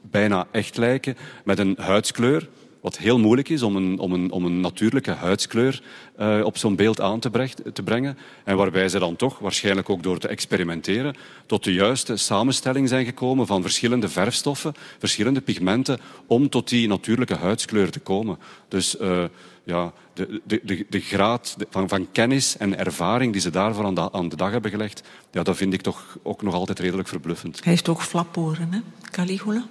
bijna 0.00 0.46
echt 0.50 0.76
lijken, 0.76 1.16
met 1.44 1.58
een 1.58 1.76
huidskleur, 1.80 2.48
wat 2.80 2.98
heel 2.98 3.18
moeilijk 3.18 3.48
is 3.48 3.62
om 3.62 3.76
een, 3.76 3.98
om 3.98 4.12
een, 4.12 4.30
om 4.30 4.44
een 4.44 4.60
natuurlijke 4.60 5.10
huidskleur 5.10 5.82
uh, 6.20 6.40
op 6.44 6.56
zo'n 6.56 6.76
beeld 6.76 7.00
aan 7.00 7.20
te, 7.20 7.48
te, 7.72 7.82
brengen. 7.82 8.18
En 8.44 8.56
waarbij 8.56 8.88
ze 8.88 8.98
dan 8.98 9.16
toch, 9.16 9.38
waarschijnlijk 9.38 9.90
ook 9.90 10.02
door 10.02 10.18
te 10.18 10.28
experimenteren, 10.28 11.14
tot 11.46 11.64
de 11.64 11.72
juiste 11.72 12.16
samenstelling 12.16 12.88
zijn 12.88 13.04
gekomen 13.04 13.46
van 13.46 13.62
verschillende 13.62 14.08
verfstoffen, 14.08 14.74
verschillende 14.98 15.40
pigmenten, 15.40 16.00
om 16.26 16.48
tot 16.48 16.68
die 16.68 16.88
natuurlijke 16.88 17.34
huidskleur 17.34 17.90
te 17.90 18.00
komen. 18.00 18.38
Dus 18.68 19.00
uh, 19.00 19.24
ja, 19.64 19.92
de, 20.12 20.40
de, 20.44 20.60
de, 20.62 20.86
de 20.88 21.00
graad 21.00 21.56
van, 21.70 21.88
van, 21.88 22.12
kennis 22.12 22.56
en 22.56 22.78
ervaring 22.78 23.32
die 23.32 23.40
ze 23.40 23.50
daarvoor 23.50 23.84
aan 23.84 23.94
de, 23.94 24.12
aan 24.12 24.28
de 24.28 24.36
dag 24.36 24.50
hebben 24.50 24.70
gelegd, 24.70 25.02
ja, 25.30 25.42
dat 25.42 25.56
vind 25.56 25.72
ik 25.72 25.80
toch 25.80 26.16
ook 26.22 26.42
nog 26.42 26.54
altijd 26.54 26.78
redelijk 26.78 27.08
verbluffend. 27.08 27.64
Hij 27.64 27.72
heeft 27.72 27.88
ook 27.88 28.02
flapporen, 28.02 28.72
hè, 28.72 28.78
Caligula? 29.10 29.64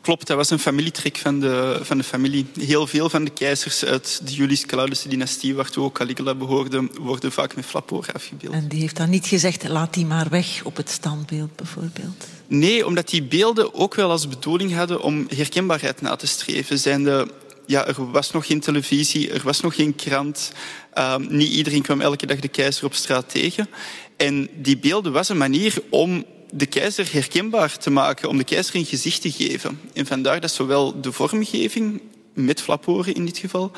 Klopt, 0.00 0.26
dat 0.26 0.36
was 0.36 0.50
een 0.50 0.58
familietrek 0.58 1.16
van 1.16 1.40
de, 1.40 1.78
van 1.82 1.98
de 1.98 2.04
familie. 2.04 2.46
Heel 2.58 2.86
veel 2.86 3.08
van 3.10 3.24
de 3.24 3.30
keizers 3.30 3.84
uit 3.84 4.20
de 4.24 4.32
Julius-Claudiusche 4.32 5.08
dynastie, 5.08 5.54
waartoe 5.54 5.84
ook 5.84 5.94
Caligula 5.94 6.34
behoorde, 6.34 6.88
worden 7.00 7.32
vaak 7.32 7.56
met 7.56 7.64
flapporen 7.64 8.14
afgebeeld. 8.14 8.54
En 8.54 8.68
die 8.68 8.80
heeft 8.80 8.96
dan 8.96 9.10
niet 9.10 9.26
gezegd, 9.26 9.68
laat 9.68 9.94
die 9.94 10.06
maar 10.06 10.28
weg 10.28 10.64
op 10.64 10.76
het 10.76 10.90
standbeeld 10.90 11.56
bijvoorbeeld? 11.56 12.26
Nee, 12.46 12.86
omdat 12.86 13.08
die 13.08 13.22
beelden 13.22 13.74
ook 13.74 13.94
wel 13.94 14.10
als 14.10 14.28
bedoeling 14.28 14.74
hadden 14.74 15.02
om 15.02 15.26
herkenbaarheid 15.34 16.00
na 16.00 16.16
te 16.16 16.26
streven. 16.26 16.78
Zijn 16.78 17.04
de 17.04 17.26
ja, 17.70 17.86
er 17.86 18.10
was 18.10 18.30
nog 18.30 18.46
geen 18.46 18.60
televisie, 18.60 19.30
er 19.30 19.40
was 19.44 19.60
nog 19.60 19.74
geen 19.74 19.94
krant. 19.94 20.52
Um, 20.98 21.26
niet 21.36 21.52
iedereen 21.52 21.82
kwam 21.82 22.00
elke 22.00 22.26
dag 22.26 22.40
de 22.40 22.48
keizer 22.48 22.84
op 22.84 22.94
straat 22.94 23.28
tegen. 23.28 23.68
En 24.16 24.48
die 24.56 24.78
beelden 24.78 25.12
was 25.12 25.28
een 25.28 25.36
manier 25.36 25.82
om 25.90 26.24
de 26.50 26.66
keizer 26.66 27.12
herkenbaar 27.12 27.78
te 27.78 27.90
maken, 27.90 28.28
om 28.28 28.36
de 28.36 28.44
keizer 28.44 28.76
een 28.76 28.84
gezicht 28.84 29.22
te 29.22 29.30
geven. 29.30 29.80
En 29.92 30.06
vandaar 30.06 30.40
dat 30.40 30.50
zowel 30.50 31.00
de 31.00 31.12
vormgeving, 31.12 32.00
met 32.34 32.60
flapporen 32.60 33.14
in 33.14 33.24
dit 33.24 33.38
geval, 33.38 33.72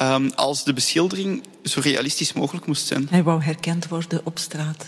um, 0.00 0.30
als 0.34 0.64
de 0.64 0.72
beschildering 0.72 1.42
zo 1.62 1.80
realistisch 1.82 2.32
mogelijk 2.32 2.66
moest 2.66 2.86
zijn. 2.86 3.06
Hij 3.10 3.22
wou 3.22 3.42
herkend 3.42 3.88
worden 3.88 4.20
op 4.24 4.38
straat. 4.38 4.86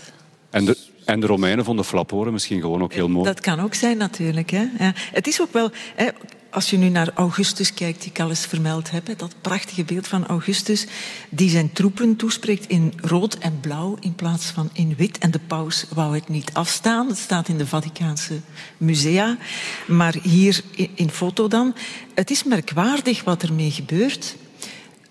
En 0.51 0.64
de, 0.64 0.77
en 1.05 1.21
de 1.21 1.27
Romeinen 1.27 1.64
vonden 1.64 1.85
flapporen 1.85 2.33
misschien 2.33 2.61
gewoon 2.61 2.83
ook 2.83 2.92
heel 2.92 3.09
mooi. 3.09 3.25
Dat 3.25 3.40
kan 3.40 3.61
ook 3.61 3.75
zijn 3.75 3.97
natuurlijk. 3.97 4.51
Hè. 4.51 4.64
Ja. 4.79 4.92
Het 5.12 5.27
is 5.27 5.40
ook 5.40 5.53
wel... 5.53 5.71
Hè, 5.95 6.09
als 6.57 6.71
je 6.71 6.77
nu 6.77 6.88
naar 6.88 7.11
Augustus 7.14 7.75
kijkt, 7.75 8.01
die 8.01 8.11
ik 8.11 8.21
al 8.21 8.29
eens 8.29 8.47
vermeld 8.47 8.90
heb, 8.90 9.19
dat 9.19 9.35
prachtige 9.40 9.85
beeld 9.85 10.07
van 10.07 10.27
Augustus, 10.27 10.87
die 11.29 11.51
zijn 11.51 11.73
troepen 11.73 12.16
toespreekt 12.16 12.66
in 12.66 12.92
rood 12.97 13.35
en 13.35 13.61
blauw 13.61 13.97
in 14.01 14.14
plaats 14.14 14.47
van 14.47 14.71
in 14.73 14.95
wit. 14.97 15.19
En 15.19 15.31
de 15.31 15.38
paus 15.38 15.87
wou 15.95 16.14
het 16.14 16.29
niet 16.29 16.51
afstaan. 16.53 17.09
Het 17.09 17.19
staat 17.19 17.49
in 17.49 17.59
de 17.59 17.66
Vaticaanse 17.66 18.40
musea. 18.77 19.38
Maar 19.87 20.14
hier 20.23 20.62
in 20.95 21.11
foto 21.11 21.49
dan. 21.49 21.75
Het 22.14 22.31
is 22.31 22.45
merkwaardig 22.45 23.25
wat 23.25 23.42
ermee 23.42 23.71
gebeurt 23.71 24.37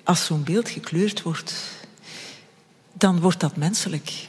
als 0.03 0.25
zo'n 0.25 0.43
beeld 0.43 0.69
gekleurd 0.69 1.21
wordt. 1.21 1.53
Dan 2.93 3.19
wordt 3.19 3.39
dat 3.39 3.55
menselijk. 3.55 4.27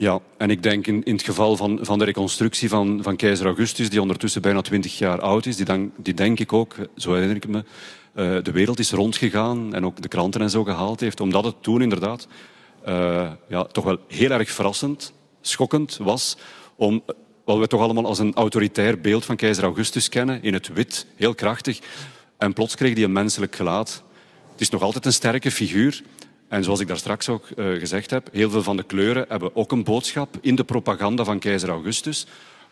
Ja, 0.00 0.20
en 0.36 0.50
ik 0.50 0.62
denk 0.62 0.86
in, 0.86 1.02
in 1.02 1.12
het 1.12 1.22
geval 1.22 1.56
van, 1.56 1.78
van 1.82 1.98
de 1.98 2.04
reconstructie 2.04 2.68
van, 2.68 3.02
van 3.02 3.16
keizer 3.16 3.46
Augustus, 3.46 3.90
die 3.90 4.00
ondertussen 4.00 4.42
bijna 4.42 4.60
twintig 4.60 4.98
jaar 4.98 5.20
oud 5.20 5.46
is, 5.46 5.56
die, 5.56 5.64
dan, 5.64 5.92
die 5.96 6.14
denk 6.14 6.38
ik 6.38 6.52
ook, 6.52 6.74
zo 6.96 7.12
herinner 7.12 7.36
ik 7.36 7.48
me, 7.48 7.58
uh, 7.58 8.42
de 8.42 8.50
wereld 8.50 8.78
is 8.78 8.90
rondgegaan 8.90 9.74
en 9.74 9.84
ook 9.84 10.02
de 10.02 10.08
kranten 10.08 10.40
en 10.40 10.50
zo 10.50 10.64
gehaald 10.64 11.00
heeft, 11.00 11.20
omdat 11.20 11.44
het 11.44 11.54
toen 11.60 11.82
inderdaad 11.82 12.28
uh, 12.88 13.30
ja, 13.48 13.64
toch 13.64 13.84
wel 13.84 13.98
heel 14.08 14.30
erg 14.30 14.50
verrassend, 14.50 15.12
schokkend 15.40 15.96
was 15.96 16.36
om 16.76 17.02
wat 17.44 17.58
we 17.58 17.66
toch 17.66 17.80
allemaal 17.80 18.06
als 18.06 18.18
een 18.18 18.34
autoritair 18.34 19.00
beeld 19.00 19.24
van 19.24 19.36
keizer 19.36 19.64
Augustus 19.64 20.08
kennen, 20.08 20.42
in 20.42 20.52
het 20.52 20.72
wit, 20.72 21.06
heel 21.16 21.34
krachtig, 21.34 21.78
en 22.38 22.52
plots 22.52 22.74
kreeg 22.74 22.94
hij 22.94 23.04
een 23.04 23.12
menselijk 23.12 23.56
gelaat. 23.56 24.02
Het 24.52 24.60
is 24.60 24.70
nog 24.70 24.82
altijd 24.82 25.06
een 25.06 25.12
sterke 25.12 25.50
figuur, 25.50 26.02
en 26.50 26.64
zoals 26.64 26.80
ik 26.80 26.88
daar 26.88 26.96
straks 26.96 27.28
ook 27.28 27.48
uh, 27.56 27.78
gezegd 27.78 28.10
heb, 28.10 28.28
heel 28.32 28.50
veel 28.50 28.62
van 28.62 28.76
de 28.76 28.82
kleuren 28.82 29.24
hebben 29.28 29.56
ook 29.56 29.72
een 29.72 29.84
boodschap 29.84 30.36
in 30.40 30.54
de 30.54 30.64
propaganda 30.64 31.24
van 31.24 31.38
keizer 31.38 31.68
Augustus. 31.68 32.26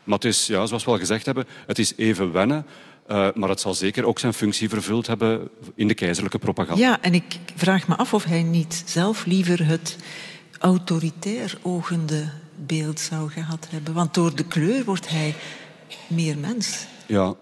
Maar 0.05 0.15
het 0.15 0.25
is, 0.25 0.47
ja, 0.47 0.67
zoals 0.67 0.85
we 0.85 0.91
al 0.91 0.99
gezegd 0.99 1.27
hebben, 1.27 1.47
het 1.67 1.79
is 1.79 1.93
even 1.97 2.33
wennen. 2.33 2.67
Uh, 3.11 3.29
maar 3.35 3.49
het 3.49 3.61
zal 3.61 3.75
zeker 3.75 4.05
ook 4.05 4.19
zijn 4.19 4.33
functie 4.33 4.69
vervuld 4.69 5.07
hebben 5.07 5.49
in 5.75 5.89
de 5.89 5.95
keizerlijke 5.95 6.39
propaganda. 6.39 6.83
Ja, 6.83 6.99
en 7.01 7.15
ik 7.15 7.39
vraag 7.55 7.89
me 7.89 7.97
af 7.97 8.15
of 8.15 8.25
hij 8.25 8.43
niet 8.43 8.83
zelf 8.87 9.25
liever 9.25 9.67
het 9.67 9.97
autoritair 10.59 11.59
ogende 11.63 12.29
beeld 12.67 13.01
zou 13.01 13.31
gehad 13.31 13.67
hebben. 13.71 13.95
Want 13.95 14.15
door 14.15 14.37
de 14.37 14.45
kleur 14.45 14.85
wordt 14.85 15.09
hij 15.09 15.35
meer 16.07 16.39
mens. 16.39 16.87
Ja, 17.07 17.35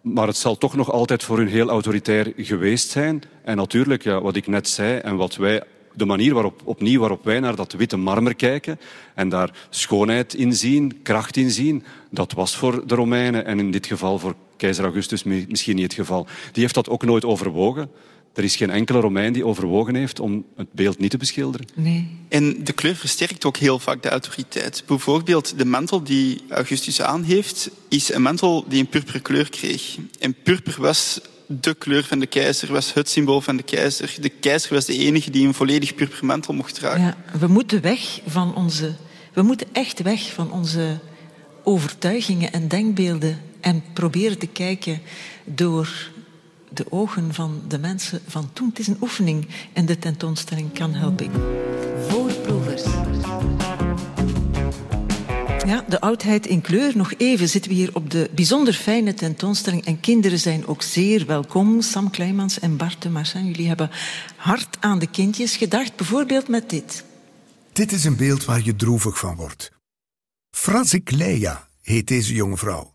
maar 0.00 0.26
het 0.26 0.36
zal 0.36 0.58
toch 0.58 0.74
nog 0.74 0.92
altijd 0.92 1.22
voor 1.22 1.38
hun 1.38 1.48
heel 1.48 1.68
autoritair 1.68 2.32
geweest 2.36 2.90
zijn. 2.90 3.22
En 3.44 3.56
natuurlijk, 3.56 4.02
ja, 4.02 4.20
wat 4.20 4.36
ik 4.36 4.46
net 4.46 4.68
zei 4.68 4.98
en 4.98 5.16
wat 5.16 5.36
wij 5.36 5.62
de 5.94 6.04
manier 6.04 6.34
waarop, 6.34 6.60
opnieuw 6.64 7.00
waarop 7.00 7.24
wij 7.24 7.40
naar 7.40 7.56
dat 7.56 7.72
witte 7.72 7.96
marmer 7.96 8.34
kijken 8.34 8.80
en 9.14 9.28
daar 9.28 9.50
schoonheid 9.70 10.34
in 10.34 10.52
zien, 10.52 11.02
kracht 11.02 11.36
in 11.36 11.50
zien, 11.50 11.84
dat 12.10 12.32
was 12.32 12.56
voor 12.56 12.86
de 12.86 12.94
Romeinen 12.94 13.46
en 13.46 13.58
in 13.58 13.70
dit 13.70 13.86
geval 13.86 14.18
voor 14.18 14.34
keizer 14.56 14.84
Augustus 14.84 15.22
misschien 15.22 15.74
niet 15.74 15.84
het 15.84 15.94
geval. 15.94 16.26
Die 16.52 16.62
heeft 16.62 16.74
dat 16.74 16.88
ook 16.88 17.04
nooit 17.04 17.24
overwogen. 17.24 17.90
Er 18.34 18.44
is 18.44 18.56
geen 18.56 18.70
enkele 18.70 19.00
Romein 19.00 19.32
die 19.32 19.46
overwogen 19.46 19.94
heeft 19.94 20.20
om 20.20 20.44
het 20.56 20.72
beeld 20.72 20.98
niet 20.98 21.10
te 21.10 21.16
beschilderen. 21.16 21.66
Nee. 21.74 22.08
En 22.28 22.64
de 22.64 22.72
kleur 22.72 22.96
versterkt 22.96 23.44
ook 23.44 23.56
heel 23.56 23.78
vaak 23.78 24.02
de 24.02 24.08
autoriteit. 24.08 24.82
Bijvoorbeeld 24.86 25.58
de 25.58 25.64
mantel 25.64 26.02
die 26.02 26.40
Augustus 26.48 27.02
aan 27.02 27.22
heeft, 27.22 27.70
is 27.88 28.12
een 28.12 28.22
mantel 28.22 28.64
die 28.68 28.80
een 28.80 28.88
purperen 28.88 29.22
kleur 29.22 29.50
kreeg. 29.50 29.96
En 30.20 30.34
purper 30.42 30.74
was 30.78 31.20
de 31.46 31.74
kleur 31.74 32.04
van 32.04 32.18
de 32.18 32.26
keizer, 32.26 32.72
was 32.72 32.94
het 32.94 33.08
symbool 33.08 33.40
van 33.40 33.56
de 33.56 33.62
keizer. 33.62 34.14
De 34.20 34.28
keizer 34.28 34.74
was 34.74 34.84
de 34.84 34.98
enige 34.98 35.30
die 35.30 35.46
een 35.46 35.54
volledig 35.54 35.94
purpermantel 35.94 36.54
mocht 36.54 36.74
dragen. 36.74 37.00
Ja, 37.00 37.16
we 37.38 37.46
moeten 37.46 37.80
weg 37.80 38.20
van 38.26 38.54
onze... 38.54 38.94
We 39.32 39.42
moeten 39.42 39.66
echt 39.72 40.02
weg 40.02 40.32
van 40.32 40.52
onze 40.52 40.98
overtuigingen 41.62 42.52
en 42.52 42.68
denkbeelden 42.68 43.40
en 43.60 43.82
proberen 43.92 44.38
te 44.38 44.46
kijken 44.46 45.00
door 45.44 46.10
de 46.68 46.84
ogen 46.88 47.34
van 47.34 47.62
de 47.68 47.78
mensen 47.78 48.20
van 48.26 48.50
toen. 48.52 48.68
Het 48.68 48.78
is 48.78 48.86
een 48.86 48.98
oefening 49.00 49.46
en 49.72 49.86
de 49.86 49.98
tentoonstelling 49.98 50.72
kan 50.72 50.94
helpen. 50.94 51.30
Voorproevers. 52.08 52.82
Ja, 55.66 55.84
de 55.88 56.00
oudheid 56.00 56.46
in 56.46 56.60
kleur. 56.60 56.96
Nog 56.96 57.14
even 57.16 57.48
zitten 57.48 57.70
we 57.70 57.76
hier 57.76 57.94
op 57.94 58.10
de 58.10 58.30
bijzonder 58.34 58.74
fijne 58.74 59.14
tentoonstelling. 59.14 59.84
En 59.84 60.00
kinderen 60.00 60.38
zijn 60.38 60.66
ook 60.66 60.82
zeer 60.82 61.26
welkom. 61.26 61.80
Sam 61.80 62.10
Kleimans 62.10 62.58
en 62.58 62.76
Bart 62.76 63.02
de 63.02 63.10
Marsan. 63.10 63.46
Jullie 63.46 63.68
hebben 63.68 63.90
hard 64.36 64.76
aan 64.80 64.98
de 64.98 65.06
kindjes 65.06 65.56
gedacht. 65.56 65.96
Bijvoorbeeld 65.96 66.48
met 66.48 66.70
dit. 66.70 67.04
Dit 67.72 67.92
is 67.92 68.04
een 68.04 68.16
beeld 68.16 68.44
waar 68.44 68.62
je 68.62 68.76
droevig 68.76 69.18
van 69.18 69.36
wordt. 69.36 69.70
Frasikleia 70.50 71.68
heet 71.80 72.08
deze 72.08 72.34
jonge 72.34 72.56
vrouw. 72.56 72.94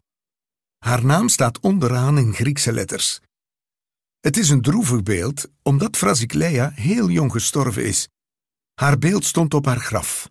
Haar 0.77 1.05
naam 1.05 1.29
staat 1.29 1.59
onderaan 1.59 2.17
in 2.17 2.33
Griekse 2.33 2.73
letters. 2.73 3.19
Het 4.19 4.37
is 4.37 4.49
een 4.49 4.61
droevig 4.61 5.03
beeld 5.03 5.47
omdat 5.61 5.97
Frasikleia 5.97 6.71
heel 6.75 7.09
jong 7.09 7.31
gestorven 7.31 7.85
is. 7.85 8.07
Haar 8.73 8.97
beeld 8.97 9.25
stond 9.25 9.53
op 9.53 9.65
haar 9.65 9.79
graf. 9.79 10.29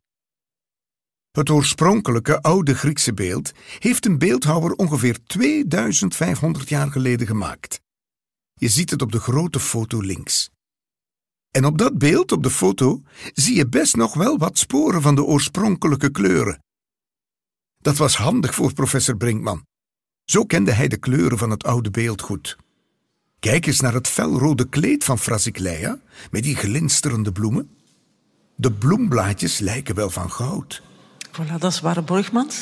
Het 1.37 1.51
oorspronkelijke 1.51 2.43
oude 2.43 2.74
Griekse 2.74 3.14
beeld 3.14 3.53
heeft 3.78 4.07
een 4.07 4.18
beeldhouwer 4.18 4.72
ongeveer 4.72 5.18
2500 5.26 6.68
jaar 6.68 6.91
geleden 6.91 7.26
gemaakt. 7.26 7.80
Je 8.55 8.68
ziet 8.68 8.91
het 8.91 9.03
op 9.03 9.12
de 9.12 9.20
grote 9.20 9.61
foto 9.61 10.01
links. 10.01 10.51
En 11.51 11.64
op 11.64 11.78
dat 11.78 11.99
beeld 11.99 12.32
op 12.32 12.43
de 12.43 12.51
foto 12.51 13.03
zie 13.32 13.57
je 13.57 13.68
best 13.68 13.97
nog 13.97 14.14
wel 14.14 14.39
wat 14.39 14.59
sporen 14.59 15.03
van 15.03 15.14
de 15.14 15.24
oorspronkelijke 15.24 16.11
kleuren. 16.11 16.62
Dat 17.78 17.97
was 17.97 18.16
handig 18.16 18.55
voor 18.55 18.72
professor 18.72 19.16
Brinkman. 19.16 19.66
Zo 20.24 20.45
kende 20.45 20.72
hij 20.72 20.89
de 20.89 20.99
kleuren 20.99 21.39
van 21.39 21.51
het 21.51 21.64
oude 21.64 21.91
beeld 21.91 22.20
goed. 22.20 22.57
Kijk 23.39 23.66
eens 23.66 23.80
naar 23.80 23.95
het 23.95 24.09
felrode 24.09 24.68
kleed 24.68 25.05
van 25.05 25.18
Frasikleia 25.18 26.01
met 26.30 26.43
die 26.43 26.57
glinsterende 26.57 27.32
bloemen. 27.32 27.70
De 28.55 28.72
bloemblaadjes 28.72 29.59
lijken 29.59 29.95
wel 29.95 30.11
van 30.11 30.30
goud. 30.30 30.82
Voilà, 31.37 31.59
dat 31.59 31.72
is 31.72 31.80
Ware 31.80 32.03
Borgmans. 32.03 32.57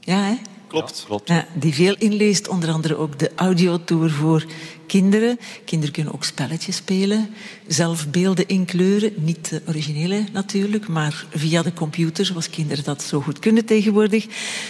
Ja, 0.00 0.22
hè? 0.22 0.34
Klopt. 0.66 0.98
Ja, 0.98 1.06
klopt. 1.06 1.28
Ja, 1.28 1.46
die 1.54 1.74
veel 1.74 1.94
inleest, 1.98 2.48
onder 2.48 2.70
andere 2.72 2.96
ook 2.96 3.18
de 3.18 3.30
audiotour 3.36 4.10
voor 4.10 4.44
kinderen. 4.86 5.38
Kinderen 5.64 5.94
kunnen 5.94 6.12
ook 6.12 6.24
spelletjes 6.24 6.76
spelen, 6.76 7.30
zelf 7.66 8.08
beelden 8.08 8.48
inkleuren. 8.48 9.12
Niet 9.16 9.48
de 9.48 9.62
originele 9.68 10.24
natuurlijk, 10.32 10.88
maar 10.88 11.26
via 11.30 11.62
de 11.62 11.72
computer, 11.72 12.24
zoals 12.26 12.50
kinderen 12.50 12.84
dat 12.84 13.02
zo 13.02 13.20
goed 13.20 13.38
kunnen 13.38 13.64
tegenwoordig. 13.64 14.26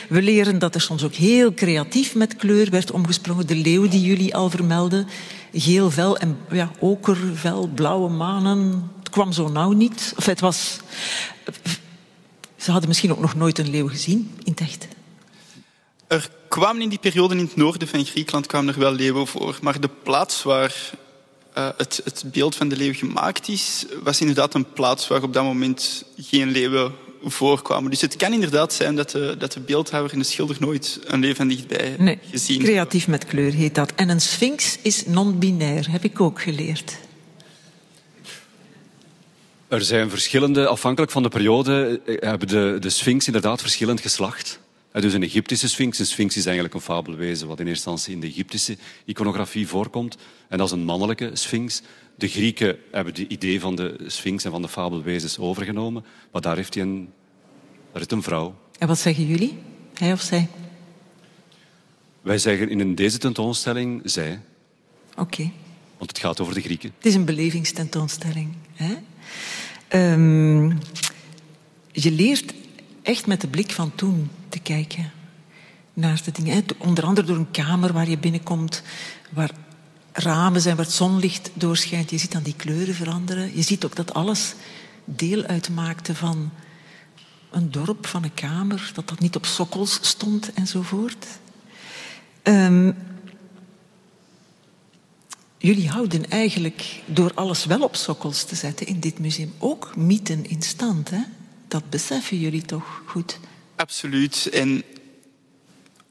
We 0.09 0.23
leren 0.23 0.59
dat 0.59 0.75
er 0.75 0.81
soms 0.81 1.05
ook 1.05 1.15
heel 1.15 1.55
creatief 1.55 2.15
met 2.15 2.37
kleur 2.37 2.71
werd 2.71 2.91
omgesprongen. 2.91 3.47
De 3.47 3.57
leeuw 3.57 3.89
die 3.89 4.03
jullie 4.03 4.35
al 4.35 4.51
vermelden, 4.51 5.07
geel 5.53 5.91
vel 5.91 6.19
en 6.19 6.39
ja, 6.51 6.71
okervel, 6.79 7.71
blauwe 7.75 8.11
manen. 8.11 8.91
Het 8.99 9.11
kwam 9.11 9.33
zo 9.33 9.49
nauw 9.49 9.73
niet. 9.73 10.13
Of 10.17 10.27
het 10.27 10.41
was... 10.41 10.81
Ze 12.63 12.71
hadden 12.71 12.89
misschien 12.89 13.11
ook 13.11 13.21
nog 13.21 13.35
nooit 13.35 13.59
een 13.59 13.71
leeuw 13.71 13.89
gezien 13.89 14.31
in 14.45 14.51
het 14.51 14.61
echt. 14.61 14.87
Er 16.07 16.31
kwamen 16.49 16.83
in 16.83 16.89
die 16.89 16.99
periode 16.99 17.35
in 17.35 17.45
het 17.45 17.57
noorden 17.57 17.89
van 17.89 18.05
Griekenland 18.05 18.47
kwamen 18.47 18.75
er 18.75 18.81
wel 18.81 18.93
leeuwen 18.93 19.27
voor. 19.27 19.59
Maar 19.63 19.81
de 19.81 19.91
plaats 20.03 20.43
waar 20.43 20.91
uh, 21.59 21.69
het, 21.77 22.01
het, 22.05 22.25
beeld 22.33 22.57
van 22.57 22.69
de 22.69 22.77
leeuw 22.77 22.95
gemaakt 22.95 23.49
is, 23.49 23.87
was 24.03 24.21
inderdaad 24.21 24.55
een 24.55 24.73
plaats 24.73 25.09
waar 25.09 25.23
op 25.23 25.33
dat 25.33 25.45
moment 25.45 26.05
geen 26.17 26.51
leeuwen 26.51 26.93
voorkwamen. 27.25 27.91
Dus 27.91 28.01
het 28.01 28.17
kan 28.17 28.33
inderdaad 28.33 28.73
zijn 28.73 28.97
dat 28.97 29.11
de, 29.11 29.35
dat 29.39 29.53
de 29.53 29.61
beeldhouwer 29.61 30.13
en 30.13 30.19
de 30.19 30.25
schilder 30.25 30.57
nooit 30.61 31.01
een 31.05 31.21
leeuw 31.21 31.35
van 31.35 31.49
dichtbij 31.49 31.95
nee, 31.99 32.19
gezien 32.31 32.63
Creatief 32.63 33.09
met 33.09 33.25
kleur 33.25 33.53
heet 33.53 33.75
dat. 33.75 33.93
En 33.95 34.09
een 34.09 34.21
sphinx 34.21 34.79
is 34.83 35.07
non-binair, 35.07 35.91
heb 35.91 36.05
ik 36.05 36.21
ook 36.21 36.43
geleerd. 36.43 36.99
Er 39.73 39.85
zijn 39.85 40.11
verschillende, 40.11 40.67
afhankelijk 40.67 41.13
van 41.13 41.23
de 41.23 41.29
periode, 41.29 42.01
hebben 42.05 42.49
de, 42.49 42.77
de 42.81 42.91
sphinx 42.91 43.27
inderdaad 43.27 43.61
verschillend 43.61 44.01
geslacht. 44.01 44.61
Dus 44.93 45.13
een 45.13 45.23
Egyptische 45.23 45.69
sphinx. 45.69 45.99
Een 45.99 46.07
sphinx 46.07 46.37
is 46.37 46.45
eigenlijk 46.45 46.75
een 46.75 46.81
fabelwezen 46.81 47.49
wat 47.49 47.61
in 47.61 47.67
eerste 47.67 47.91
instantie 47.91 48.15
in 48.15 48.21
de 48.21 48.27
Egyptische 48.27 48.77
iconografie 49.05 49.69
voorkomt. 49.69 50.17
En 50.49 50.59
dat 50.59 50.67
is 50.67 50.73
een 50.73 50.85
mannelijke 50.85 51.31
sphinx. 51.33 51.83
De 52.15 52.29
Grieken 52.29 52.79
hebben 52.91 53.15
het 53.15 53.31
idee 53.31 53.61
van 53.61 53.77
de 53.77 53.97
sphinx 54.07 54.45
en 54.45 54.51
van 54.51 54.63
de 54.63 54.69
fabelwezens 54.69 55.39
overgenomen. 55.39 56.05
Maar 56.33 56.43
daar 56.43 56.57
heeft 56.57 56.75
hij 56.75 56.83
een, 56.83 57.09
daar 57.91 58.01
heeft 58.01 58.13
een 58.13 58.23
vrouw. 58.23 58.55
En 58.79 58.89
wat 58.89 58.99
zeggen 58.99 59.27
jullie? 59.27 59.59
Hij 59.95 60.13
of 60.13 60.21
zij? 60.21 60.49
Wij 62.23 62.39
zeggen 62.39 62.69
in 62.69 62.95
deze 62.95 63.19
tentoonstelling 63.19 64.01
zij. 64.05 64.41
Oké. 65.11 65.21
Okay. 65.21 65.53
Want 65.99 66.11
het 66.11 66.19
gaat 66.19 66.41
over 66.41 66.55
de 66.55 66.61
Grieken. 66.61 66.93
Het 66.97 67.07
is 67.07 67.15
een 67.15 67.25
belevingstentoonstelling. 67.25 68.55
Hè? 68.75 68.95
Um, 69.95 70.79
je 71.93 72.11
leert 72.11 72.55
echt 73.03 73.27
met 73.27 73.41
de 73.41 73.49
blik 73.49 73.71
van 73.71 73.95
toen 73.95 74.31
te 74.49 74.59
kijken 74.59 75.11
naar 75.93 76.21
de 76.25 76.33
dingen. 76.33 76.65
Onder 76.79 77.05
andere 77.05 77.27
door 77.27 77.37
een 77.37 77.51
kamer 77.51 77.93
waar 77.93 78.09
je 78.09 78.19
binnenkomt, 78.19 78.83
waar 79.31 79.51
ramen 80.13 80.61
zijn, 80.61 80.77
waar 80.77 80.85
het 80.85 80.95
zonlicht 80.95 81.51
doorschijnt. 81.55 82.11
Je 82.11 82.19
ziet 82.19 82.33
dan 82.33 82.43
die 82.43 82.57
kleuren 82.57 82.95
veranderen. 82.95 83.57
Je 83.57 83.63
ziet 83.63 83.85
ook 83.85 83.97
dat 83.97 84.15
alles 84.15 84.55
deel 85.05 85.43
uitmaakte 85.43 86.15
van 86.15 86.51
een 87.51 87.71
dorp, 87.71 88.07
van 88.07 88.25
een 88.25 88.35
kamer, 88.35 88.91
dat 88.95 89.09
dat 89.09 89.21
niet 89.21 89.37
op 89.37 89.47
sokkels 89.47 89.99
stond 90.01 90.53
enzovoort. 90.53 91.27
Um, 92.43 92.97
jullie 95.63 95.89
houden 95.89 96.31
eigenlijk, 96.31 96.85
door 97.05 97.31
alles 97.35 97.65
wel 97.65 97.83
op 97.83 97.97
sokkels 97.97 98.45
te 98.45 98.55
zetten 98.55 98.87
in 98.87 99.01
dit 99.01 99.19
museum, 99.19 99.53
ook 99.59 99.97
mythen 99.97 100.47
in 100.47 100.63
stand. 100.63 101.11
Hè? 101.11 101.21
Dat 101.69 101.91
beseffen 101.91 102.39
jullie 102.39 102.63
toch 102.63 103.03
goed? 103.07 103.39
Absoluut. 103.77 104.49
En 104.53 104.83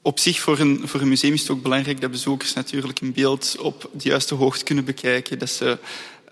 op 0.02 0.18
zich 0.18 0.40
voor 0.40 0.58
een, 0.58 0.80
voor 0.84 1.00
een 1.00 1.08
museum 1.08 1.32
is 1.32 1.40
het 1.40 1.50
ook 1.50 1.62
belangrijk 1.62 2.00
dat 2.00 2.10
bezoekers 2.10 2.52
natuurlijk 2.52 3.00
een 3.00 3.12
beeld 3.12 3.56
op 3.58 3.90
de 3.92 4.08
juiste 4.08 4.34
hoogte 4.34 4.64
kunnen 4.64 4.84
bekijken. 4.84 5.38
Dat, 5.38 5.50
ze, 5.50 5.78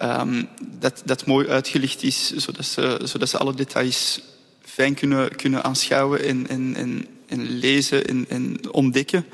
um, 0.03 0.49
dat, 0.79 1.03
dat 1.05 1.27
mooi 1.27 1.49
uitgelicht 1.49 2.03
is, 2.03 2.33
zodat 2.37 2.65
ze, 2.65 3.01
zodat 3.03 3.29
ze 3.29 3.39
alle 3.39 3.55
details 3.55 4.21
fijn 4.61 4.95
kunnen, 4.95 5.37
kunnen 5.37 5.65
aanschouwen 5.65 6.25
en, 6.25 6.49
en, 6.49 6.75
en, 6.77 7.07
en 7.27 7.59
lezen 7.59 8.07
en, 8.07 8.27
en 8.29 8.73
ontdekken. 8.73 9.25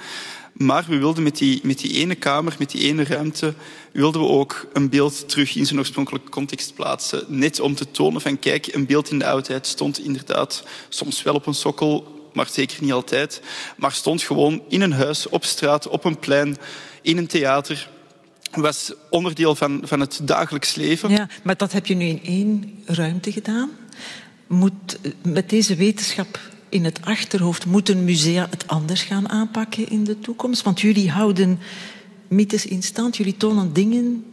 Maar 0.57 0.85
we 0.89 0.99
wilden 0.99 1.23
met 1.23 1.37
die, 1.37 1.61
met 1.63 1.79
die 1.79 1.93
ene 1.93 2.15
kamer, 2.15 2.57
met 2.59 2.71
die 2.71 2.83
ene 2.83 3.05
ruimte, 3.05 3.55
wilden 3.93 4.21
we 4.21 4.29
ook 4.29 4.67
een 4.73 4.89
beeld 4.89 5.29
terug 5.29 5.57
in 5.57 5.67
zijn 5.67 5.79
oorspronkelijke 5.79 6.31
context 6.31 6.75
plaatsen. 6.75 7.25
Net 7.29 7.61
om 7.61 7.75
te 7.75 7.91
tonen 7.91 8.21
van, 8.21 8.39
kijk, 8.39 8.67
een 8.67 8.87
beeld 8.87 9.11
in 9.11 9.19
de 9.19 9.27
oudheid 9.27 9.67
stond 9.67 9.99
inderdaad 9.99 10.65
soms 10.89 11.23
wel 11.23 11.35
op 11.35 11.47
een 11.47 11.55
sokkel, 11.55 12.29
maar 12.33 12.49
zeker 12.51 12.83
niet 12.83 12.93
altijd. 12.93 13.41
Maar 13.77 13.93
stond 13.93 14.23
gewoon 14.23 14.63
in 14.69 14.81
een 14.81 14.93
huis, 14.93 15.29
op 15.29 15.45
straat, 15.45 15.89
op 15.89 16.05
een 16.05 16.19
plein, 16.19 16.57
in 17.03 17.17
een 17.17 17.27
theater 17.27 17.89
was 18.51 18.93
onderdeel 19.11 19.55
van, 19.55 19.81
van 19.85 20.01
het 20.01 20.21
dagelijks 20.23 20.75
leven. 20.75 21.11
Ja, 21.11 21.29
maar 21.43 21.57
dat 21.57 21.73
heb 21.73 21.87
je 21.87 21.95
nu 21.95 22.05
in 22.05 22.21
één 22.25 22.83
ruimte 22.85 23.33
gedaan. 23.33 23.71
Moet 24.47 24.99
met 25.23 25.51
deze 25.51 25.75
wetenschap 25.75 26.39
in 26.77 26.85
het 26.85 27.05
achterhoofd, 27.05 27.67
moeten 27.67 28.05
musea 28.05 28.47
het 28.51 28.67
anders 28.67 29.03
gaan 29.03 29.29
aanpakken 29.29 29.89
in 29.89 30.05
de 30.05 30.19
toekomst? 30.21 30.63
Want 30.63 30.81
jullie 30.81 31.11
houden 31.11 31.59
mythes 32.29 32.67
in 32.67 32.83
stand, 32.83 33.17
jullie 33.17 33.37
tonen 33.37 33.73
dingen 33.73 34.25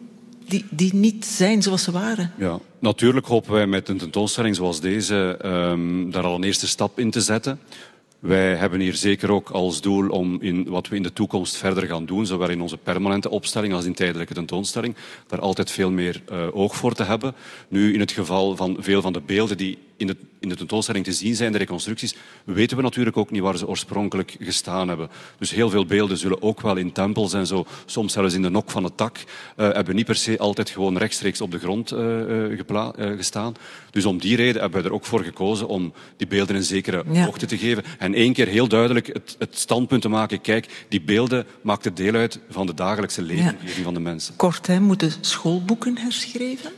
die, 0.47 0.65
die 0.69 0.93
niet 0.93 1.25
zijn 1.25 1.61
zoals 1.61 1.83
ze 1.83 1.91
waren. 1.91 2.31
Ja, 2.37 2.59
natuurlijk 2.79 3.25
hopen 3.25 3.51
wij 3.51 3.67
met 3.67 3.89
een 3.89 3.97
tentoonstelling 3.97 4.55
zoals 4.55 4.79
deze 4.79 5.39
um, 5.45 6.11
daar 6.11 6.23
al 6.23 6.35
een 6.35 6.43
eerste 6.43 6.67
stap 6.67 6.99
in 6.99 7.11
te 7.11 7.21
zetten. 7.21 7.59
Wij 8.19 8.55
hebben 8.55 8.79
hier 8.79 8.95
zeker 8.95 9.31
ook 9.31 9.49
als 9.49 9.81
doel 9.81 10.09
om 10.09 10.41
in 10.41 10.69
wat 10.69 10.87
we 10.87 10.95
in 10.95 11.03
de 11.03 11.13
toekomst 11.13 11.57
verder 11.57 11.85
gaan 11.85 12.05
doen, 12.05 12.25
zowel 12.25 12.49
in 12.49 12.61
onze 12.61 12.77
permanente 12.77 13.29
opstelling 13.29 13.73
als 13.73 13.85
in 13.85 13.93
tijdelijke 13.93 14.33
tentoonstelling, 14.33 14.95
daar 15.27 15.39
altijd 15.39 15.71
veel 15.71 15.91
meer 15.91 16.21
uh, 16.31 16.55
oog 16.55 16.75
voor 16.75 16.93
te 16.93 17.03
hebben. 17.03 17.35
Nu, 17.67 17.93
in 17.93 17.99
het 17.99 18.11
geval 18.11 18.55
van 18.55 18.77
veel 18.79 19.01
van 19.01 19.13
de 19.13 19.21
beelden 19.21 19.57
die 19.57 19.77
in 19.97 20.07
de, 20.07 20.15
in 20.39 20.49
de 20.49 20.55
tentoonstelling 20.55 21.05
te 21.05 21.13
zien 21.13 21.35
zijn, 21.35 21.51
de 21.51 21.57
reconstructies, 21.57 22.15
weten 22.43 22.77
we 22.77 22.83
natuurlijk 22.83 23.17
ook 23.17 23.31
niet 23.31 23.41
waar 23.41 23.57
ze 23.57 23.67
oorspronkelijk 23.67 24.35
gestaan 24.39 24.87
hebben. 24.87 25.09
Dus 25.39 25.51
heel 25.51 25.69
veel 25.69 25.85
beelden 25.85 26.17
zullen 26.17 26.41
ook 26.41 26.61
wel 26.61 26.75
in 26.75 26.91
tempels 26.91 27.33
en 27.33 27.47
zo, 27.47 27.65
soms 27.85 28.13
zelfs 28.13 28.33
in 28.33 28.41
de 28.41 28.49
nok 28.49 28.71
van 28.71 28.83
het 28.83 28.97
tak, 28.97 29.17
uh, 29.17 29.25
hebben 29.71 29.95
niet 29.95 30.05
per 30.05 30.15
se 30.15 30.37
altijd 30.37 30.69
gewoon 30.69 30.97
rechtstreeks 30.97 31.41
op 31.41 31.51
de 31.51 31.59
grond 31.59 31.93
uh, 31.93 33.17
gestaan. 33.17 33.55
Dus 33.91 34.05
om 34.05 34.17
die 34.17 34.35
reden 34.35 34.61
hebben 34.61 34.81
we 34.81 34.87
er 34.87 34.93
ook 34.93 35.05
voor 35.05 35.23
gekozen 35.23 35.67
om 35.67 35.93
die 36.17 36.27
beelden 36.27 36.55
een 36.55 36.63
zekere 36.63 37.03
ja. 37.11 37.25
hoogte 37.25 37.45
te 37.45 37.57
geven. 37.57 37.83
En 37.99 38.13
één 38.13 38.33
keer 38.33 38.47
heel 38.47 38.67
duidelijk 38.67 39.07
het, 39.07 39.35
het, 39.39 39.57
standpunt 39.57 40.01
te 40.01 40.09
maken, 40.09 40.41
kijk, 40.41 40.85
die 40.89 41.01
beelden 41.01 41.45
maakten 41.61 41.95
deel 41.95 42.13
uit 42.13 42.39
van 42.49 42.65
de 42.65 42.73
dagelijkse 42.73 43.35
ja. 43.35 43.55
van 43.83 43.93
de 43.93 43.99
mensen. 43.99 44.35
Kort, 44.35 44.67
hè, 44.67 44.79
moeten 44.79 45.11
schoolboeken 45.21 45.97
herschreven? 45.97 46.71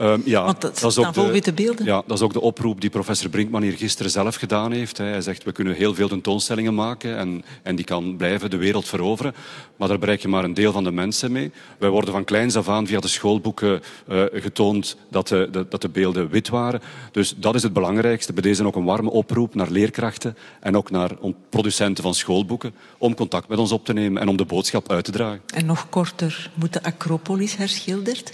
Um, 0.00 0.22
ja, 0.24 0.44
Want 0.44 0.60
dat, 0.60 0.78
dat 0.78 0.90
is 0.90 0.98
ook 0.98 1.14
de, 1.14 1.30
witte 1.30 1.52
beelden. 1.52 1.86
Ja, 1.86 2.02
dat 2.06 2.16
is 2.16 2.22
ook 2.22 2.32
de 2.32 2.40
oproep 2.40 2.80
die 2.80 2.90
professor 2.90 3.30
Brinkman 3.30 3.62
hier 3.62 3.76
gisteren 3.76 4.10
zelf 4.10 4.34
gedaan 4.34 4.72
heeft. 4.72 4.98
Hij 4.98 5.20
zegt, 5.20 5.44
we 5.44 5.52
kunnen 5.52 5.74
heel 5.74 5.94
veel 5.94 6.08
tentoonstellingen 6.08 6.74
maken 6.74 7.16
en, 7.16 7.44
en 7.62 7.76
die 7.76 7.84
kan 7.84 8.16
blijven 8.16 8.50
de 8.50 8.56
wereld 8.56 8.88
veroveren. 8.88 9.34
Maar 9.76 9.88
daar 9.88 9.98
bereik 9.98 10.22
je 10.22 10.28
maar 10.28 10.44
een 10.44 10.54
deel 10.54 10.72
van 10.72 10.84
de 10.84 10.90
mensen 10.90 11.32
mee. 11.32 11.52
Wij 11.78 11.88
worden 11.88 12.12
van 12.12 12.24
kleins 12.24 12.56
af 12.56 12.68
aan 12.68 12.86
via 12.86 13.00
de 13.00 13.08
schoolboeken 13.08 13.82
uh, 14.08 14.22
getoond 14.32 14.96
dat 15.10 15.28
de, 15.28 15.48
de, 15.50 15.66
dat 15.68 15.82
de 15.82 15.88
beelden 15.88 16.28
wit 16.28 16.48
waren. 16.48 16.80
Dus 17.12 17.34
dat 17.36 17.54
is 17.54 17.62
het 17.62 17.72
belangrijkste. 17.72 18.32
Bij 18.32 18.42
deze 18.42 18.64
ook 18.64 18.76
een 18.76 18.84
warme 18.84 19.10
oproep 19.10 19.54
naar 19.54 19.70
leerkrachten 19.70 20.36
en 20.60 20.76
ook 20.76 20.90
naar 20.90 21.10
producenten 21.48 22.02
van 22.02 22.14
schoolboeken 22.14 22.74
om 22.98 23.14
contact 23.14 23.48
met 23.48 23.58
ons 23.58 23.72
op 23.72 23.84
te 23.84 23.92
nemen 23.92 24.22
en 24.22 24.28
om 24.28 24.36
de 24.36 24.44
boodschap 24.44 24.90
uit 24.90 25.04
te 25.04 25.10
dragen. 25.10 25.40
En 25.54 25.66
nog 25.66 25.88
korter, 25.88 26.50
moet 26.54 26.72
de 26.72 26.82
Acropolis 26.82 27.56
herschilderd? 27.56 28.32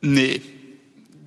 Nee, 0.00 0.42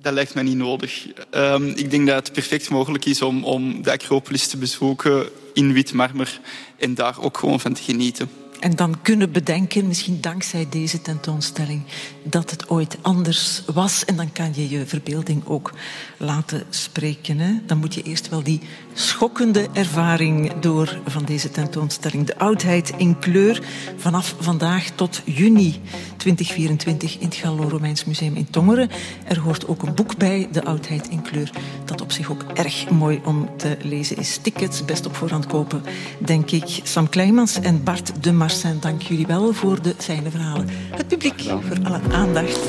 dat 0.02 0.12
lijkt 0.12 0.34
mij 0.34 0.42
niet 0.42 0.56
nodig. 0.56 1.06
Um, 1.30 1.68
ik 1.68 1.90
denk 1.90 2.06
dat 2.06 2.16
het 2.16 2.32
perfect 2.32 2.70
mogelijk 2.70 3.04
is 3.04 3.22
om, 3.22 3.44
om 3.44 3.82
de 3.82 3.92
Acropolis 3.92 4.46
te 4.46 4.56
bezoeken 4.56 5.28
in 5.52 5.72
wit 5.72 5.92
marmer 5.92 6.40
en 6.78 6.94
daar 6.94 7.20
ook 7.20 7.38
gewoon 7.38 7.60
van 7.60 7.72
te 7.72 7.82
genieten. 7.82 8.28
En 8.60 8.76
dan 8.76 9.02
kunnen 9.02 9.32
bedenken, 9.32 9.86
misschien 9.86 10.20
dankzij 10.20 10.66
deze 10.70 11.02
tentoonstelling, 11.02 11.82
dat 12.22 12.50
het 12.50 12.68
ooit 12.68 12.96
anders 13.02 13.62
was. 13.72 14.04
En 14.04 14.16
dan 14.16 14.32
kan 14.32 14.52
je 14.54 14.68
je 14.68 14.86
verbeelding 14.86 15.46
ook 15.46 15.72
laten 16.16 16.62
spreken. 16.70 17.62
Dan 17.66 17.78
moet 17.78 17.94
je 17.94 18.02
eerst 18.02 18.28
wel 18.28 18.42
die 18.42 18.60
schokkende 18.94 19.68
ervaring 19.72 20.52
door 20.60 20.98
van 21.06 21.24
deze 21.24 21.50
tentoonstelling. 21.50 22.26
De 22.26 22.38
oudheid 22.38 22.92
in 22.96 23.18
kleur 23.18 23.62
vanaf 23.96 24.34
vandaag 24.38 24.90
tot 24.94 25.22
juni 25.24 25.80
2024 26.16 27.18
in 27.18 27.26
het 27.26 27.34
Gallo-Romeins 27.34 28.04
Museum 28.04 28.34
in 28.34 28.50
Tongeren. 28.50 28.90
Er 29.24 29.38
hoort 29.38 29.68
ook 29.68 29.82
een 29.82 29.94
boek 29.94 30.16
bij, 30.16 30.48
De 30.52 30.64
oudheid 30.64 31.08
in 31.08 31.22
kleur, 31.22 31.50
dat 31.84 32.00
op 32.00 32.12
zich 32.12 32.30
ook 32.30 32.42
erg 32.54 32.90
mooi 32.90 33.20
om 33.24 33.48
te 33.56 33.76
lezen 33.82 34.16
is. 34.16 34.36
Tickets 34.36 34.84
best 34.84 35.06
op 35.06 35.16
voorhand 35.16 35.46
kopen, 35.46 35.82
denk 36.18 36.50
ik. 36.50 36.80
Sam 36.82 37.08
Kleimans 37.08 37.60
en 37.60 37.82
Bart 37.82 38.22
de 38.22 38.32
Marsin, 38.32 38.76
dank 38.80 39.02
jullie 39.02 39.26
wel 39.26 39.52
voor 39.52 39.82
de 39.82 39.94
fijne 39.98 40.30
verhalen. 40.30 40.68
Het 40.90 41.08
publiek 41.08 41.40
voor 41.40 41.78
alle 41.82 42.00
aandacht. 42.10 42.60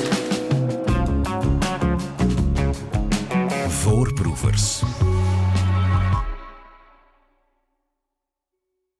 Voorproevers. 3.68 4.82